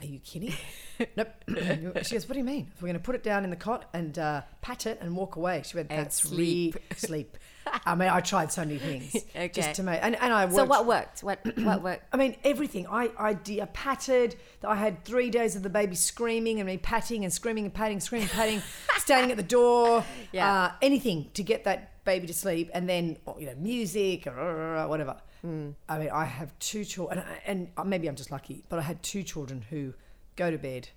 Are 0.00 0.06
you 0.06 0.18
kidding? 0.18 0.52
nope. 1.16 1.28
she 1.48 2.14
goes, 2.14 2.28
What 2.28 2.34
do 2.34 2.38
you 2.38 2.44
mean? 2.44 2.70
We're 2.80 2.88
going 2.88 2.94
to 2.94 3.00
put 3.00 3.14
it 3.14 3.22
down 3.22 3.44
in 3.44 3.50
the 3.50 3.56
cot 3.56 3.88
and 3.94 4.18
uh, 4.18 4.42
pat 4.60 4.86
it 4.86 4.98
and 5.00 5.16
walk 5.16 5.36
away. 5.36 5.62
She 5.64 5.76
went, 5.76 5.90
And 5.90 6.00
That's 6.04 6.16
sleep." 6.20 6.74
re- 6.74 6.82
sleep. 6.96 7.38
I 7.84 7.94
mean, 7.94 8.08
I 8.08 8.20
tried 8.20 8.52
so 8.52 8.62
many 8.62 8.78
things 8.78 9.16
Okay. 9.34 9.48
just 9.48 9.74
to 9.74 9.82
make, 9.82 9.98
and, 10.02 10.14
and 10.16 10.32
I 10.32 10.44
worked. 10.44 10.56
So 10.56 10.64
what 10.66 10.86
worked? 10.86 11.20
What 11.22 11.40
what 11.58 11.82
worked? 11.82 12.04
I 12.12 12.16
mean, 12.18 12.36
everything. 12.44 12.86
I, 12.86 13.10
I, 13.18 13.32
d- 13.32 13.60
I 13.62 13.64
patted. 13.66 14.36
I 14.62 14.76
had 14.76 15.04
three 15.04 15.30
days 15.30 15.56
of 15.56 15.62
the 15.62 15.70
baby 15.70 15.96
screaming 15.96 16.60
and 16.60 16.66
me 16.66 16.76
patting 16.76 17.24
and 17.24 17.32
screaming 17.32 17.64
and 17.64 17.72
patting, 17.74 17.98
screaming, 18.00 18.28
patting, 18.28 18.62
standing 18.98 19.30
at 19.30 19.36
the 19.38 19.42
door. 19.42 20.04
Yeah. 20.30 20.52
Uh, 20.64 20.72
anything 20.82 21.30
to 21.34 21.42
get 21.42 21.64
that 21.64 22.04
baby 22.04 22.26
to 22.26 22.34
sleep. 22.34 22.70
And 22.74 22.88
then, 22.88 23.16
oh, 23.26 23.36
you 23.38 23.46
know, 23.46 23.54
music 23.56 24.26
or 24.26 24.86
whatever. 24.88 25.16
Hmm. 25.42 25.70
I 25.88 25.98
mean, 25.98 26.10
I 26.10 26.24
have 26.24 26.58
two 26.58 26.84
children, 26.84 27.22
and, 27.46 27.68
and 27.76 27.90
maybe 27.90 28.08
I'm 28.08 28.16
just 28.16 28.30
lucky, 28.30 28.64
but 28.68 28.78
I 28.78 28.82
had 28.82 29.02
two 29.02 29.22
children 29.22 29.64
who 29.70 29.94
go 30.36 30.50
to 30.50 30.58
bed 30.58 30.88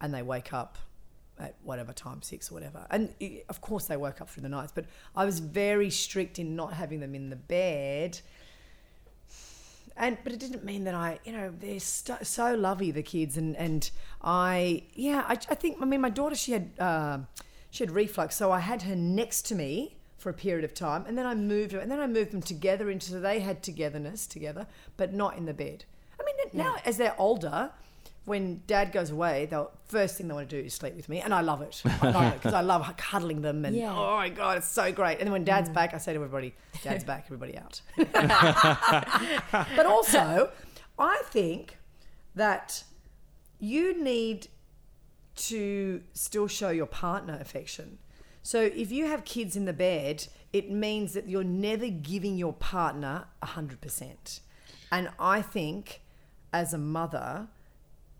and 0.00 0.12
they 0.12 0.22
wake 0.22 0.52
up 0.52 0.78
at 1.38 1.54
whatever 1.64 1.92
time, 1.92 2.22
six 2.22 2.50
or 2.50 2.54
whatever. 2.54 2.86
And 2.90 3.14
i- 3.20 3.42
of 3.48 3.60
course, 3.60 3.86
they 3.86 3.96
woke 3.96 4.20
up 4.20 4.28
through 4.30 4.42
the 4.42 4.48
nights, 4.48 4.72
but 4.74 4.84
I 5.14 5.24
was 5.24 5.38
very 5.40 5.90
strict 5.90 6.38
in 6.38 6.56
not 6.56 6.72
having 6.74 7.00
them 7.00 7.14
in 7.14 7.30
the 7.30 7.36
bed 7.36 8.20
and 9.96 10.18
but 10.24 10.32
it 10.32 10.38
didn't 10.38 10.64
mean 10.64 10.84
that 10.84 10.94
I, 10.94 11.18
you 11.24 11.32
know, 11.32 11.52
they're 11.58 11.80
so, 11.80 12.18
so 12.22 12.54
lovely 12.54 12.90
the 12.90 13.02
kids, 13.02 13.36
and 13.38 13.56
and 13.56 13.90
I, 14.22 14.82
yeah, 14.94 15.24
I, 15.26 15.32
I 15.32 15.54
think 15.54 15.78
I 15.80 15.84
mean 15.86 16.00
my 16.02 16.10
daughter 16.10 16.34
she 16.36 16.52
had 16.52 16.70
uh, 16.78 17.18
she 17.70 17.82
had 17.84 17.90
reflux, 17.90 18.36
so 18.36 18.52
I 18.52 18.60
had 18.60 18.82
her 18.82 18.94
next 18.94 19.42
to 19.46 19.54
me 19.54 19.96
for 20.16 20.30
a 20.30 20.34
period 20.34 20.64
of 20.64 20.74
time, 20.74 21.04
and 21.06 21.16
then 21.16 21.26
I 21.26 21.34
moved 21.34 21.74
and 21.74 21.90
then 21.90 22.00
I 22.00 22.06
moved 22.06 22.30
them 22.30 22.42
together 22.42 22.90
into 22.90 23.10
so 23.10 23.20
they 23.20 23.40
had 23.40 23.62
togetherness 23.62 24.26
together, 24.26 24.66
but 24.96 25.12
not 25.12 25.36
in 25.36 25.46
the 25.46 25.54
bed. 25.54 25.84
I 26.18 26.24
mean 26.24 26.34
now 26.52 26.76
as 26.84 26.96
they're 26.96 27.14
older, 27.18 27.70
when 28.26 28.62
dad 28.66 28.92
goes 28.92 29.10
away, 29.10 29.46
the 29.46 29.68
first 29.86 30.16
thing 30.16 30.26
they 30.26 30.34
want 30.34 30.50
to 30.50 30.60
do 30.60 30.66
is 30.66 30.74
sleep 30.74 30.96
with 30.96 31.08
me, 31.08 31.20
and 31.20 31.32
I 31.32 31.42
love 31.42 31.62
it. 31.62 31.80
I 32.02 32.10
love 32.10 32.32
it 32.32 32.34
because 32.34 32.54
I 32.54 32.60
love 32.60 32.96
cuddling 32.96 33.40
them, 33.40 33.64
and 33.64 33.74
Yeah. 33.74 33.96
oh 33.96 34.16
my 34.16 34.28
god, 34.28 34.58
it's 34.58 34.68
so 34.68 34.92
great. 34.92 35.18
And 35.18 35.26
then 35.26 35.32
when 35.32 35.44
dad's 35.44 35.70
mm. 35.70 35.74
back, 35.74 35.94
I 35.94 35.98
say 35.98 36.12
to 36.12 36.16
everybody, 36.16 36.54
"Dad's 36.82 37.04
back, 37.12 37.24
everybody 37.26 37.56
out." 37.56 37.80
but 39.76 39.86
also, 39.86 40.50
I 40.98 41.22
think 41.26 41.78
that 42.34 42.82
you 43.60 44.02
need 44.02 44.48
to 45.36 46.02
still 46.12 46.48
show 46.48 46.70
your 46.70 46.86
partner 46.86 47.38
affection. 47.40 47.98
So 48.46 48.60
if 48.60 48.92
you 48.92 49.06
have 49.08 49.24
kids 49.24 49.56
in 49.56 49.64
the 49.64 49.72
bed, 49.72 50.28
it 50.52 50.70
means 50.70 51.14
that 51.14 51.28
you're 51.28 51.42
never 51.42 51.88
giving 51.88 52.38
your 52.38 52.52
partner 52.52 53.24
100%. 53.42 54.38
And 54.92 55.10
I 55.18 55.42
think 55.42 56.00
as 56.52 56.72
a 56.72 56.78
mother, 56.78 57.48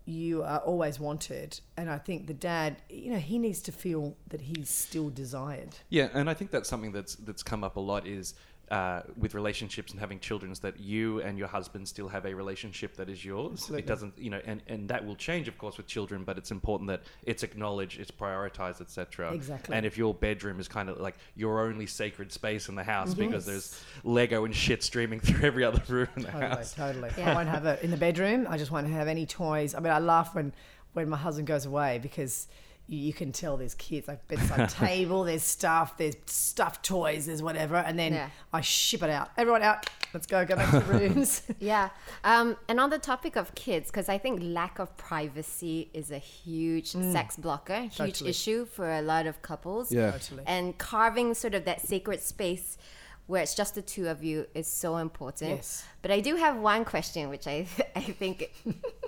you 0.03 0.43
are 0.43 0.59
always 0.59 0.99
wanted. 0.99 1.61
And 1.77 1.89
I 1.89 1.97
think 1.97 2.27
the 2.27 2.33
dad, 2.33 2.81
you 2.89 3.09
know, 3.09 3.19
he 3.19 3.39
needs 3.39 3.61
to 3.61 3.71
feel 3.71 4.17
that 4.27 4.41
he's 4.41 4.69
still 4.69 5.09
desired. 5.09 5.77
Yeah, 5.87 6.09
and 6.13 6.29
I 6.29 6.33
think 6.33 6.51
that's 6.51 6.67
something 6.67 6.91
that's 6.91 7.15
that's 7.15 7.41
come 7.41 7.63
up 7.63 7.77
a 7.77 7.79
lot 7.79 8.05
is 8.05 8.33
uh, 8.69 9.01
with 9.17 9.33
relationships 9.33 9.91
and 9.91 9.99
having 9.99 10.19
children 10.19 10.51
is 10.51 10.59
that 10.59 10.79
you 10.79 11.21
and 11.21 11.37
your 11.37 11.47
husband 11.47 11.87
still 11.87 12.07
have 12.09 12.25
a 12.25 12.33
relationship 12.33 12.95
that 12.97 13.09
is 13.09 13.23
yours. 13.23 13.53
Absolutely. 13.53 13.79
It 13.79 13.87
doesn't, 13.87 14.17
you 14.17 14.29
know, 14.29 14.41
and, 14.45 14.61
and 14.67 14.89
that 14.89 15.05
will 15.05 15.15
change, 15.15 15.47
of 15.47 15.57
course, 15.57 15.77
with 15.77 15.87
children. 15.87 16.23
But 16.25 16.37
it's 16.37 16.51
important 16.51 16.89
that 16.89 17.03
it's 17.23 17.43
acknowledged, 17.43 17.99
it's 17.99 18.11
prioritized, 18.11 18.81
etc. 18.81 19.31
Exactly. 19.33 19.75
And 19.75 19.85
if 19.85 19.97
your 19.97 20.13
bedroom 20.13 20.59
is 20.59 20.67
kind 20.67 20.89
of 20.89 20.99
like 20.99 21.15
your 21.35 21.61
only 21.61 21.87
sacred 21.87 22.31
space 22.31 22.67
in 22.67 22.75
the 22.75 22.83
house 22.83 23.13
because 23.13 23.45
there's 23.45 23.81
Lego 24.03 24.43
and 24.43 24.53
shit 24.53 24.83
streaming 24.83 25.19
through 25.21 25.47
every 25.47 25.63
other 25.63 25.81
room 25.87 26.09
in 26.17 26.23
the 26.23 26.27
Totally, 26.31 26.49
house. 26.49 26.73
totally. 26.73 27.09
Yeah. 27.17 27.31
I 27.31 27.35
won't 27.35 27.49
have 27.49 27.65
it 27.65 27.81
in 27.83 27.91
the 27.91 27.97
bedroom. 27.97 28.47
I 28.49 28.57
just 28.57 28.71
won't 28.71 28.87
have 28.87 29.07
any 29.07 29.25
toys. 29.25 29.75
I 29.75 29.79
mean, 29.79 29.93
I 29.93 29.99
laugh 29.99 30.35
when 30.35 30.51
when 30.93 31.07
my 31.09 31.17
husband 31.17 31.47
goes 31.47 31.65
away 31.65 31.99
because 32.01 32.47
you, 32.87 32.97
you 32.99 33.13
can 33.13 33.31
tell 33.31 33.57
there's 33.57 33.73
kids 33.75 34.07
like 34.07 34.27
bedside 34.27 34.69
table, 34.87 35.23
there's 35.23 35.43
stuff, 35.43 35.97
there's 35.97 36.15
stuffed 36.25 36.83
toys, 36.85 37.25
there's 37.25 37.41
whatever, 37.43 37.75
and 37.75 37.97
then 37.99 38.13
Yeah. 38.13 38.29
I 38.53 38.61
ship 38.61 39.03
it 39.03 39.09
out. 39.09 39.29
Everyone 39.37 39.61
out. 39.61 39.89
Let's 40.13 40.25
go. 40.25 40.45
Go 40.45 40.55
back 40.55 40.71
to 40.71 40.79
the 40.79 40.93
rooms. 40.99 41.41
Yeah. 41.59 41.89
Um, 42.23 42.55
and 42.69 42.79
on 42.79 42.89
the 42.89 42.97
topic 42.97 43.35
of 43.35 43.53
kids, 43.55 43.91
because 43.91 44.07
I 44.07 44.17
think 44.17 44.39
lack 44.41 44.79
of 44.79 44.95
privacy 44.97 45.89
is 45.93 46.11
a 46.11 46.17
huge 46.17 46.87
sex 46.87 47.35
blocker, 47.35 47.81
huge 47.81 47.97
Totally. 47.97 48.29
issue 48.29 48.65
for 48.65 48.89
a 48.89 49.01
lot 49.01 49.27
of 49.27 49.41
couples. 49.41 49.91
Yeah. 49.91 50.11
Totally. 50.11 50.43
And 50.47 50.77
carving 50.77 51.33
sort 51.33 51.53
of 51.55 51.65
that 51.65 51.81
sacred 51.81 52.21
space 52.21 52.77
where 53.27 53.43
it's 53.43 53.53
just 53.53 53.75
the 53.75 53.81
two 53.81 54.07
of 54.07 54.23
you 54.23 54.47
is 54.53 54.67
so 54.67 54.97
important. 54.97 55.51
Yes. 55.51 55.85
But 56.01 56.11
I 56.11 56.21
do 56.21 56.35
have 56.37 56.57
one 56.57 56.85
question, 56.85 57.29
which 57.29 57.45
I, 57.45 57.67
I 57.95 58.01
think 58.01 58.51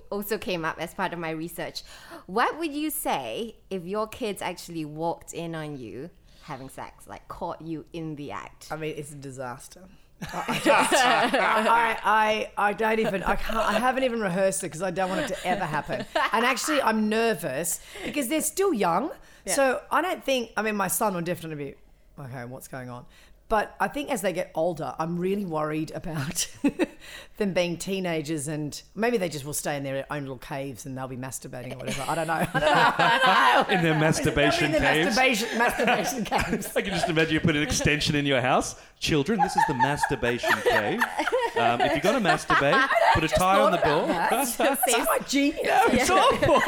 also 0.10 0.38
came 0.38 0.66
up 0.66 0.80
as 0.80 0.94
part 0.94 1.14
of 1.14 1.20
my 1.20 1.32
research. 1.32 1.84
What 2.28 2.60
would 2.60 2.74
you 2.74 2.90
say 2.90 3.56
if 3.70 3.86
your 3.86 4.08
kids 4.08 4.42
actually 4.42 4.86
walked 4.86 5.34
in 5.34 5.56
on 5.56 5.78
you 5.78 6.10
having 6.44 6.70
sex, 6.70 7.08
like 7.08 7.28
caught 7.28 7.62
you 7.62 7.86
in 7.94 8.16
the 8.16 8.32
act? 8.32 8.68
I 8.72 8.76
mean, 8.76 8.94
it's 8.98 9.12
a 9.12 9.16
disaster. 9.16 9.82
I, 10.22 10.62
oh. 10.66 10.88
I 11.34 11.98
I, 12.04 12.52
I, 12.58 12.74
don't 12.74 13.00
even, 13.00 13.24
I 13.24 13.38
can't, 13.38 13.58
I 13.58 13.80
haven't 13.80 14.04
even 14.04 14.20
rehearsed 14.20 14.64
it 14.64 14.68
because 14.68 14.82
I 14.82 14.92
don't 14.92 15.10
want 15.10 15.22
it 15.22 15.28
to 15.30 15.48
ever 15.48 15.64
happen. 15.64 16.06
And 16.34 16.46
actually, 16.46 16.82
I'm 16.82 17.08
nervous 17.08 17.80
because 18.04 18.28
they're 18.28 18.42
still 18.42 18.74
young. 18.74 19.12
So 19.46 19.82
I 19.90 20.02
don't 20.04 20.24
think, 20.24 20.52
I 20.56 20.62
mean, 20.62 20.76
my 20.76 20.90
son 20.90 21.16
will 21.16 21.22
definitely 21.22 21.72
be, 21.72 21.76
okay, 22.22 22.46
what's 22.46 22.68
going 22.68 22.90
on? 22.90 23.06
But 23.50 23.76
I 23.80 23.88
think 23.88 24.12
as 24.12 24.22
they 24.22 24.32
get 24.32 24.52
older, 24.54 24.94
I'm 25.00 25.18
really 25.18 25.44
worried 25.44 25.92
about 25.96 26.48
them 27.38 27.54
being 27.54 27.78
teenagers 27.78 28.48
and 28.48 28.80
maybe 28.94 29.18
they 29.18 29.28
just 29.28 29.44
will 29.44 29.54
stay 29.54 29.76
in 29.76 29.84
their 29.84 30.06
own 30.12 30.22
little 30.22 30.38
caves 30.38 30.86
and 30.86 30.96
they'll 30.96 31.08
be 31.08 31.18
masturbating 31.18 31.74
or 31.74 31.78
whatever. 31.78 32.06
I 32.08 32.14
don't 32.14 32.28
know. 32.28 32.34
I 32.36 32.46
don't 32.46 32.62
know. 32.62 32.70
I 32.70 33.66
don't 33.66 33.70
know. 33.70 33.76
In 33.80 33.84
their 33.84 34.00
masturbation 34.00 34.66
in 34.66 34.72
their 34.74 34.82
caves. 34.82 35.16
Masturbation, 35.16 35.58
masturbation 35.58 36.26
caves. 36.26 36.76
I 36.76 36.82
can 36.82 36.94
just 36.94 37.10
imagine 37.10 37.34
you 37.34 37.40
put 37.40 37.56
an 37.56 37.64
extension 37.64 38.16
in 38.16 38.28
your 38.28 38.40
house. 38.40 38.76
Children, 39.00 39.40
this 39.42 39.56
is 39.56 39.64
the 39.68 39.74
masturbation 39.74 40.54
cave. 40.70 41.02
Um, 41.58 41.82
if 41.82 41.92
you're 41.92 42.02
going 42.02 42.22
to 42.22 42.30
masturbate, 42.30 42.88
put 43.16 43.24
a 43.24 43.28
tie 43.28 43.60
on 43.60 43.72
the 43.72 43.78
door. 43.78 44.08
That's 44.08 44.56
quite 44.56 45.28
genius. 45.28 45.60
It's 45.92 46.10
awful. 46.10 46.62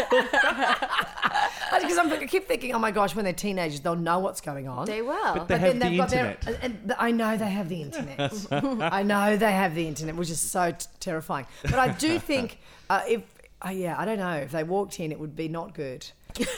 Because 1.92 1.98
I'm, 1.98 2.12
I 2.12 2.26
keep 2.26 2.48
thinking, 2.48 2.74
oh 2.74 2.80
my 2.80 2.92
gosh, 2.92 3.16
when 3.16 3.26
they're 3.26 3.34
teenagers, 3.34 3.80
they'll 3.82 3.96
know 3.96 4.20
what's 4.20 4.42
going 4.42 4.68
on. 4.68 4.86
They 4.86 5.02
will. 5.02 5.34
But 5.36 5.48
they 5.48 5.58
have 5.60 5.74
the 5.74 5.80
they've 5.80 5.98
got 5.98 6.10
their- 6.10 6.32
internet. 6.32 6.60
and 6.64 6.94
I 6.98 7.12
know 7.12 7.38
they 7.38 7.50
have 7.50 7.70
the 7.70 7.82
internet. 7.82 8.34
I 8.52 9.04
know 9.04 9.38
they 9.38 9.52
have 9.52 9.76
the 9.76 9.88
internet, 9.88 10.16
which 10.16 10.30
is 10.30 10.40
so 10.40 10.72
t- 10.72 10.86
terrifying. 11.00 11.46
But 11.64 11.76
I 11.76 11.90
do 11.90 12.20
think 12.20 12.60
uh, 12.90 13.02
if, 13.08 13.22
uh, 13.66 13.70
yeah, 13.70 13.96
I 13.98 14.06
don't 14.06 14.20
know, 14.20 14.34
if 14.34 14.52
they 14.52 14.64
walked 14.64 15.00
in, 15.00 15.12
it 15.12 15.20
would 15.20 15.36
be 15.36 15.48
not 15.48 15.74
good. 15.74 16.06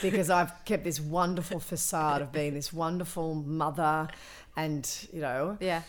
Because 0.02 0.30
I've 0.30 0.52
kept 0.64 0.84
this 0.84 1.00
wonderful 1.00 1.58
facade 1.58 2.22
of 2.22 2.30
being 2.30 2.54
this 2.54 2.72
wonderful 2.72 3.34
mother, 3.34 4.06
and, 4.56 4.88
you 5.12 5.20
know, 5.20 5.56
yeah. 5.60 5.82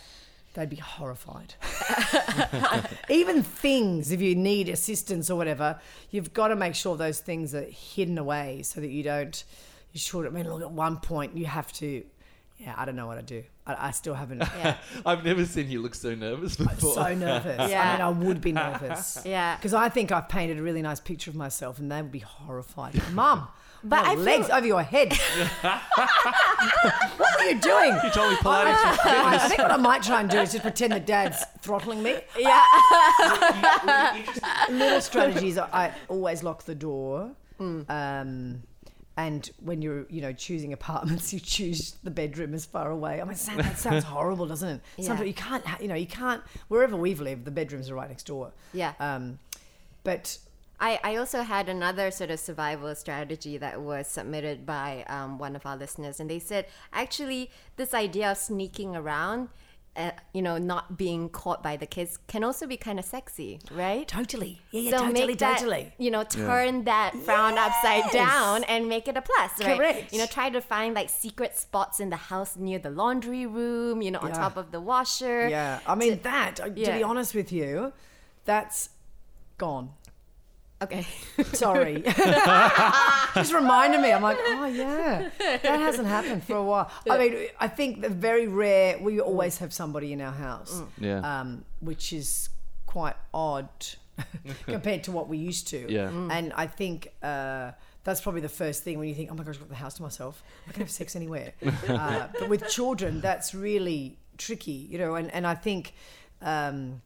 They'd 0.55 0.69
be 0.69 0.77
horrified. 0.77 1.53
Even 3.09 3.43
things, 3.43 4.11
if 4.11 4.21
you 4.21 4.35
need 4.35 4.69
assistance 4.69 5.29
or 5.29 5.35
whatever, 5.35 5.79
you've 6.09 6.33
got 6.33 6.47
to 6.47 6.55
make 6.55 6.75
sure 6.75 6.97
those 6.97 7.19
things 7.19 7.53
are 7.53 7.65
hidden 7.65 8.17
away 8.17 8.61
so 8.63 8.81
that 8.81 8.89
you 8.89 9.03
don't. 9.03 9.43
You 9.93 9.99
should. 9.99 10.25
I 10.25 10.29
mean, 10.29 10.49
look, 10.49 10.61
at 10.61 10.71
one 10.71 10.97
point 10.97 11.37
you 11.37 11.45
have 11.45 11.71
to. 11.73 12.03
Yeah, 12.57 12.73
I 12.77 12.85
don't 12.85 12.95
know 12.95 13.07
what 13.07 13.17
I 13.17 13.21
do. 13.21 13.43
I, 13.67 13.87
I 13.87 13.91
still 13.91 14.13
haven't. 14.13 14.43
Yeah. 14.57 14.77
I've 15.05 15.23
never 15.25 15.45
seen 15.45 15.69
you 15.69 15.81
look 15.81 15.93
so 15.95 16.15
nervous 16.15 16.55
before. 16.55 16.93
So 16.93 17.13
nervous. 17.13 17.69
Yeah. 17.69 17.91
I 17.91 17.91
mean, 17.93 18.01
I 18.23 18.25
would 18.27 18.41
be 18.41 18.51
nervous. 18.53 19.21
Yeah. 19.25 19.55
Because 19.57 19.73
I 19.73 19.89
think 19.89 20.11
I've 20.11 20.29
painted 20.29 20.57
a 20.57 20.61
really 20.63 20.81
nice 20.81 20.99
picture 20.99 21.29
of 21.29 21.35
myself, 21.35 21.79
and 21.79 21.91
they 21.91 22.01
would 22.01 22.11
be 22.11 22.19
horrified. 22.19 22.99
Mum, 23.13 23.47
But 23.87 24.01
but 24.01 24.05
I 24.05 24.15
feel- 24.15 24.23
legs 24.23 24.49
over 24.49 24.65
your 24.65 24.81
head. 24.81 25.13
what 25.61 27.39
are 27.39 27.49
you 27.49 27.59
doing? 27.59 27.99
you 28.03 28.09
told 28.09 28.31
me 28.31 28.37
Pilates 28.37 28.81
was 28.81 28.99
I 29.05 29.47
think 29.47 29.59
what 29.59 29.71
I 29.71 29.77
might 29.77 30.01
try 30.01 30.21
and 30.21 30.29
do 30.29 30.39
is 30.39 30.53
just 30.53 30.63
pretend 30.63 30.93
that 30.93 31.05
Dad's 31.05 31.43
throttling 31.61 32.01
me. 32.01 32.17
Yeah. 32.37 32.63
little 34.69 35.01
strategies. 35.01 35.59
are 35.59 35.69
I 35.71 35.91
always 36.07 36.41
lock 36.41 36.63
the 36.63 36.73
door. 36.73 37.31
Mm. 37.59 37.89
Um, 37.89 38.63
and 39.17 39.49
when 39.61 39.83
you're, 39.83 40.07
you 40.09 40.21
know, 40.21 40.33
choosing 40.33 40.73
apartments, 40.73 41.31
you 41.31 41.39
choose 41.39 41.95
the 42.03 42.11
bedroom 42.11 42.55
as 42.55 42.65
far 42.65 42.89
away. 42.89 43.21
I 43.21 43.23
mean, 43.23 43.35
sound- 43.35 43.59
that 43.59 43.77
sounds 43.77 44.03
horrible, 44.03 44.47
doesn't 44.47 44.67
it? 44.67 44.81
Yeah. 44.97 45.05
Sometimes 45.05 45.27
you 45.27 45.33
can't, 45.35 45.63
you 45.79 45.87
know, 45.87 45.95
you 45.95 46.07
can't. 46.07 46.41
Wherever 46.69 46.97
we've 46.97 47.21
lived, 47.21 47.45
the 47.45 47.51
bedrooms 47.51 47.91
are 47.91 47.95
right 47.95 48.09
next 48.09 48.23
door. 48.23 48.51
Yeah. 48.73 48.93
Um, 48.99 49.37
but 50.03 50.39
I, 50.79 50.99
I 51.03 51.15
also 51.15 51.41
had 51.43 51.69
another 51.69 52.11
sort 52.11 52.31
of 52.31 52.39
survival 52.39 52.93
strategy 52.95 53.57
that 53.57 53.81
was 53.81 54.07
submitted 54.07 54.65
by 54.65 55.05
um, 55.07 55.37
one 55.37 55.55
of 55.55 55.65
our 55.65 55.77
listeners, 55.77 56.19
and 56.19 56.29
they 56.29 56.39
said 56.39 56.65
actually 56.91 57.49
this 57.77 57.93
idea 57.93 58.31
of 58.31 58.37
sneaking 58.37 58.95
around, 58.95 59.49
uh, 59.95 60.11
you 60.33 60.41
know, 60.41 60.57
not 60.57 60.97
being 60.97 61.29
caught 61.29 61.63
by 61.63 61.77
the 61.77 61.85
kids 61.85 62.19
can 62.27 62.43
also 62.43 62.67
be 62.67 62.75
kind 62.75 62.99
of 62.99 63.05
sexy, 63.05 63.61
right? 63.71 64.05
totally, 64.09 64.59
yeah, 64.71 64.81
yeah, 64.81 64.91
so 64.91 64.97
totally, 65.05 65.27
make 65.27 65.37
that, 65.37 65.59
totally. 65.59 65.93
you 65.97 66.11
know, 66.11 66.23
turn 66.25 66.83
that 66.83 67.15
frown 67.23 67.57
upside 67.57 68.11
down 68.11 68.65
and 68.65 68.89
make 68.89 69.07
it 69.07 69.15
a 69.15 69.21
plus, 69.21 69.51
right? 69.61 69.77
Correct. 69.77 70.11
You 70.11 70.19
know, 70.19 70.25
try 70.25 70.49
to 70.49 70.59
find 70.59 70.93
like 70.93 71.09
secret 71.09 71.55
spots 71.55 72.01
in 72.01 72.09
the 72.09 72.17
house 72.17 72.57
near 72.57 72.79
the 72.79 72.89
laundry 72.89 73.45
room, 73.45 74.01
you 74.01 74.11
know, 74.11 74.19
on 74.19 74.31
Yeah. 74.31 74.39
top 74.39 74.57
of 74.57 74.71
the 74.71 74.81
washer. 74.81 75.47
Yeah, 75.47 75.79
I 75.87 75.95
mean 75.95 76.19
that. 76.23 76.59
uh, 76.59 76.65
To 76.65 76.73
Yeah. 76.75 76.97
be 76.97 77.03
honest 77.03 77.33
with 77.33 77.53
you, 77.53 77.93
that's 78.43 78.89
gone. 79.57 79.93
Okay. 80.85 81.05
Sorry. 81.53 82.03
Just 83.35 83.53
reminded 83.53 84.01
me. 84.01 84.11
I'm 84.11 84.21
like, 84.21 84.37
oh 84.41 84.65
yeah, 84.65 85.29
that 85.39 85.79
hasn't 85.79 86.07
happened 86.07 86.43
for 86.43 86.55
a 86.55 86.63
while. 86.63 86.89
I 87.09 87.17
mean, 87.17 87.47
I 87.59 87.67
think 87.67 88.01
the 88.01 88.09
very 88.09 88.47
rare. 88.47 88.97
We 88.99 89.19
always 89.19 89.57
have 89.59 89.73
somebody 89.73 90.13
in 90.13 90.21
our 90.21 90.31
house, 90.31 90.81
Yeah. 90.99 91.19
um, 91.41 91.65
which 91.79 92.13
is 92.13 92.49
quite 92.85 93.15
odd 93.33 93.69
compared 94.65 95.03
to 95.05 95.11
what 95.11 95.27
we 95.27 95.37
used 95.37 95.67
to. 95.69 95.91
Yeah. 95.91 96.09
And 96.31 96.53
I 96.53 96.67
think. 96.67 97.13
Uh, 97.21 97.71
that's 98.05 98.21
probably 98.21 98.41
the 98.41 98.49
first 98.63 98.83
thing 98.83 98.99
when 98.99 99.07
you 99.09 99.15
think, 99.15 99.31
oh 99.31 99.33
my 99.33 99.43
gosh, 99.43 99.55
I've 99.55 99.61
got 99.61 99.69
the 99.69 99.75
house 99.75 99.95
to 99.95 100.03
myself. 100.03 100.43
I 100.69 100.71
can 100.73 100.81
have 100.81 100.91
sex 100.91 101.15
anywhere. 101.15 101.53
uh, 101.89 102.27
but 102.39 102.49
with 102.49 102.69
children, 102.69 103.19
that's 103.19 103.55
really 103.55 104.19
tricky, 104.37 104.73
you 104.91 104.99
know. 104.99 105.15
And, 105.15 105.33
and 105.33 105.47
I 105.47 105.55
think, 105.55 105.93
um, 106.39 107.01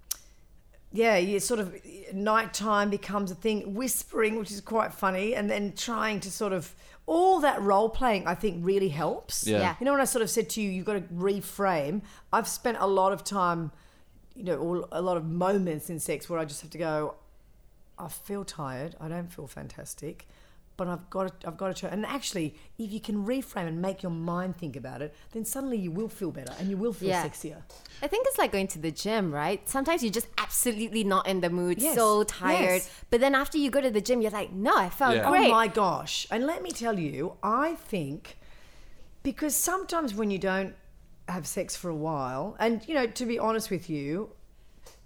yeah, 0.92 1.18
you 1.18 1.40
sort 1.40 1.60
of 1.60 1.76
nighttime 2.14 2.90
becomes 2.90 3.32
a 3.32 3.36
thing, 3.36 3.76
whispering, 3.76 4.40
which 4.40 4.52
is 4.52 4.62
quite 4.62 4.94
funny, 4.94 5.36
and 5.36 5.50
then 5.50 5.74
trying 5.76 6.20
to 6.22 6.32
sort 6.32 6.54
of 6.54 6.74
all 7.06 7.40
that 7.42 7.62
role 7.62 7.90
playing. 7.90 8.28
I 8.28 8.36
think 8.36 8.66
really 8.66 8.90
helps. 8.90 9.46
Yeah. 9.46 9.60
Yeah. 9.60 9.76
You 9.80 9.86
know, 9.86 9.92
when 9.92 10.02
I 10.02 10.06
sort 10.06 10.24
of 10.24 10.30
said 10.30 10.50
to 10.52 10.62
you, 10.62 10.70
you've 10.70 10.86
got 10.86 10.94
to 10.94 11.02
reframe. 11.02 12.02
I've 12.34 12.48
spent 12.48 12.78
a 12.80 12.88
lot 12.88 13.12
of 13.12 13.24
time, 13.24 13.72
you 14.36 14.44
know, 14.44 14.58
or 14.58 14.88
a 14.92 15.02
lot 15.02 15.18
of 15.18 15.26
moments 15.26 15.90
in 15.90 16.00
sex 16.00 16.30
where 16.30 16.40
I 16.40 16.46
just 16.46 16.62
have 16.62 16.72
to 16.72 16.78
go. 16.78 17.16
I 17.98 18.08
feel 18.08 18.44
tired. 18.44 18.96
I 19.00 19.10
don't 19.10 19.32
feel 19.32 19.48
fantastic. 19.48 20.28
But 20.80 20.88
I've 20.88 21.10
got 21.10 21.42
to, 21.42 21.48
I've 21.48 21.58
got 21.58 21.68
to 21.68 21.74
try. 21.74 21.90
And 21.90 22.06
actually, 22.06 22.56
if 22.78 22.90
you 22.90 23.02
can 23.02 23.26
reframe 23.26 23.68
and 23.68 23.82
make 23.82 24.02
your 24.02 24.14
mind 24.14 24.56
think 24.58 24.78
about 24.78 25.02
it, 25.02 25.14
then 25.34 25.44
suddenly 25.44 25.78
you 25.78 25.92
will 25.92 26.08
feel 26.08 26.32
better 26.32 26.54
and 26.58 26.70
you 26.70 26.78
will 26.78 26.94
feel 26.94 27.10
Yeah. 27.10 27.26
sexier. 27.28 27.62
I 28.02 28.08
think 28.08 28.26
it's 28.30 28.38
like 28.38 28.54
going 28.54 28.68
to 28.70 28.80
the 28.80 28.90
gym, 28.92 29.26
right? 29.34 29.60
Sometimes 29.68 30.04
you're 30.04 30.14
just 30.22 30.30
absolutely 30.38 31.04
not 31.04 31.28
in 31.28 31.42
the 31.42 31.50
mood, 31.50 31.82
Yes, 31.82 31.96
so 31.96 32.24
tired. 32.24 32.82
yes. 32.84 32.90
But 33.10 33.20
then 33.20 33.36
after 33.36 33.58
you 33.58 33.70
go 33.70 33.82
to 33.82 33.92
the 33.92 34.00
gym, 34.00 34.22
you're 34.22 34.32
like, 34.32 34.54
no, 34.54 34.74
I 34.78 34.88
felt 34.90 35.16
Yeah. 35.18 35.26
Oh 35.28 35.32
great. 35.32 35.48
Oh 35.48 35.52
my 35.52 35.68
gosh. 35.68 36.26
And 36.32 36.46
let 36.46 36.64
me 36.64 36.72
tell 36.72 36.98
you, 36.98 37.34
I 37.44 37.76
think 37.76 38.38
because 39.22 39.54
sometimes 39.54 40.14
when 40.16 40.32
you 40.32 40.40
don't 40.40 40.76
have 41.28 41.46
sex 41.46 41.76
for 41.76 41.90
a 41.90 41.96
while, 42.10 42.56
and 42.58 42.88
you 42.88 42.94
know, 42.96 43.06
to 43.06 43.26
be 43.26 43.38
honest 43.38 43.70
with 43.70 43.90
you, 43.90 44.30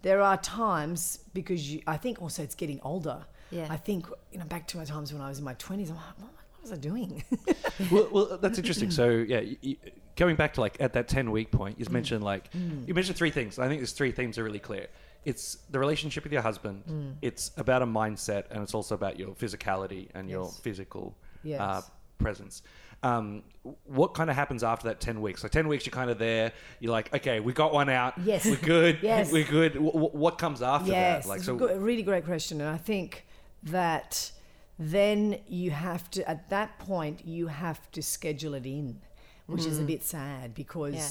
there 0.04 0.22
are 0.22 0.38
times 0.38 1.18
because 1.34 1.72
you, 1.74 1.82
I 1.88 1.98
think 1.98 2.22
also 2.22 2.44
it's 2.44 2.54
getting 2.54 2.80
older. 2.84 3.26
Yeah. 3.54 3.68
I 3.70 3.78
think, 3.78 4.08
you 4.32 4.40
know, 4.40 4.46
back 4.46 4.68
to 4.70 4.78
my 4.78 4.86
times 4.86 5.12
when 5.14 5.22
I 5.22 5.30
was 5.30 5.40
in 5.40 5.46
my 5.46 5.56
20s, 5.56 5.90
I'm 5.90 5.96
like, 5.96 6.06
what, 6.20 6.30
what 6.52 6.62
was 6.62 6.72
I 6.72 6.78
doing? 6.78 7.24
well, 7.92 8.08
well, 8.12 8.38
that's 8.42 8.58
interesting. 8.58 8.92
So 8.92 9.10
yeah, 9.10 9.40
y 9.42 9.58
y 9.64 9.78
going 10.16 10.36
back 10.36 10.54
to 10.56 10.62
like 10.62 10.78
at 10.80 10.94
that 10.94 11.08
ten 11.08 11.32
week 11.32 11.50
point, 11.52 11.78
Mm. 11.78 11.80
you 11.88 11.94
mentioned 11.94 12.24
like 12.24 12.46
you 12.88 12.94
mentioned 12.94 13.18
three 13.18 13.32
things. 13.32 13.60
I 13.60 13.68
think 13.68 13.80
there's 13.82 13.94
three 13.94 14.12
themes 14.12 14.38
are 14.38 14.44
really 14.44 14.60
clear. 14.60 14.88
It's 15.26 15.58
the 15.72 15.80
relationship 15.80 16.24
with 16.24 16.34
your 16.34 16.42
husband. 16.42 16.84
Mm. 16.90 17.16
It's 17.22 17.52
about 17.58 17.82
a 17.82 17.86
mindset, 17.86 18.44
and 18.52 18.62
it's 18.64 18.74
also 18.74 18.94
about 18.96 19.18
your 19.20 19.30
physicality 19.36 20.08
and 20.14 20.30
your 20.30 20.48
physical 20.50 21.16
Yes. 21.44 21.60
uh, 21.62 21.82
presence. 22.18 22.62
Um, 23.04 23.44
what 23.86 24.14
kind 24.14 24.30
of 24.30 24.36
happens 24.38 24.64
after 24.64 24.88
that 24.88 25.02
10 25.02 25.20
weeks? 25.22 25.42
So 25.42 25.50
10 25.50 25.68
weeks, 25.68 25.86
you're 25.86 25.92
kind 25.92 26.10
of 26.10 26.18
there. 26.20 26.54
You're 26.80 26.94
like, 26.94 27.14
okay, 27.14 27.42
we 27.42 27.52
got 27.52 27.74
one 27.74 27.90
out. 27.90 28.14
Yes. 28.24 28.46
We're 28.46 28.56
good. 28.56 29.00
Yes. 29.02 29.30
We're 29.32 29.44
good. 29.44 29.74
W- 29.74 29.92
w- 29.92 30.12
what 30.18 30.38
comes 30.38 30.62
after 30.62 30.92
yes, 30.92 31.24
that? 31.26 31.30
Like, 31.30 31.42
so, 31.42 31.56
a, 31.56 31.58
good, 31.58 31.72
a 31.72 31.80
really 31.82 32.04
great 32.04 32.24
question, 32.24 32.62
and 32.62 32.70
I 32.70 32.78
think 32.78 33.26
that 33.64 34.32
then 34.80 35.40
you 35.48 35.72
have 35.72 36.10
to 36.12 36.28
at 36.30 36.50
that 36.50 36.80
point 36.80 37.26
you 37.26 37.48
have 37.48 37.92
to 37.92 38.02
schedule 38.02 38.54
it 38.56 38.66
in, 38.66 39.00
which 39.48 39.66
is 39.66 39.80
a 39.80 39.84
bit 39.84 40.04
sad 40.04 40.54
because 40.56 40.94
Yeah. 40.96 41.10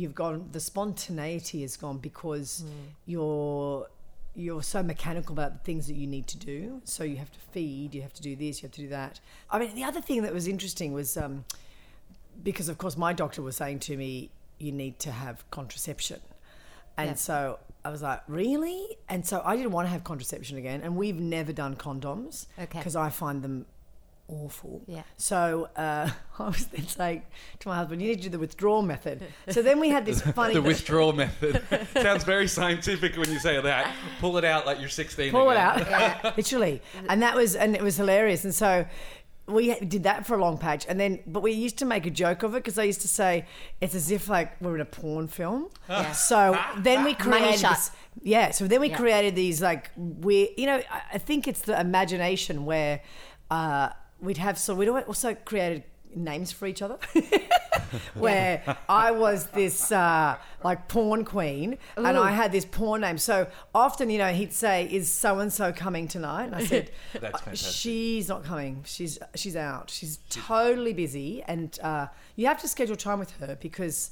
you've 0.00 0.14
gone 0.14 0.48
the 0.52 0.60
spontaneity 0.60 1.62
is 1.62 1.76
gone 1.76 1.98
because 1.98 2.62
Mm. 2.64 2.70
you're 3.06 3.88
you're 4.34 4.62
so 4.62 4.82
mechanical 4.82 5.32
about 5.32 5.52
the 5.54 5.58
things 5.60 5.86
that 5.86 5.94
you 5.96 6.06
need 6.06 6.26
to 6.26 6.36
do. 6.36 6.82
So 6.84 7.04
you 7.04 7.16
have 7.16 7.32
to 7.32 7.38
feed, 7.52 7.94
you 7.94 8.02
have 8.02 8.12
to 8.12 8.20
do 8.22 8.36
this, 8.36 8.60
you 8.60 8.66
have 8.66 8.72
to 8.72 8.82
do 8.82 8.88
that. 8.88 9.18
I 9.50 9.58
mean, 9.58 9.74
the 9.74 9.84
other 9.84 10.02
thing 10.02 10.20
that 10.24 10.34
was 10.34 10.46
interesting 10.46 10.92
was 10.92 11.16
um, 11.16 11.46
because, 12.42 12.68
of 12.68 12.76
course, 12.76 12.98
my 12.98 13.14
doctor 13.14 13.40
was 13.40 13.56
saying 13.56 13.78
to 13.80 13.96
me, 13.96 14.30
you 14.58 14.72
need 14.72 14.98
to 14.98 15.10
have 15.10 15.50
contraception. 15.50 16.20
And 16.98 17.10
Yeah. 17.10 17.14
so 17.14 17.58
I 17.86 17.90
was 17.90 18.02
like, 18.02 18.22
really? 18.26 18.84
And 19.08 19.24
so 19.24 19.40
I 19.44 19.56
didn't 19.56 19.72
want 19.72 19.86
to 19.86 19.90
have 19.92 20.02
contraception 20.04 20.58
again. 20.58 20.80
And 20.82 20.96
we've 20.96 21.18
never 21.20 21.52
done 21.52 21.76
condoms 21.76 22.46
Okay. 22.58 22.78
because 22.78 22.96
I 22.96 23.10
find 23.10 23.42
them 23.42 23.66
awful. 24.28 24.82
Yeah. 24.88 25.02
So 25.16 25.68
uh, 25.76 26.10
I 26.40 26.46
was 26.48 26.66
then 26.66 26.86
saying 26.88 27.22
to 27.60 27.68
my 27.68 27.76
husband, 27.76 28.02
you 28.02 28.08
need 28.08 28.16
to 28.16 28.22
do 28.24 28.28
the 28.30 28.38
withdrawal 28.40 28.82
method. 28.82 29.22
So 29.50 29.62
then 29.62 29.78
we 29.78 29.88
had 29.88 30.04
this 30.04 30.20
funny. 30.38 30.54
the 30.54 30.62
withdrawal 30.62 31.12
method 31.12 31.62
sounds 31.94 32.24
very 32.24 32.48
scientific 32.48 33.16
when 33.16 33.30
you 33.30 33.38
say 33.38 33.60
that. 33.60 33.94
Pull 34.20 34.36
it 34.38 34.44
out 34.44 34.66
like 34.66 34.80
you're 34.80 34.88
16. 34.88 35.30
pull 35.30 35.48
it 35.50 35.54
again. 35.54 36.18
out, 36.24 36.36
literally. 36.36 36.82
And 37.08 37.22
that 37.22 37.36
was, 37.36 37.54
and 37.54 37.76
it 37.76 37.82
was 37.82 37.96
hilarious. 37.96 38.42
And 38.44 38.54
so 38.54 38.84
we 39.46 39.74
did 39.80 40.02
that 40.04 40.26
for 40.26 40.34
a 40.34 40.40
long 40.40 40.58
patch, 40.58 40.86
and 40.88 40.98
then, 40.98 41.20
but 41.26 41.40
we 41.40 41.52
used 41.52 41.78
to 41.78 41.84
make 41.84 42.04
a 42.06 42.10
joke 42.10 42.42
of 42.42 42.54
it 42.54 42.58
because 42.64 42.78
I 42.78 42.82
used 42.84 43.00
to 43.02 43.08
say 43.08 43.46
it's 43.80 43.94
as 43.94 44.10
if 44.10 44.28
like 44.28 44.60
we're 44.60 44.74
in 44.74 44.80
a 44.80 44.84
porn 44.84 45.28
film. 45.28 45.68
Yeah. 45.88 46.12
So 46.30 46.58
then 46.78 47.04
we 47.04 47.14
created 47.14 47.60
this, 47.60 47.90
yeah. 48.22 48.50
So 48.50 48.66
then 48.66 48.80
we 48.80 48.88
Yeah. 48.90 48.96
created 48.96 49.36
these 49.36 49.62
like 49.62 49.90
we, 49.96 50.52
you 50.56 50.66
know, 50.66 50.82
I- 50.90 51.02
I 51.14 51.18
think 51.18 51.46
it's 51.46 51.60
the 51.62 51.78
imagination 51.80 52.64
where 52.64 53.00
uh, 53.50 53.90
we'd 54.20 54.38
have. 54.38 54.58
So 54.58 54.74
we'd 54.74 54.88
also 54.88 55.34
created 55.34 55.84
names 56.14 56.50
for 56.50 56.66
each 56.66 56.82
other. 56.82 56.98
where 58.14 58.76
I 58.88 59.10
was 59.10 59.46
this 59.48 59.92
uh, 59.92 60.36
like 60.64 60.88
porn 60.88 61.24
queen 61.24 61.78
and 61.96 62.16
I 62.16 62.30
had 62.30 62.52
this 62.52 62.64
porn 62.64 63.00
name. 63.02 63.18
So 63.18 63.46
often, 63.74 64.10
you 64.10 64.18
know, 64.18 64.32
he'd 64.32 64.52
say, 64.52 64.88
"Is 64.90 65.12
so 65.12 65.38
and 65.38 65.52
so 65.52 65.72
coming 65.72 66.08
tonight?" 66.08 66.46
And 66.46 66.54
I 66.54 66.64
said, 66.64 66.90
That's 67.12 67.34
"Uh, 67.34 67.38
fantastic. 67.38 67.72
"She's 67.72 68.28
not 68.28 68.44
coming. 68.44 68.82
She's 68.86 69.18
she's 69.34 69.56
out. 69.56 69.90
She's 69.90 70.18
totally 70.30 70.92
busy, 70.92 71.42
and 71.46 71.78
uh, 71.82 72.06
you 72.36 72.46
have 72.46 72.60
to 72.62 72.68
schedule 72.68 72.96
time 72.96 73.18
with 73.18 73.32
her 73.38 73.56
because." 73.60 74.10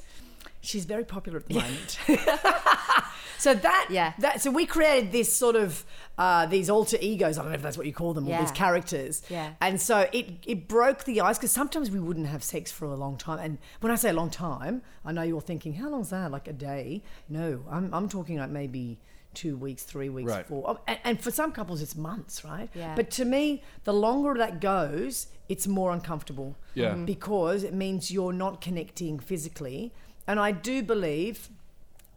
She's 0.65 0.85
very 0.85 1.05
popular 1.05 1.39
at 1.39 1.47
the 1.47 1.55
moment. 1.55 1.99
so 3.39 3.55
that 3.55 3.87
Yeah. 3.91 4.12
that 4.19 4.41
so 4.41 4.51
we 4.51 4.67
created 4.67 5.12
this 5.12 5.35
sort 5.35 5.57
of 5.57 5.85
uh, 6.17 6.47
these 6.47 6.71
alter 6.71 6.97
egos. 7.01 7.39
I 7.39 7.43
don't 7.43 7.51
know 7.51 7.57
if 7.57 7.62
that's 7.62 7.77
what 7.77 7.87
you 7.87 7.93
call 7.93 8.15
them, 8.15 8.29
or 8.29 8.39
these 8.41 8.51
characters. 8.53 9.23
Yeah. 9.29 9.55
And 9.61 9.81
so 9.81 10.09
it 10.12 10.27
it 10.47 10.69
broke 10.69 11.05
the 11.05 11.21
ice 11.21 11.39
because 11.39 11.51
sometimes 11.53 11.91
we 11.91 12.01
wouldn't 12.01 12.27
have 12.27 12.43
sex 12.43 12.71
for 12.73 12.87
a 12.87 12.95
long 12.97 13.17
time. 13.17 13.39
And 13.41 13.59
when 13.81 13.93
I 13.93 13.97
say 13.97 14.11
a 14.11 14.15
long 14.15 14.31
time, 14.31 14.83
I 15.05 15.12
know 15.12 15.23
you're 15.23 15.41
thinking, 15.41 15.75
how 15.75 15.89
long's 15.91 16.11
that? 16.11 16.31
Like 16.31 16.49
a 16.49 16.53
day? 16.53 17.03
No, 17.29 17.65
I'm 17.71 17.93
I'm 17.93 18.09
talking 18.09 18.39
like 18.39 18.51
maybe 18.51 18.99
two 19.35 19.57
weeks, 19.57 19.83
three 19.83 20.09
weeks, 20.09 20.31
Right. 20.31 20.47
four. 20.47 20.62
oh, 20.71 20.79
And, 20.87 20.99
and 21.03 21.21
for 21.21 21.33
some 21.33 21.51
couples, 21.51 21.83
it's 21.83 21.97
months, 21.97 22.45
right? 22.45 22.71
Yeah. 22.73 22.95
But 22.95 23.11
to 23.19 23.25
me, 23.25 23.65
the 23.83 23.93
longer 23.93 24.35
that 24.35 24.61
goes, 24.61 25.27
it's 25.49 25.67
more 25.67 25.91
uncomfortable. 25.91 26.55
Yeah. 26.75 26.95
Mhm. 26.95 27.05
Because 27.05 27.65
it 27.65 27.75
means 27.75 28.12
you're 28.12 28.33
not 28.33 28.61
connecting 28.61 29.19
physically. 29.19 29.93
And 30.27 30.41
I 30.41 30.53
do 30.53 30.83
believe 30.83 31.49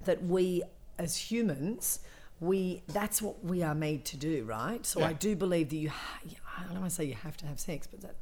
that 0.06 0.24
we 0.24 0.64
as 0.98 1.16
humans 1.18 2.00
we 2.40 2.84
that's 2.90 3.20
what 3.22 3.44
we 3.44 3.64
are 3.64 3.74
made 3.74 4.06
to 4.06 4.16
do 4.16 4.44
right 4.44 4.86
so 4.86 5.00
Yeah. 5.00 5.08
i 5.08 5.14
do 5.14 5.36
believe 5.36 5.70
that 5.70 5.76
you 5.76 5.90
ha- 5.90 6.20
i 6.60 6.64
don't 6.66 6.80
want 6.82 6.90
to 6.90 6.96
say 6.96 7.04
you 7.06 7.16
have 7.16 7.36
to 7.38 7.48
have 7.48 7.60
sex 7.60 7.88
but 7.88 8.02
that 8.02 8.16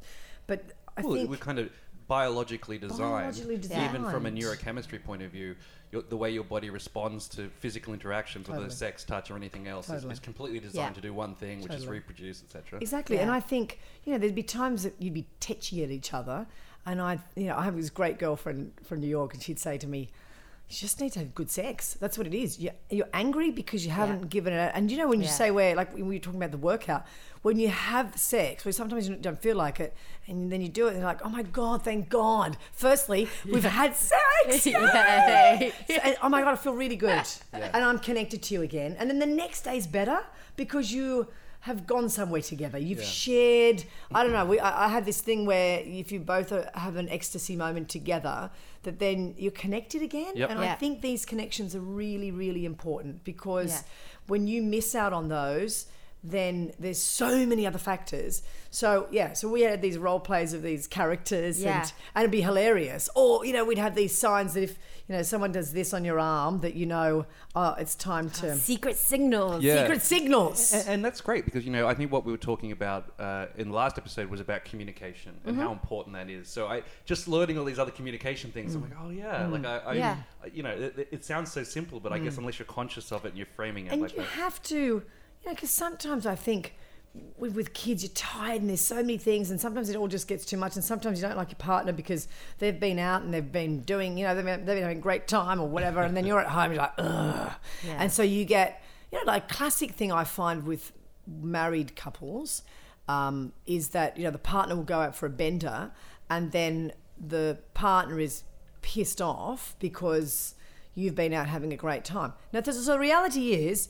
but 0.46 0.64
i 0.96 1.02
Well, 1.02 1.14
think 1.14 1.28
we're 1.28 1.36
kind 1.36 1.58
of 1.58 1.70
biologically 2.08 2.78
designed, 2.78 3.34
Biologically 3.36 3.84
even 3.84 4.04
from 4.08 4.26
a 4.26 4.30
neurochemistry 4.30 5.02
point 5.02 5.22
of 5.22 5.30
view. 5.32 5.56
Your, 5.90 6.02
the 6.02 6.16
way 6.16 6.30
your 6.30 6.44
body 6.44 6.70
responds 6.70 7.28
to 7.30 7.48
physical 7.58 7.94
interactions, 7.94 8.48
whether 8.48 8.64
it's 8.64 8.76
sex, 8.76 9.02
touch, 9.02 9.28
or 9.30 9.36
anything 9.36 9.66
else, 9.66 9.86
is, 9.86 9.94
Totally. 9.94 10.12
is 10.12 10.20
completely 10.20 10.60
designed 10.60 10.90
Yeah. 10.90 11.00
to 11.00 11.00
do 11.00 11.12
one 11.12 11.34
thing, 11.34 11.62
which 11.62 11.72
is 11.74 11.86
reproduce, 11.86 12.42
etc. 12.44 12.78
exactly 12.80 13.18
and 13.18 13.30
i 13.30 13.40
think 13.40 13.80
you 14.04 14.12
know 14.12 14.18
there'd 14.18 14.34
be 14.34 14.42
times 14.42 14.82
that 14.84 14.94
you'd 15.00 15.14
be 15.14 15.26
tetchy 15.40 15.82
at 15.82 15.90
each 15.90 16.14
other 16.14 16.46
and 16.86 17.00
i 17.00 17.18
you 17.34 17.44
know 17.46 17.56
i 17.56 17.64
have 17.64 17.76
this 17.76 17.90
great 17.90 18.18
girlfriend 18.18 18.72
from 18.84 19.00
new 19.00 19.06
york 19.08 19.34
and 19.34 19.42
she'd 19.42 19.58
say 19.58 19.76
to 19.76 19.86
me 19.86 20.08
you 20.68 20.74
just 20.76 21.00
need 21.00 21.12
to 21.12 21.20
have 21.20 21.32
good 21.32 21.48
sex. 21.48 21.96
That's 22.00 22.18
what 22.18 22.26
it 22.26 22.34
is. 22.34 22.58
You're, 22.58 22.72
you're 22.90 23.06
angry 23.14 23.52
because 23.52 23.84
you 23.86 23.92
haven't 23.92 24.30
given 24.30 24.52
it. 24.52 24.72
And 24.74 24.90
you 24.90 24.96
know 24.98 25.06
when 25.06 25.20
you 25.20 25.26
Yeah. 25.26 25.30
say 25.42 25.52
where, 25.52 25.76
like 25.76 25.94
when 25.94 26.08
we 26.08 26.16
were 26.16 26.18
talking 26.18 26.40
about 26.40 26.50
the 26.50 26.58
workout, 26.58 27.06
when 27.42 27.56
you 27.56 27.68
have 27.68 28.18
sex, 28.18 28.64
where 28.64 28.72
sometimes 28.72 29.08
you 29.08 29.14
don't 29.14 29.38
feel 29.40 29.54
like 29.54 29.78
it, 29.78 29.94
and 30.26 30.50
then 30.50 30.60
you 30.60 30.68
do 30.68 30.86
it, 30.88 30.94
and 30.94 30.96
you're 30.98 31.06
like, 31.06 31.24
oh 31.24 31.28
my 31.28 31.44
god, 31.44 31.84
thank 31.84 32.08
God. 32.08 32.56
Firstly, 32.72 33.28
we've 33.44 33.62
had 33.62 33.94
sex. 33.94 34.66
Yeah. 34.66 35.70
So- 35.86 35.94
and, 36.02 36.16
oh 36.20 36.28
my 36.28 36.40
god, 36.42 36.54
I 36.54 36.56
feel 36.56 36.74
really 36.74 36.96
good, 36.96 37.22
and 37.52 37.76
I'm 37.84 38.00
connected 38.00 38.42
to 38.42 38.54
you 38.54 38.62
again. 38.62 38.96
And 38.98 39.08
then 39.08 39.20
the 39.20 39.26
next 39.26 39.60
day's 39.62 39.86
better 39.86 40.18
because 40.56 40.90
you 40.90 41.28
have 41.68 41.86
gone 41.86 42.08
somewhere 42.08 42.42
together. 42.42 42.78
You've 42.78 43.00
Yeah. 43.00 43.04
shared. 43.26 43.84
I 44.14 44.22
don't 44.22 44.32
know. 44.32 44.44
We, 44.52 44.58
I, 44.60 44.86
I 44.86 44.88
have 44.88 45.04
this 45.04 45.20
thing 45.20 45.46
where 45.46 45.80
if 46.02 46.12
you 46.12 46.20
both 46.20 46.52
are, 46.52 46.70
have 46.74 46.94
an 46.96 47.08
ecstasy 47.08 47.56
moment 47.56 47.88
together, 47.88 48.50
that 48.84 48.98
then 49.00 49.34
you're 49.36 49.50
connected 49.64 50.00
again. 50.10 50.32
Yep. 50.36 50.50
And 50.50 50.58
I 50.60 50.74
think 50.76 51.02
these 51.02 51.24
connections 51.32 51.74
are 51.74 51.80
really, 52.02 52.30
really 52.30 52.64
important 52.64 53.24
because 53.24 53.72
Yeah. 53.72 53.82
when 54.32 54.46
you 54.46 54.62
miss 54.62 54.94
out 54.94 55.12
on 55.12 55.28
those. 55.28 55.86
Then 56.28 56.72
there's 56.80 57.00
so 57.00 57.46
many 57.46 57.66
other 57.66 57.78
factors. 57.78 58.42
So 58.70 59.06
yeah, 59.12 59.32
so 59.32 59.48
we 59.48 59.62
had 59.62 59.80
these 59.80 59.96
role 59.96 60.18
plays 60.20 60.52
of 60.52 60.62
these 60.62 60.86
characters, 60.86 61.62
Yeah. 61.62 61.82
and 61.82 61.92
and 62.14 62.22
it'd 62.24 62.30
be 62.32 62.40
hilarious. 62.42 63.08
Or 63.14 63.44
you 63.46 63.52
know, 63.52 63.64
we'd 63.64 63.78
have 63.78 63.94
these 63.94 64.16
signs 64.18 64.54
that 64.54 64.62
if 64.64 64.76
you 65.08 65.14
know 65.14 65.22
someone 65.22 65.52
does 65.52 65.72
this 65.72 65.94
on 65.94 66.04
your 66.04 66.18
arm, 66.18 66.60
that 66.60 66.74
you 66.74 66.84
know, 66.84 67.26
oh, 67.54 67.74
it's 67.78 67.94
time 67.94 68.28
to 68.30 68.56
Secret 68.56 68.96
signals. 68.96 69.62
Yeah. 69.62 69.82
secret 69.82 70.02
signals. 70.02 70.72
And, 70.72 70.88
and 70.88 71.04
that's 71.04 71.20
great 71.20 71.44
because 71.44 71.64
you 71.64 71.70
know 71.70 71.86
I 71.86 71.94
think 71.94 72.10
what 72.10 72.24
we 72.26 72.32
were 72.32 72.38
talking 72.38 72.72
about 72.72 73.14
uh, 73.20 73.46
in 73.56 73.68
the 73.70 73.74
last 73.76 73.96
episode 73.96 74.28
was 74.28 74.40
about 74.40 74.64
communication 74.64 75.32
and 75.44 75.54
Mm-hmm. 75.56 75.64
how 75.64 75.72
important 75.72 76.14
that 76.16 76.28
is. 76.28 76.48
So 76.48 76.66
I 76.66 76.82
just 77.04 77.28
learning 77.28 77.58
all 77.58 77.64
these 77.64 77.78
other 77.78 77.92
communication 77.92 78.50
things. 78.50 78.74
I'm 78.74 78.82
Mm. 78.82 78.90
like, 78.90 78.98
oh 79.00 79.10
yeah, 79.10 79.46
like 79.46 79.64
I, 79.64 79.78
I 79.78 79.92
Yeah. 79.94 80.16
you 80.52 80.62
know, 80.64 80.70
it, 80.70 81.08
it 81.12 81.24
sounds 81.24 81.52
so 81.52 81.62
simple, 81.62 82.00
but 82.00 82.12
I 82.12 82.18
guess 82.18 82.36
unless 82.36 82.58
you're 82.58 82.66
conscious 82.66 83.12
of 83.12 83.24
it 83.24 83.28
and 83.28 83.38
you're 83.38 83.46
framing 83.54 83.86
it 83.86 83.90
Mm. 83.90 83.92
and 83.92 84.02
like 84.02 84.12
you 84.16 84.22
that. 84.22 84.28
have 84.30 84.60
to, 84.64 85.02
you 85.46 85.52
know, 85.52 85.54
because 85.54 85.70
sometimes 85.70 86.26
I 86.26 86.34
think 86.34 86.74
with, 87.38 87.54
with 87.54 87.72
kids 87.72 88.02
you're 88.02 88.12
tired 88.14 88.60
and 88.60 88.68
there's 88.68 88.80
so 88.80 88.96
many 88.96 89.16
things, 89.16 89.50
and 89.50 89.60
sometimes 89.60 89.88
it 89.88 89.96
all 89.96 90.08
just 90.08 90.28
gets 90.28 90.44
too 90.44 90.56
much, 90.56 90.74
and 90.74 90.84
sometimes 90.84 91.20
you 91.20 91.26
don't 91.26 91.36
like 91.36 91.50
your 91.50 91.56
partner 91.58 91.92
because 91.92 92.28
they've 92.58 92.78
been 92.78 92.98
out 92.98 93.22
and 93.22 93.32
they've 93.32 93.52
been 93.52 93.80
doing, 93.80 94.18
you 94.18 94.26
know, 94.26 94.34
they've 94.34 94.44
been, 94.44 94.64
they've 94.64 94.76
been 94.76 94.82
having 94.82 94.98
a 94.98 95.00
great 95.00 95.26
time 95.28 95.60
or 95.60 95.68
whatever, 95.68 96.02
and 96.02 96.16
then 96.16 96.26
you're 96.26 96.40
at 96.40 96.48
home, 96.48 96.72
you're 96.72 96.82
like, 96.82 96.92
ugh, 96.98 97.52
Yeah. 97.86 97.96
and 97.98 98.12
so 98.12 98.22
you 98.22 98.44
get, 98.44 98.82
you 99.12 99.18
know, 99.18 99.24
like 99.24 99.48
classic 99.48 99.92
thing 99.92 100.12
I 100.12 100.24
find 100.24 100.64
with 100.64 100.92
married 101.26 101.96
couples 101.96 102.62
um, 103.08 103.52
is 103.66 103.88
that 103.90 104.16
you 104.16 104.24
know 104.24 104.30
the 104.30 104.38
partner 104.38 104.74
will 104.76 104.82
go 104.82 105.00
out 105.00 105.14
for 105.14 105.26
a 105.26 105.30
bender, 105.30 105.92
and 106.28 106.50
then 106.52 106.92
the 107.24 107.58
partner 107.72 108.18
is 108.20 108.42
pissed 108.82 109.22
off 109.22 109.74
because 109.78 110.54
you've 110.94 111.14
been 111.14 111.32
out 111.32 111.46
having 111.46 111.72
a 111.72 111.76
great 111.76 112.04
time. 112.04 112.32
Now, 112.52 112.62
so 112.62 112.72
the 112.92 112.98
reality 112.98 113.52
is 113.52 113.88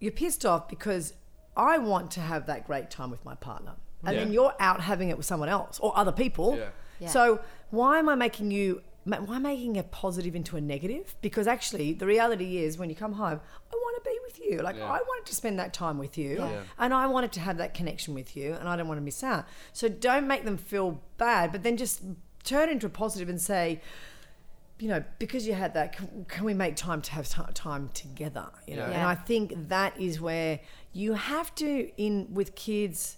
you're 0.00 0.12
pissed 0.12 0.44
off 0.44 0.68
because 0.68 1.14
I 1.56 1.78
want 1.78 2.10
to 2.12 2.20
have 2.20 2.46
that 2.46 2.66
great 2.66 2.90
time 2.90 3.10
with 3.10 3.24
my 3.24 3.34
partner. 3.34 3.72
And 4.04 4.14
Yeah. 4.14 4.24
then 4.24 4.32
you're 4.32 4.54
out 4.60 4.80
having 4.82 5.08
it 5.08 5.16
with 5.16 5.26
someone 5.26 5.48
else 5.48 5.78
or 5.80 5.96
other 5.96 6.12
people. 6.12 6.56
Yeah. 6.56 6.68
Yeah. 7.00 7.08
So 7.08 7.40
why 7.70 7.98
am 7.98 8.08
I 8.08 8.14
making 8.14 8.50
you 8.50 8.82
why 9.04 9.38
making 9.38 9.76
a 9.78 9.84
positive 9.84 10.34
into 10.34 10.56
a 10.56 10.60
negative? 10.60 11.14
Because 11.20 11.46
actually, 11.46 11.92
the 11.92 12.06
reality 12.06 12.58
is, 12.58 12.76
when 12.76 12.90
you 12.90 12.96
come 12.96 13.12
home, 13.12 13.40
I 13.72 13.76
want 13.76 14.02
to 14.04 14.10
be 14.10 14.18
with 14.24 14.40
you. 14.40 14.58
Like 14.62 14.74
Yeah. 14.74 14.86
I 14.86 14.98
wanted 15.00 15.26
to 15.26 15.34
spend 15.36 15.60
that 15.60 15.72
time 15.72 15.96
with 15.98 16.18
you, 16.18 16.38
Yeah. 16.38 16.50
Yeah. 16.50 16.60
and 16.76 16.92
I 16.92 17.06
wanted 17.06 17.30
to 17.32 17.40
have 17.40 17.56
that 17.58 17.72
connection 17.72 18.14
with 18.14 18.36
you, 18.36 18.54
and 18.54 18.68
I 18.68 18.74
don't 18.76 18.88
want 18.88 18.98
to 18.98 19.04
miss 19.04 19.22
out. 19.22 19.44
So 19.72 19.88
don't 19.88 20.26
make 20.26 20.44
them 20.44 20.56
feel 20.56 21.00
bad, 21.18 21.52
but 21.52 21.62
then 21.62 21.76
just 21.76 22.02
turn 22.42 22.68
into 22.68 22.86
a 22.86 22.90
positive 22.90 23.28
and 23.28 23.40
say, 23.40 23.80
you 24.78 24.88
know, 24.88 25.02
because 25.18 25.46
you 25.46 25.54
had 25.54 25.72
that, 25.74 25.96
can, 25.96 26.26
can 26.28 26.44
we 26.44 26.52
make 26.54 26.76
time 26.76 27.00
to 27.02 27.12
have 27.12 27.28
ti 27.28 27.42
time 27.54 27.88
together? 27.94 28.46
You 28.66 28.76
know, 28.76 28.86
Yeah. 28.88 28.92
and 28.98 29.02
I 29.06 29.14
think 29.14 29.68
that 29.68 29.98
is 30.00 30.20
where 30.20 30.60
you 30.92 31.14
have 31.14 31.54
to 31.56 31.90
in 31.96 32.28
with 32.32 32.54
kids. 32.54 33.16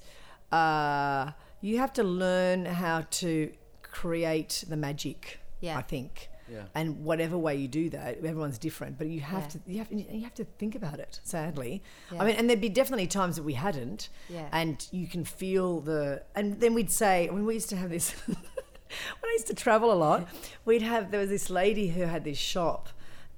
Uh, 0.52 1.32
you 1.60 1.78
have 1.78 1.92
to 1.94 2.04
learn 2.04 2.64
how 2.64 3.06
to 3.10 3.52
create 3.82 4.64
the 4.68 4.76
magic. 4.76 5.40
Yeah. 5.60 5.76
I 5.78 5.82
think. 5.82 6.28
Yeah. 6.50 6.62
And 6.74 7.04
whatever 7.04 7.36
way 7.36 7.56
you 7.56 7.68
do 7.68 7.90
that, 7.90 8.18
everyone's 8.24 8.56
different. 8.58 8.96
But 8.96 9.08
you 9.08 9.20
have 9.20 9.42
Yeah. 9.42 9.48
to 9.48 9.60
you 9.66 9.78
have 9.78 9.92
you 9.92 10.22
have 10.22 10.34
to 10.34 10.44
think 10.44 10.74
about 10.76 10.98
it. 11.00 11.20
Sadly, 11.24 11.82
Yeah. 12.12 12.22
I 12.22 12.24
mean, 12.24 12.36
and 12.36 12.48
there'd 12.48 12.60
be 12.60 12.68
definitely 12.70 13.06
times 13.08 13.36
that 13.36 13.42
we 13.42 13.54
hadn't. 13.54 14.08
Yeah. 14.30 14.48
And 14.52 14.86
you 14.92 15.06
can 15.08 15.24
feel 15.24 15.80
the, 15.80 16.22
and 16.34 16.58
then 16.60 16.72
we'd 16.74 16.90
say 16.92 17.28
I 17.28 17.32
mean, 17.32 17.44
we 17.44 17.54
used 17.54 17.68
to 17.70 17.76
have 17.76 17.90
this. 17.90 18.14
when 19.20 19.28
I 19.30 19.32
used 19.34 19.46
to 19.48 19.54
travel 19.54 19.92
a 19.92 19.94
lot, 19.94 20.28
we'd 20.64 20.82
have 20.82 21.10
there 21.10 21.20
was 21.20 21.30
this 21.30 21.50
lady 21.50 21.88
who 21.88 22.02
had 22.02 22.24
this 22.24 22.38
shop, 22.38 22.88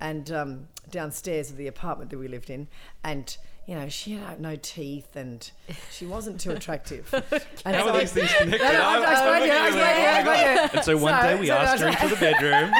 and 0.01 0.31
um, 0.33 0.69
downstairs 0.91 1.51
of 1.51 1.57
the 1.57 1.67
apartment 1.67 2.11
that 2.11 2.19
we 2.19 2.29
lived 2.29 2.51
in, 2.51 2.69
and 3.05 3.37
you 3.67 3.75
know 3.77 3.89
she 3.89 4.13
had 4.13 4.41
no 4.41 4.57
teeth 4.57 5.15
and 5.15 5.51
she 5.93 6.07
wasn't 6.07 6.41
too 6.41 6.51
attractive. 6.51 7.13
And 7.65 7.77
How 7.77 7.85
so- 7.87 7.95
are 7.95 8.01
these 8.01 8.13
things 8.13 8.33
connected? 8.33 8.63
No, 8.67 8.73
no, 8.73 8.81
I'm- 8.81 9.03
I'll 9.03 9.07
I'm 9.07 9.13
explain 9.13 9.41
to 9.41 9.47
you, 9.47 9.53
looking 9.53 9.79
I'll 9.79 9.85
at 9.85 9.85
explain 9.85 9.95
to 9.95 10.01
you, 10.01 10.07
it, 10.07 10.17
I'll 10.17 10.25
my 10.25 10.33
explain 10.33 10.47
to 10.47 10.63
you. 10.63 10.69
God. 10.69 10.75
And 10.77 10.85
so 10.85 10.97
one 10.97 11.21
So- 11.21 11.29
day 11.29 11.41
we 11.41 11.47
so 11.47 11.55
asked 11.55 11.83
her 11.83 11.89
into 11.89 12.09
the 12.09 12.17
bedroom. 12.17 12.71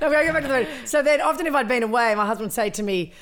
no, 0.00 0.08
we're 0.08 0.20
to 0.20 0.26
go 0.26 0.32
back 0.32 0.42
to 0.42 0.48
the 0.48 0.54
room. 0.54 0.86
So 0.86 1.02
then, 1.02 1.20
often 1.20 1.46
if 1.46 1.54
I'd 1.54 1.68
been 1.68 1.82
away, 1.82 2.14
my 2.14 2.26
husband 2.26 2.46
would 2.46 2.52
say 2.52 2.70
to 2.70 2.82
me, 2.82 3.12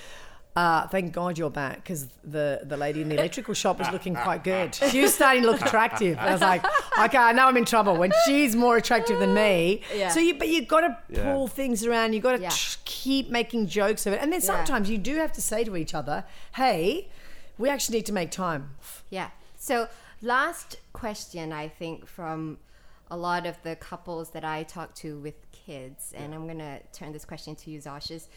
uh, 0.58 0.88
"Thank 0.88 1.12
God 1.12 1.32
you're 1.38 1.56
back," 1.64 1.76
because 1.76 2.02
the 2.24 2.46
the 2.72 2.76
lady 2.84 3.00
in 3.04 3.08
the 3.08 3.16
electrical 3.22 3.54
shop 3.62 3.78
was 3.78 3.90
looking 3.96 4.14
quite 4.28 4.42
good. 4.44 4.74
She 4.92 5.00
was 5.04 5.12
starting 5.14 5.42
to 5.44 5.50
look 5.50 5.60
attractive. 5.60 6.14
I 6.18 6.32
was 6.32 6.40
like, 6.52 6.62
"Okay, 7.04 7.18
I 7.30 7.32
know 7.36 7.46
I'm 7.50 7.56
in 7.62 7.64
trouble 7.74 7.94
when 8.02 8.12
she's 8.24 8.52
more 8.56 8.76
attractive 8.82 9.18
than 9.22 9.32
me." 9.34 9.82
Yeah. 9.94 10.08
So 10.14 10.18
you, 10.26 10.34
but 10.42 10.48
you've 10.48 10.68
got 10.76 10.80
to 10.86 10.92
Yeah. 11.08 11.22
pull 11.32 11.46
things 11.60 11.78
around. 11.88 12.12
You've 12.14 12.24
got 12.30 12.36
to 12.36 12.42
Yeah. 12.42 12.50
keep 12.84 13.30
making 13.40 13.60
jokes 13.80 14.02
of 14.06 14.12
it, 14.14 14.20
and 14.22 14.32
then 14.32 14.40
Yeah. 14.40 14.46
sometimes 14.54 14.90
you 14.90 14.98
do 15.10 15.14
have 15.24 15.32
to 15.38 15.42
say 15.50 15.60
to 15.68 15.76
each 15.76 15.94
other, 16.00 16.24
"Hey, 16.60 17.08
we 17.62 17.66
actually 17.74 17.98
need 17.98 18.06
to 18.06 18.16
make 18.20 18.30
time." 18.30 18.62
Yeah. 19.18 19.28
So 19.56 19.88
last 20.22 20.68
question, 20.92 21.52
I 21.52 21.68
think, 21.80 22.06
from 22.06 22.58
a 23.10 23.16
lot 23.16 23.46
of 23.46 23.56
the 23.62 23.74
couples 23.90 24.30
that 24.34 24.44
I 24.44 24.58
talk 24.76 24.94
to 25.02 25.18
with 25.26 25.36
kids, 25.66 26.12
and 26.16 26.34
I'm 26.34 26.46
gonna 26.46 26.80
turn 26.92 27.12
this 27.12 27.24
question 27.24 27.54
to 27.62 27.70
you, 27.70 27.78
Zosh, 27.80 28.10
is 28.10 28.28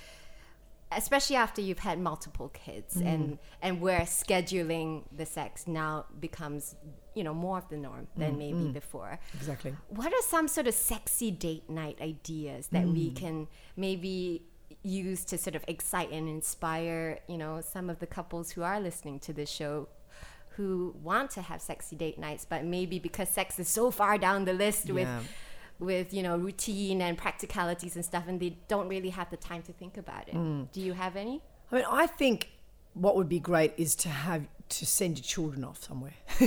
especially 0.91 1.35
after 1.35 1.61
you've 1.61 1.79
had 1.79 1.99
multiple 1.99 2.49
kids 2.49 2.95
mm-hmm. 2.95 3.07
and 3.07 3.39
and 3.61 3.81
where 3.81 4.01
scheduling 4.01 5.03
the 5.15 5.25
sex 5.25 5.67
now 5.67 6.05
becomes 6.19 6.75
you 7.15 7.23
know 7.23 7.33
more 7.33 7.57
of 7.57 7.67
the 7.69 7.77
norm 7.77 8.07
than 8.15 8.31
mm-hmm. 8.31 8.39
maybe 8.39 8.57
mm. 8.69 8.73
before. 8.73 9.19
Exactly. 9.35 9.75
what 9.89 10.13
are 10.13 10.21
some 10.21 10.47
sort 10.47 10.67
of 10.67 10.73
sexy 10.73 11.31
date 11.31 11.69
night 11.69 11.99
ideas 12.01 12.67
that 12.67 12.87
we 12.87 13.09
mm. 13.09 13.15
can 13.15 13.47
maybe 13.75 14.43
use 14.83 15.23
to 15.25 15.37
sort 15.37 15.55
of 15.55 15.63
excite 15.67 16.11
and 16.11 16.27
inspire, 16.27 17.19
you 17.27 17.37
know, 17.37 17.61
some 17.61 17.89
of 17.89 17.99
the 17.99 18.07
couples 18.07 18.51
who 18.51 18.63
are 18.63 18.79
listening 18.79 19.19
to 19.19 19.33
this 19.33 19.49
show 19.49 19.87
who 20.55 20.95
want 21.01 21.31
to 21.31 21.41
have 21.41 21.61
sexy 21.61 21.95
date 21.95 22.19
nights, 22.19 22.45
but 22.45 22.65
maybe 22.65 22.99
because 22.99 23.29
sex 23.29 23.59
is 23.59 23.67
so 23.67 23.89
far 23.91 24.17
down 24.17 24.45
the 24.45 24.53
list 24.53 24.89
with 24.91 25.07
Yeah. 25.07 25.19
with 25.19 25.27
you 25.81 26.23
know 26.23 26.37
routine 26.37 27.01
and 27.01 27.17
practicalities 27.17 27.95
and 27.95 28.05
stuff 28.05 28.25
and 28.27 28.39
they 28.39 28.57
don't 28.67 28.87
really 28.87 29.09
have 29.09 29.29
the 29.29 29.37
time 29.37 29.61
to 29.63 29.73
think 29.73 29.97
about 29.97 30.27
it. 30.27 30.35
Mm. 30.35 30.71
Do 30.71 30.81
you 30.81 30.93
have 30.93 31.15
any? 31.15 31.41
I 31.71 31.75
mean, 31.75 31.85
I 31.89 32.07
think 32.07 32.49
what 32.93 33.15
would 33.15 33.29
be 33.29 33.39
great 33.39 33.73
is 33.77 33.95
to 33.95 34.09
have 34.09 34.47
to 34.71 34.85
send 34.85 35.17
your 35.17 35.23
children 35.23 35.63
off 35.63 35.83
somewhere 35.83 36.13
to 36.39 36.45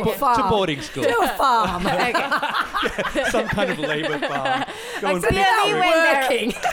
a 0.00 0.04
To 0.04 0.12
farm. 0.12 0.50
boarding 0.50 0.80
school. 0.82 1.04
To 1.04 1.18
a 1.22 1.28
farm. 1.28 1.82
Some 3.30 3.46
kind 3.48 3.70
of 3.70 3.78
labour 3.78 4.18
farm. 4.18 4.64
Go 5.00 5.08
and 5.08 5.22
Like, 5.22 5.32
clearly 5.32 5.74
when 5.80 6.14
Working. 6.14 6.52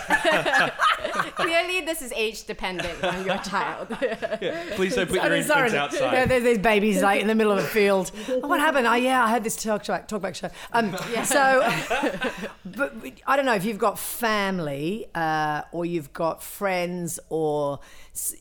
Clearly 1.36 1.82
this 1.82 2.02
is 2.02 2.12
age 2.14 2.44
dependent 2.46 3.04
on 3.04 3.26
your 3.26 3.38
child. 3.40 3.88
Please 4.76 4.96
don't 4.96 5.08
put 5.08 5.16
your 5.16 5.24
Sorry, 5.24 5.38
infants 5.40 5.48
sorry. 5.48 5.72
Yeah, 5.72 5.84
outside. 5.84 6.30
there's 6.30 6.44
these 6.44 6.58
babies 6.60 7.02
like 7.02 7.22
in 7.22 7.28
the 7.28 7.36
middle 7.36 7.52
of 7.52 7.60
a 7.60 7.68
field. 7.68 8.12
Oh, 8.30 8.48
what 8.48 8.60
happened? 8.60 8.88
Oh 8.88 8.94
yeah, 8.96 9.24
I 9.24 9.30
had 9.30 9.44
this 9.44 9.56
talk 9.62 9.84
talk 9.84 10.08
talkback 10.08 10.36
show. 10.36 10.50
Um, 10.74 10.96
so, 11.24 11.62
but 12.66 12.94
I 13.28 13.36
don't 13.36 13.46
know 13.46 13.56
if 13.56 13.66
you've 13.66 13.78
got 13.80 13.98
family 14.00 15.08
uh, 15.16 15.64
or 15.72 15.86
you've 15.86 16.14
got 16.14 16.44
friends 16.44 17.20
or 17.30 17.80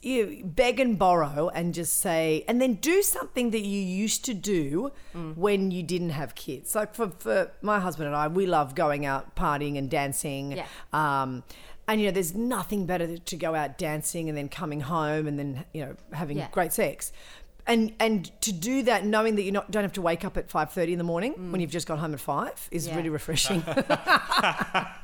you 0.03 0.43
beg 0.45 0.81
and 0.81 0.99
borrow 0.99 1.50
and 1.55 1.75
just 1.75 1.97
say 2.01 2.45
and 2.49 2.61
then 2.61 2.75
do 2.75 3.03
something 3.03 3.51
that 3.51 3.61
you 3.61 3.81
used 3.81 4.25
to 4.27 4.35
do 4.35 4.93
when 5.35 5.71
you 5.71 5.83
didn't 5.83 6.11
have 6.11 6.35
kids. 6.35 6.75
Like 6.75 6.95
for, 6.95 7.09
for 7.19 7.51
my 7.63 7.81
husband 7.81 8.07
and 8.09 8.17
I, 8.17 8.29
we 8.29 8.47
love 8.47 8.75
going 8.75 9.05
out 9.07 9.35
partying 9.37 9.77
and 9.79 9.91
dancing. 9.91 10.53
Yeah. 10.53 10.67
Um, 10.93 11.43
and 11.89 12.01
you 12.01 12.07
know, 12.07 12.13
there's 12.13 12.35
nothing 12.35 12.87
better 12.87 13.19
to 13.19 13.37
go 13.37 13.55
out 13.57 13.77
dancing 13.77 14.29
and 14.29 14.39
then 14.39 14.49
coming 14.49 14.81
home 14.83 15.27
and 15.27 15.39
then 15.39 15.65
you 15.75 15.85
know 15.85 15.97
having 16.13 16.39
Yeah. 16.39 16.49
great 16.53 16.73
sex. 16.73 17.13
And 17.67 17.93
and 18.01 18.31
to 18.43 18.53
do 18.53 18.83
that, 18.85 19.05
knowing 19.05 19.37
that 19.37 19.43
you 19.43 19.53
not 19.53 19.71
don't 19.71 19.83
have 19.85 19.93
to 19.95 20.03
wake 20.03 20.25
up 20.25 20.37
at 20.37 20.51
five 20.51 20.73
thirty 20.73 20.93
in 20.93 20.99
the 20.99 21.05
morning 21.05 21.53
when 21.53 21.61
you've 21.61 21.71
just 21.71 21.87
got 21.87 21.99
home 21.99 22.15
at 22.15 22.21
five, 22.21 22.69
is 22.71 22.87
Yeah. 22.89 22.97
really 22.97 23.09
refreshing. 23.11 23.63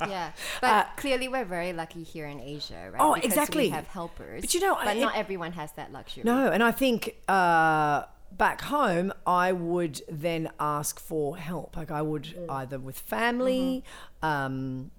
Yeah, 0.07 0.31
but 0.61 0.87
clearly 0.97 1.27
we're 1.27 1.45
very 1.45 1.73
lucky 1.73 2.03
here 2.03 2.25
in 2.27 2.39
Asia, 2.39 2.89
right? 2.91 3.01
Uh, 3.01 3.07
Oh, 3.07 3.13
Because 3.15 3.25
exactly. 3.31 3.63
We 3.63 3.69
have 3.69 3.87
helpers, 3.87 4.41
But 4.41 4.53
you 4.53 4.59
know, 4.61 4.77
but 4.83 4.97
it- 4.97 5.01
not 5.01 5.15
everyone 5.15 5.53
has 5.53 5.71
that 5.73 5.91
luxury. 5.91 6.23
no, 6.23 6.49
and 6.51 6.63
I 6.63 6.71
think 6.71 7.15
uh, 7.27 8.03
back 8.31 8.61
home, 8.61 9.13
I 9.25 9.51
would 9.51 10.01
then 10.09 10.49
ask 10.59 10.99
for 10.99 11.37
help. 11.37 11.75
Like 11.77 11.91
I 11.91 12.01
would 12.01 12.27
either 12.49 12.79
with 12.79 12.99
family, 12.99 13.83
um, 14.21 14.91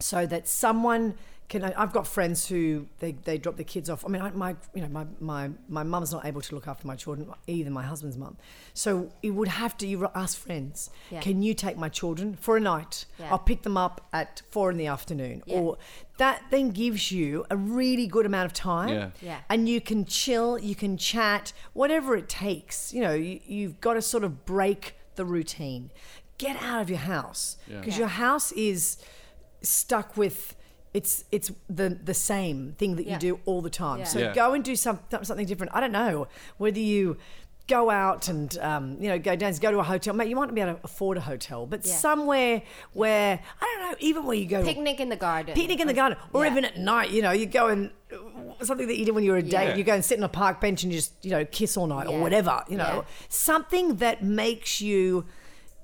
so 0.00 0.26
that 0.26 0.48
someone 0.48 1.14
can. 1.48 1.62
I've 1.64 1.92
got 1.92 2.06
friends 2.06 2.48
who 2.48 2.86
they, 3.00 3.12
they 3.12 3.38
drop 3.38 3.56
their 3.56 3.64
kids 3.64 3.90
off. 3.90 4.04
I 4.04 4.08
mean, 4.08 4.22
I, 4.22 4.30
my 4.30 4.56
you 4.74 4.82
know 4.82 4.88
my 4.88 5.06
my 5.20 5.50
my 5.68 5.82
mum's 5.82 6.12
not 6.12 6.24
able 6.24 6.40
to 6.40 6.54
look 6.54 6.66
after 6.66 6.86
my 6.86 6.96
children, 6.96 7.28
either 7.46 7.70
my 7.70 7.82
husband's 7.82 8.16
mum. 8.16 8.36
So 8.72 9.10
it 9.22 9.30
would 9.30 9.48
have 9.48 9.76
to 9.78 9.86
you 9.86 10.08
ask 10.14 10.38
friends. 10.38 10.90
Yeah. 11.10 11.20
Can 11.20 11.42
you 11.42 11.54
take 11.54 11.76
my 11.76 11.88
children 11.88 12.36
for 12.40 12.56
a 12.56 12.60
night? 12.60 13.04
Yeah. 13.18 13.30
I'll 13.30 13.38
pick 13.38 13.62
them 13.62 13.76
up 13.76 14.06
at 14.12 14.42
four 14.50 14.70
in 14.70 14.76
the 14.76 14.86
afternoon, 14.86 15.42
Yeah. 15.46 15.58
or 15.58 15.78
that 16.18 16.42
then 16.50 16.70
gives 16.70 17.10
you 17.12 17.44
a 17.50 17.56
really 17.56 18.06
good 18.06 18.24
amount 18.26 18.46
of 18.46 18.52
time 18.52 18.88
Yeah. 18.88 19.10
Yeah. 19.20 19.38
and 19.48 19.68
you 19.68 19.80
can 19.80 20.04
chill, 20.04 20.58
you 20.58 20.74
can 20.74 20.96
chat, 20.96 21.52
whatever 21.72 22.16
it 22.16 22.28
takes. 22.28 22.92
You 22.94 23.02
know, 23.02 23.14
you, 23.14 23.40
you've 23.44 23.80
got 23.80 23.94
to 23.94 24.02
sort 24.02 24.24
of 24.24 24.44
break 24.46 24.94
the 25.16 25.24
routine. 25.24 25.90
Get 26.38 26.60
out 26.62 26.80
of 26.82 26.88
your 26.90 26.98
house 27.00 27.56
Yeah. 27.68 27.78
because 27.80 27.94
Yeah. 27.94 28.00
your 28.00 28.08
house 28.08 28.50
is 28.52 28.96
stuck 29.62 30.16
with 30.16 30.54
it's 30.94 31.24
it's 31.32 31.50
the 31.68 31.98
the 32.02 32.14
same 32.14 32.74
thing 32.78 32.96
that 32.96 33.06
Yeah. 33.06 33.14
you 33.14 33.18
do 33.18 33.40
all 33.44 33.60
the 33.60 33.70
time. 33.70 33.98
Yeah. 34.00 34.04
So 34.04 34.18
Yeah. 34.20 34.32
go 34.34 34.54
and 34.54 34.64
do 34.64 34.76
some, 34.76 35.00
something 35.22 35.44
different. 35.46 35.72
I 35.74 35.80
don't 35.80 35.92
know 35.92 36.28
whether 36.56 36.78
you 36.80 37.16
go 37.66 37.88
out 37.88 38.28
and 38.28 38.58
um, 38.58 38.96
you 39.00 39.08
know 39.08 39.18
go 39.18 39.34
down 39.34 39.52
go 39.54 39.70
to 39.72 39.78
a 39.78 39.82
hotel. 39.82 40.14
Mate, 40.14 40.28
you 40.28 40.36
might 40.36 40.46
not 40.46 40.54
be 40.54 40.60
able 40.60 40.74
to 40.74 40.80
afford 40.84 41.16
a 41.16 41.22
hotel, 41.22 41.66
but 41.66 41.84
Yeah. 41.84 41.94
somewhere 41.94 42.62
where 42.92 43.40
I 43.60 43.64
don't 43.78 43.90
know, 43.90 43.96
even 44.00 44.24
where 44.24 44.36
you 44.36 44.46
go 44.46 44.62
Picnic 44.62 45.00
in 45.00 45.08
the 45.08 45.16
garden. 45.16 45.54
picnic 45.54 45.80
in 45.80 45.86
the 45.86 45.94
garden, 45.94 46.16
or 46.32 46.44
Yeah. 46.44 46.52
even 46.52 46.64
at 46.64 46.78
night. 46.78 47.10
You 47.10 47.22
know, 47.22 47.32
you 47.32 47.46
go 47.46 47.68
and 47.68 47.90
something 48.62 48.86
that 48.86 48.96
you 48.96 49.04
did 49.04 49.14
when 49.14 49.24
you 49.24 49.32
were 49.32 49.38
a 49.38 49.42
date. 49.42 49.68
Yeah. 49.70 49.74
You 49.76 49.82
go 49.84 49.94
and 49.94 50.04
sit 50.04 50.18
on 50.18 50.24
a 50.24 50.28
park 50.28 50.60
bench 50.60 50.84
and 50.84 50.92
you 50.92 50.98
just 50.98 51.12
you 51.22 51.30
know 51.32 51.44
kiss 51.46 51.76
all 51.76 51.86
night 51.86 52.06
or 52.06 52.20
whatever. 52.20 52.62
You 52.68 52.76
know, 52.76 52.84
Yeah. 52.98 53.02
something 53.30 53.96
that 53.96 54.22
makes 54.22 54.80
you, 54.80 55.24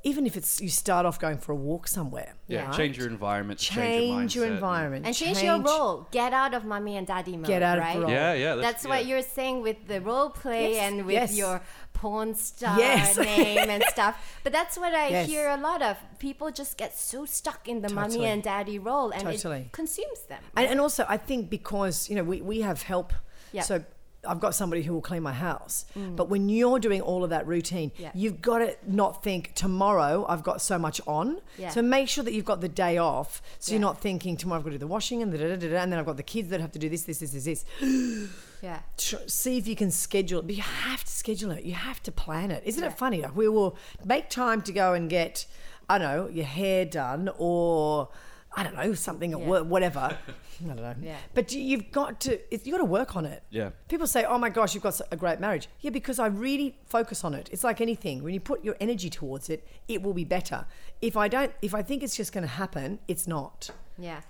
even 0.02 0.26
if 0.26 0.36
it's 0.36 0.60
you 0.60 0.68
start 0.68 1.04
off 1.04 1.18
going 1.18 1.38
for 1.38 1.52
a 1.52 1.56
walk 1.56 1.86
somewhere. 1.86 2.34
Yeah, 2.46 2.66
right? 2.66 2.76
change 2.76 2.96
your 2.96 3.08
environment. 3.08 3.60
to 3.60 3.66
change 3.66 4.34
your 4.34 4.46
mindset. 4.46 4.50
environment 4.50 5.06
and 5.06 5.14
change, 5.14 5.42
your 5.42 5.60
role. 5.60 6.06
Get 6.10 6.32
out 6.32 6.54
of 6.54 6.64
mommy 6.64 6.96
and 6.96 7.06
daddy 7.06 7.36
mode. 7.36 7.46
Get 7.46 7.62
out 7.62 7.78
of 7.78 7.84
right? 7.84 7.98
role. 7.98 8.10
Yeah, 8.10 8.32
yeah. 8.32 8.54
That's, 8.56 8.86
what 8.86 9.04
yeah. 9.04 9.08
you're 9.16 9.22
saying 9.22 9.62
with 9.62 9.86
the 9.88 10.00
role 10.00 10.30
play 10.30 10.72
Yes, 10.74 10.82
and 10.82 11.06
with 11.06 11.12
yes. 11.14 11.36
your 11.36 11.60
porn 11.92 12.34
star 12.34 12.78
Yes. 12.78 13.16
name 13.32 13.68
and 13.68 13.82
stuff. 13.88 14.38
But 14.42 14.52
that's 14.52 14.78
what 14.78 14.94
I 14.94 15.08
Yes. 15.08 15.28
hear 15.28 15.48
a 15.48 15.56
lot 15.58 15.82
of. 15.82 15.98
People 16.18 16.50
just 16.50 16.76
get 16.78 16.96
so 16.96 17.24
stuck 17.24 17.68
in 17.68 17.82
the 17.82 17.90
mommy 17.90 18.24
and 18.24 18.42
daddy 18.42 18.78
role 18.78 19.10
and 19.10 19.22
Totally. 19.22 19.62
it 19.62 19.72
consumes 19.72 20.22
them. 20.28 20.42
And, 20.56 20.66
and 20.66 20.80
also, 20.80 21.04
I 21.08 21.18
think 21.18 21.50
because 21.50 22.08
you 22.08 22.16
know 22.16 22.24
we, 22.24 22.40
we 22.40 22.62
have 22.62 22.82
help, 22.82 23.12
Yeah. 23.52 23.62
so 23.62 23.84
I've 24.28 24.40
got 24.40 24.54
somebody 24.54 24.82
who 24.82 24.92
will 24.92 25.00
clean 25.00 25.22
my 25.22 25.32
house. 25.32 25.86
But 25.94 26.28
when 26.28 26.48
you're 26.50 26.78
doing 26.78 27.00
all 27.00 27.24
of 27.24 27.30
that 27.30 27.46
routine, 27.46 27.90
Mm. 27.90 27.98
Yeah. 27.98 28.10
you've 28.14 28.42
got 28.42 28.58
to 28.58 28.76
not 28.86 29.22
think 29.22 29.54
tomorrow 29.54 30.26
I've 30.28 30.42
got 30.42 30.60
so 30.60 30.78
much 30.78 31.00
on. 31.06 31.40
Yeah. 31.58 31.70
So 31.70 31.80
make 31.80 32.08
sure 32.08 32.22
that 32.24 32.32
you've 32.34 32.44
got 32.44 32.60
the 32.60 32.68
day 32.68 32.98
off, 32.98 33.40
so 33.58 33.72
you're 33.72 33.80
not 33.80 34.00
thinking 34.00 34.36
tomorrow 34.36 34.58
I've 34.58 34.64
got 34.64 34.70
to 34.70 34.74
do 34.76 34.78
the 34.80 34.86
washing 34.86 35.22
and 35.22 35.32
da, 35.32 35.38
da, 35.38 35.56
da, 35.56 35.68
da, 35.70 35.76
and 35.78 35.90
then 35.90 35.98
I've 35.98 36.04
got 36.06 36.18
the 36.18 36.22
kids 36.22 36.48
that 36.50 36.60
have 36.60 36.72
to 36.72 36.78
do 36.78 36.88
this, 36.90 37.04
this, 37.04 37.18
this, 37.20 37.30
this, 37.32 37.44
this. 37.44 37.64
Yeah. 38.62 38.80
See 39.26 39.56
if 39.56 39.66
you 39.66 39.74
can 39.74 39.90
schedule 39.90 40.40
it, 40.40 40.46
but 40.46 40.54
you 40.54 40.62
have 40.62 41.02
to 41.02 41.10
schedule 41.10 41.50
it. 41.52 41.64
You 41.64 41.72
have 41.72 42.02
to 42.02 42.12
plan 42.12 42.50
it. 42.50 42.62
Isn't 42.66 42.82
Yeah. 42.82 42.90
it 42.90 42.98
funny? 42.98 43.22
Like 43.22 43.34
we 43.34 43.48
will 43.48 43.74
make 44.04 44.28
time 44.28 44.60
to 44.62 44.72
go 44.72 44.92
and 44.92 45.08
get 45.08 45.46
I 45.88 45.98
don't 45.98 46.08
know, 46.14 46.28
your 46.28 46.44
hair 46.44 46.84
done 46.84 47.30
or 47.38 48.10
I 48.56 48.64
don't 48.64 48.74
know, 48.74 48.94
something 48.94 49.32
at 49.32 49.38
Yeah. 49.40 49.46
work, 49.46 49.66
whatever. 49.66 50.00
I 50.62 50.66
don't 50.66 50.76
know. 50.76 50.94
Yeah. 51.00 51.16
But 51.34 51.52
you- 51.52 51.60
you've 51.62 51.90
got 51.92 52.20
to, 52.22 52.32
it's- 52.52 52.66
you 52.66 52.72
got 52.72 52.78
to 52.78 52.84
work 52.84 53.14
on 53.16 53.24
it. 53.24 53.42
Yeah. 53.50 53.70
People 53.88 54.06
say, 54.08 54.24
oh 54.24 54.38
my 54.38 54.50
gosh, 54.50 54.74
you've 54.74 54.82
got 54.82 55.00
a 55.10 55.16
great 55.16 55.38
marriage. 55.40 55.68
Yeah, 55.80 55.90
because 55.90 56.18
I 56.18 56.26
really 56.26 56.76
focus 56.86 57.22
on 57.24 57.32
it. 57.34 57.48
It's 57.52 57.62
like 57.64 57.80
anything. 57.80 58.22
When 58.24 58.34
you 58.34 58.40
put 58.40 58.64
your 58.64 58.76
energy 58.80 59.08
towards 59.08 59.48
it, 59.50 59.66
it 59.88 60.02
will 60.02 60.14
be 60.14 60.24
better. 60.24 60.66
If 61.00 61.16
I 61.16 61.28
don't, 61.28 61.52
if 61.62 61.74
I 61.74 61.82
think 61.82 62.02
it's 62.02 62.16
just 62.16 62.32
going 62.32 62.42
to 62.42 62.48
happen, 62.54 62.98
it's 63.08 63.26
not. 63.28 63.70
Yeah. 63.98 64.20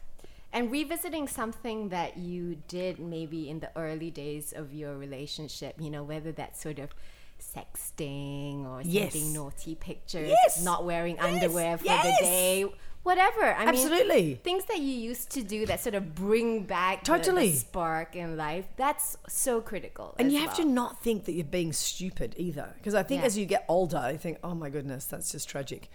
And 0.52 0.70
revisiting 0.70 1.26
something 1.26 1.88
that 1.88 2.16
you 2.18 2.56
did 2.68 2.98
maybe 2.98 3.48
in 3.48 3.60
the 3.60 3.70
early 3.76 4.10
days 4.10 4.52
of 4.52 4.72
your 4.74 4.96
relationship, 4.98 5.76
you 5.80 5.90
know, 5.90 6.02
whether 6.02 6.30
that's 6.32 6.60
sort 6.60 6.78
of 6.78 6.90
sexting 7.40 8.66
or 8.66 8.82
Yes. 8.84 9.12
sending 9.12 9.32
naughty 9.32 9.74
pictures, 9.74 10.28
Yes. 10.28 10.62
not 10.62 10.84
wearing 10.84 11.16
Yes. 11.16 11.24
underwear 11.24 11.78
for 11.78 11.84
Yes. 11.84 12.18
the 12.20 12.24
day, 12.24 12.64
whatever. 13.02 13.44
I 13.44 13.64
Absolutely. 13.66 14.22
mean, 14.24 14.36
things 14.38 14.64
that 14.66 14.78
you 14.78 14.92
used 14.94 15.30
to 15.32 15.42
do 15.42 15.66
that 15.66 15.80
sort 15.80 15.94
of 15.94 16.14
bring 16.14 16.64
back 16.64 17.04
the- 17.04 17.12
the, 17.12 17.18
Totally. 17.18 17.52
spark 17.54 18.14
in 18.14 18.36
life. 18.36 18.66
That's 18.76 19.16
so 19.28 19.60
critical. 19.60 20.14
And 20.18 20.30
you 20.32 20.40
have 20.40 20.54
to 20.56 20.64
not 20.64 21.02
think 21.02 21.24
that 21.24 21.32
you're 21.32 21.44
being 21.44 21.72
stupid 21.72 22.34
either. 22.36 22.74
Because 22.76 22.94
I 22.94 23.02
think 23.02 23.22
Yeah. 23.22 23.26
as 23.26 23.38
you 23.38 23.46
get 23.46 23.64
older, 23.68 24.08
you 24.12 24.18
think, 24.18 24.38
oh 24.44 24.54
my 24.54 24.68
goodness, 24.70 25.06
that's 25.06 25.32
just 25.32 25.48
tragic. 25.48 25.88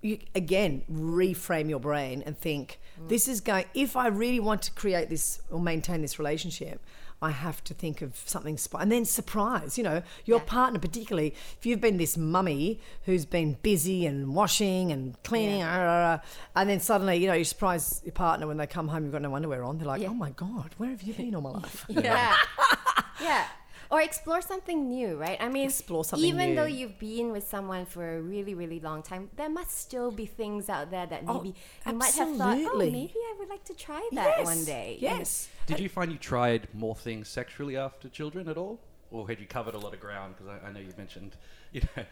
You 0.00 0.18
again 0.34 0.84
reframe 0.90 1.68
your 1.68 1.80
brain 1.80 2.22
and 2.24 2.38
think, 2.38 2.78
Mm. 3.00 3.08
this 3.08 3.26
is 3.28 3.40
going, 3.40 3.64
if 3.74 3.96
I 3.96 4.06
really 4.06 4.38
want 4.40 4.62
to 4.62 4.70
create 4.72 5.08
this 5.10 5.40
or 5.50 5.58
maintain 5.60 6.02
this 6.02 6.18
relationship, 6.18 6.80
I 7.20 7.30
have 7.32 7.64
to 7.64 7.74
think 7.74 8.00
of 8.00 8.16
something, 8.26 8.56
sp- 8.56 8.78
and 8.78 8.92
then 8.92 9.04
surprise, 9.04 9.76
you 9.76 9.82
know, 9.84 10.02
your 10.24 10.38
Yeah. 10.38 10.44
partner, 10.44 10.78
particularly 10.78 11.34
if 11.58 11.66
you've 11.66 11.80
been 11.80 11.96
this 11.96 12.16
mummy 12.16 12.80
who's 13.06 13.24
been 13.24 13.58
busy 13.62 14.06
and 14.06 14.34
washing 14.34 14.92
and 14.92 15.20
cleaning, 15.24 15.58
Yeah. 15.58 15.68
ah, 15.68 16.14
ah, 16.16 16.22
ah, 16.22 16.50
and 16.60 16.70
then 16.70 16.78
suddenly, 16.80 17.16
you 17.16 17.26
know, 17.26 17.34
you 17.34 17.44
surprise 17.44 18.00
your 18.04 18.12
partner 18.12 18.46
when 18.46 18.56
they 18.56 18.66
come 18.68 18.86
home, 18.88 19.02
you've 19.02 19.12
got 19.12 19.22
no 19.22 19.34
underwear 19.34 19.64
on. 19.64 19.78
They're 19.78 19.86
like, 19.88 20.02
Yeah. 20.02 20.10
oh 20.10 20.14
my 20.14 20.30
God, 20.30 20.74
where 20.78 20.90
have 20.90 21.02
you 21.02 21.12
been 21.14 21.34
all 21.34 21.42
my 21.42 21.50
life? 21.50 21.84
Yeah. 21.88 22.36
yeah. 23.20 23.46
Or 23.90 24.02
explore 24.02 24.42
something 24.42 24.88
new, 24.88 25.16
right? 25.16 25.38
I 25.40 25.48
mean, 25.48 25.66
Explore 25.68 26.04
something 26.04 26.28
even 26.28 26.54
though 26.54 26.66
you've 26.66 26.98
been 26.98 27.32
with 27.32 27.46
someone 27.48 27.86
for 27.86 28.16
a 28.18 28.20
really, 28.20 28.54
really 28.54 28.80
long 28.80 29.02
time, 29.02 29.30
there 29.36 29.48
must 29.48 29.78
still 29.78 30.10
be 30.10 30.26
things 30.26 30.68
out 30.68 30.90
there 30.90 31.06
that 31.06 31.22
Oh, 31.26 31.34
maybe 31.40 31.54
you 31.86 31.92
might 31.94 32.12
have 32.14 32.36
thought, 32.36 32.58
oh, 32.70 32.76
maybe 32.78 33.12
I 33.16 33.34
would 33.38 33.48
like 33.48 33.64
to 33.64 33.74
try 33.74 34.06
that 34.12 34.34
yes. 34.38 34.44
one 34.44 34.64
day. 34.64 34.98
Yes. 35.00 35.48
Did 35.66 35.80
you 35.80 35.88
find 35.88 36.12
you 36.12 36.18
tried 36.18 36.68
more 36.74 36.94
things 36.94 37.28
sexually 37.28 37.76
after 37.78 38.08
children 38.10 38.46
at 38.48 38.58
all? 38.58 38.78
Or 39.10 39.26
had 39.26 39.40
you 39.40 39.46
covered 39.46 39.74
a 39.74 39.78
lot 39.78 39.94
of 39.94 40.00
ground? 40.00 40.34
Because 40.36 40.52
I, 40.62 40.68
I 40.68 40.72
know 40.72 40.80
you 40.80 40.92
mentioned, 40.98 41.36
you 41.72 41.80
know, 41.80 42.04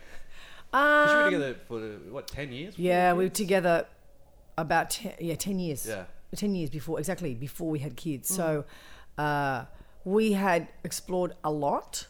'cause 0.72 1.10
you 1.12 1.16
were 1.18 1.24
Um, 1.24 1.32
together 1.32 1.56
for, 1.68 1.80
what, 2.10 2.26
10 2.26 2.52
years? 2.52 2.78
Yeah, 2.78 3.12
we 3.12 3.24
were 3.24 3.28
together 3.30 3.86
about 4.56 4.88
ten, 4.90 5.12
yeah 5.20 5.34
ten 5.34 5.58
years. 5.58 5.86
Yeah. 5.86 6.04
ten 6.34 6.54
years 6.54 6.70
before 6.70 6.98
exactly 6.98 7.34
before 7.34 7.68
we 7.68 7.78
had 7.80 7.94
kids. 7.96 8.30
Mm. 8.30 8.36
So 8.36 8.64
uh, 9.18 9.64
we 10.06 10.32
had 10.32 10.68
explored 10.84 11.32
a 11.42 11.50
lot, 11.50 12.06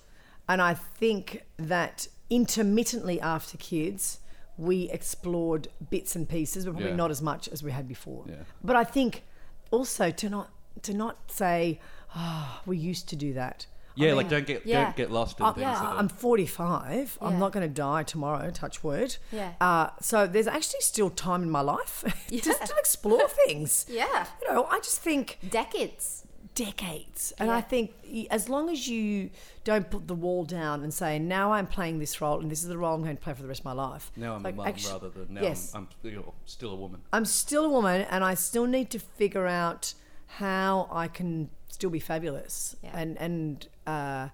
and 0.48 0.60
I 0.60 0.74
think 0.74 1.44
that 1.56 2.06
intermittently 2.28 3.18
after 3.20 3.56
kids 3.56 4.20
we 4.58 4.88
explored 4.90 5.68
bits 5.90 6.14
and 6.16 6.26
pieces, 6.28 6.64
but 6.64 6.72
probably 6.72 6.88
Yeah. 6.90 6.96
not 6.96 7.10
as 7.10 7.20
much 7.20 7.46
as 7.48 7.62
we 7.62 7.72
had 7.72 7.86
before. 7.86 8.24
Yeah. 8.26 8.36
But 8.64 8.76
I 8.76 8.84
think 8.84 9.22
also 9.70 10.10
to 10.10 10.30
not 10.30 10.48
to 10.82 10.92
not 10.94 11.16
say, 11.30 11.80
oh, 12.14 12.60
we 12.66 12.76
used 12.76 13.08
to 13.08 13.16
do 13.16 13.32
that. 13.34 13.66
I 13.98 14.00
Yeah, 14.02 14.06
mean, 14.08 14.16
like 14.16 14.28
don't 14.28 14.46
get 14.46 14.64
Yeah. 14.66 14.84
don't 14.84 14.96
get 14.96 15.10
lost 15.10 15.40
in 15.40 15.46
uh, 15.46 15.52
things. 15.52 15.62
yeah, 15.62 15.80
that 15.80 15.96
I'm 16.00 16.08
45. 16.08 17.18
Yeah. 17.20 17.28
I'm 17.28 17.38
not 17.38 17.52
going 17.52 17.66
to 17.68 17.74
die 17.74 18.02
tomorrow, 18.02 18.50
touch 18.50 18.82
wood. 18.84 19.16
Yeah. 19.32 19.52
Uh, 19.60 19.88
so 20.00 20.26
there's 20.26 20.46
actually 20.46 20.82
still 20.82 21.08
time 21.10 21.42
in 21.42 21.50
my 21.50 21.62
life 21.62 22.04
just 22.30 22.64
to 22.70 22.74
explore 22.78 23.26
things. 23.28 23.86
Yeah. 24.02 24.26
You 24.42 24.52
know, 24.52 24.64
I 24.70 24.78
just 24.80 25.00
think 25.00 25.38
Decades. 25.48 26.24
Decades. 26.56 27.32
And 27.38 27.48
Yeah. 27.48 27.56
I 27.56 27.60
think 27.60 27.92
as 28.30 28.48
long 28.48 28.68
as 28.70 28.88
you 28.88 29.30
don't 29.62 29.88
put 29.88 30.08
the 30.08 30.14
wall 30.14 30.44
down 30.44 30.82
and 30.82 30.92
say, 30.92 31.18
now 31.20 31.52
I'm 31.52 31.66
playing 31.68 32.00
this 32.00 32.20
role 32.20 32.40
and 32.40 32.50
this 32.50 32.62
is 32.62 32.68
the 32.68 32.78
role 32.78 32.94
I'm 32.94 33.04
going 33.04 33.16
to 33.16 33.22
play 33.22 33.34
for 33.34 33.42
the 33.42 33.48
rest 33.48 33.60
of 33.60 33.66
my 33.66 33.72
life. 33.72 34.10
now 34.16 34.34
I'm 34.34 34.42
Like, 34.42 34.54
a 34.54 34.56
mum 34.56 34.66
actu- 34.66 34.88
rather 34.88 35.08
than 35.10 35.34
now 35.34 35.42
yes. 35.42 35.72
I'm, 35.74 35.86
I'm 36.04 36.10
you 36.10 36.16
know, 36.16 36.34
still 36.46 36.70
a 36.72 36.76
woman. 36.76 37.02
I'm 37.12 37.24
still 37.26 37.64
a 37.66 37.68
woman 37.68 38.00
and 38.10 38.24
I 38.24 38.34
still 38.34 38.66
need 38.66 38.90
to 38.90 38.98
figure 38.98 39.46
out 39.46 39.94
how 40.26 40.88
I 40.90 41.06
can 41.08 41.50
still 41.68 41.90
be 41.90 42.00
fabulous. 42.00 42.74
Yeah. 42.82 42.98
And 42.98 43.16
and 43.18 43.68
uh, 43.86 44.28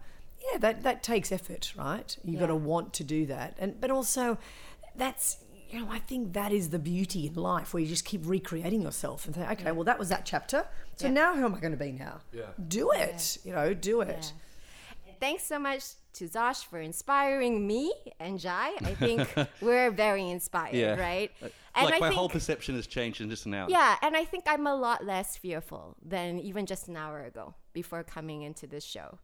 yeah, 0.50 0.58
that 0.60 0.82
that 0.84 1.02
takes 1.02 1.30
effort, 1.32 1.72
right? 1.76 2.16
You've 2.24 2.40
got 2.40 2.46
to 2.46 2.56
want 2.56 2.92
to 2.94 3.04
do 3.04 3.26
that. 3.26 3.56
And 3.58 3.80
but 3.80 3.90
also 3.90 4.38
that's 4.96 5.38
you 5.72 5.80
know, 5.80 5.88
I 5.90 5.98
think 5.98 6.34
that 6.34 6.52
is 6.52 6.70
the 6.70 6.78
beauty 6.78 7.26
in 7.26 7.34
life 7.34 7.72
where 7.72 7.82
you 7.82 7.88
just 7.88 8.04
keep 8.04 8.20
recreating 8.24 8.82
yourself 8.82 9.24
and 9.26 9.34
say, 9.34 9.46
okay, 9.52 9.72
well 9.72 9.84
that 9.84 9.98
was 9.98 10.08
that 10.10 10.24
chapter. 10.26 10.66
So 10.96 11.06
Yeah. 11.06 11.12
now 11.14 11.34
who 11.34 11.44
am 11.44 11.54
I 11.54 11.60
going 11.60 11.72
to 11.72 11.78
be 11.78 11.92
now? 11.92 12.20
Yeah. 12.32 12.46
Do 12.68 12.90
it. 12.92 13.38
You 13.44 13.52
know, 13.54 13.72
do 13.74 14.00
it. 14.02 14.32
Thanks 15.20 15.44
so 15.44 15.58
much 15.58 15.84
to 16.14 16.28
Zosh 16.28 16.64
for 16.64 16.78
inspiring 16.80 17.64
me 17.66 17.92
and 18.18 18.38
Jai. 18.40 18.72
I 18.82 18.94
think 18.94 19.32
we're 19.62 19.90
very 19.90 20.28
inspired, 20.28 20.98
right? 20.98 21.30
Uh, 21.40 21.48
and 21.76 21.84
like 21.86 21.94
I 21.94 21.98
my 22.00 22.08
think, 22.08 22.18
whole 22.18 22.28
perception 22.28 22.74
has 22.74 22.86
changed 22.88 23.20
in 23.20 23.30
just 23.30 23.46
an 23.46 23.54
hour. 23.54 23.68
Yeah, 23.70 23.96
and 24.02 24.16
I 24.16 24.24
think 24.24 24.44
I'm 24.46 24.66
a 24.66 24.74
lot 24.74 25.04
less 25.06 25.36
fearful 25.36 25.96
than 26.04 26.38
even 26.40 26.66
just 26.66 26.88
an 26.88 26.96
hour 26.96 27.22
ago 27.24 27.54
before 27.72 28.02
coming 28.02 28.42
into 28.42 28.66
this 28.66 28.84
show. 28.84 29.18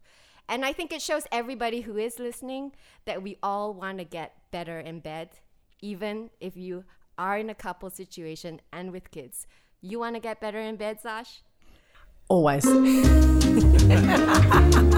And 0.47 0.65
I 0.65 0.73
think 0.73 0.91
it 0.93 1.01
shows 1.01 1.27
everybody 1.31 1.81
who 1.81 1.97
is 1.97 2.17
listening 2.17 2.71
that 3.05 3.21
we 3.21 3.37
all 3.43 3.73
want 3.73 3.99
to 3.99 4.03
get 4.05 4.35
better 4.51 4.79
in 4.79 4.99
bed, 5.01 5.29
even 5.81 6.29
if 6.39 6.57
you 6.57 6.83
are 7.17 7.37
in 7.37 7.49
a 7.49 7.55
couple 7.55 7.89
situation 7.89 8.61
and 8.71 8.91
with 8.91 9.11
kids. 9.11 9.45
You 9.81 9.99
want 9.99 10.15
to 10.15 10.19
get 10.19 10.39
better 10.39 10.59
in 10.59 10.77
bed, 10.77 10.99
Zosh? 11.03 11.39
Always. 12.27 12.65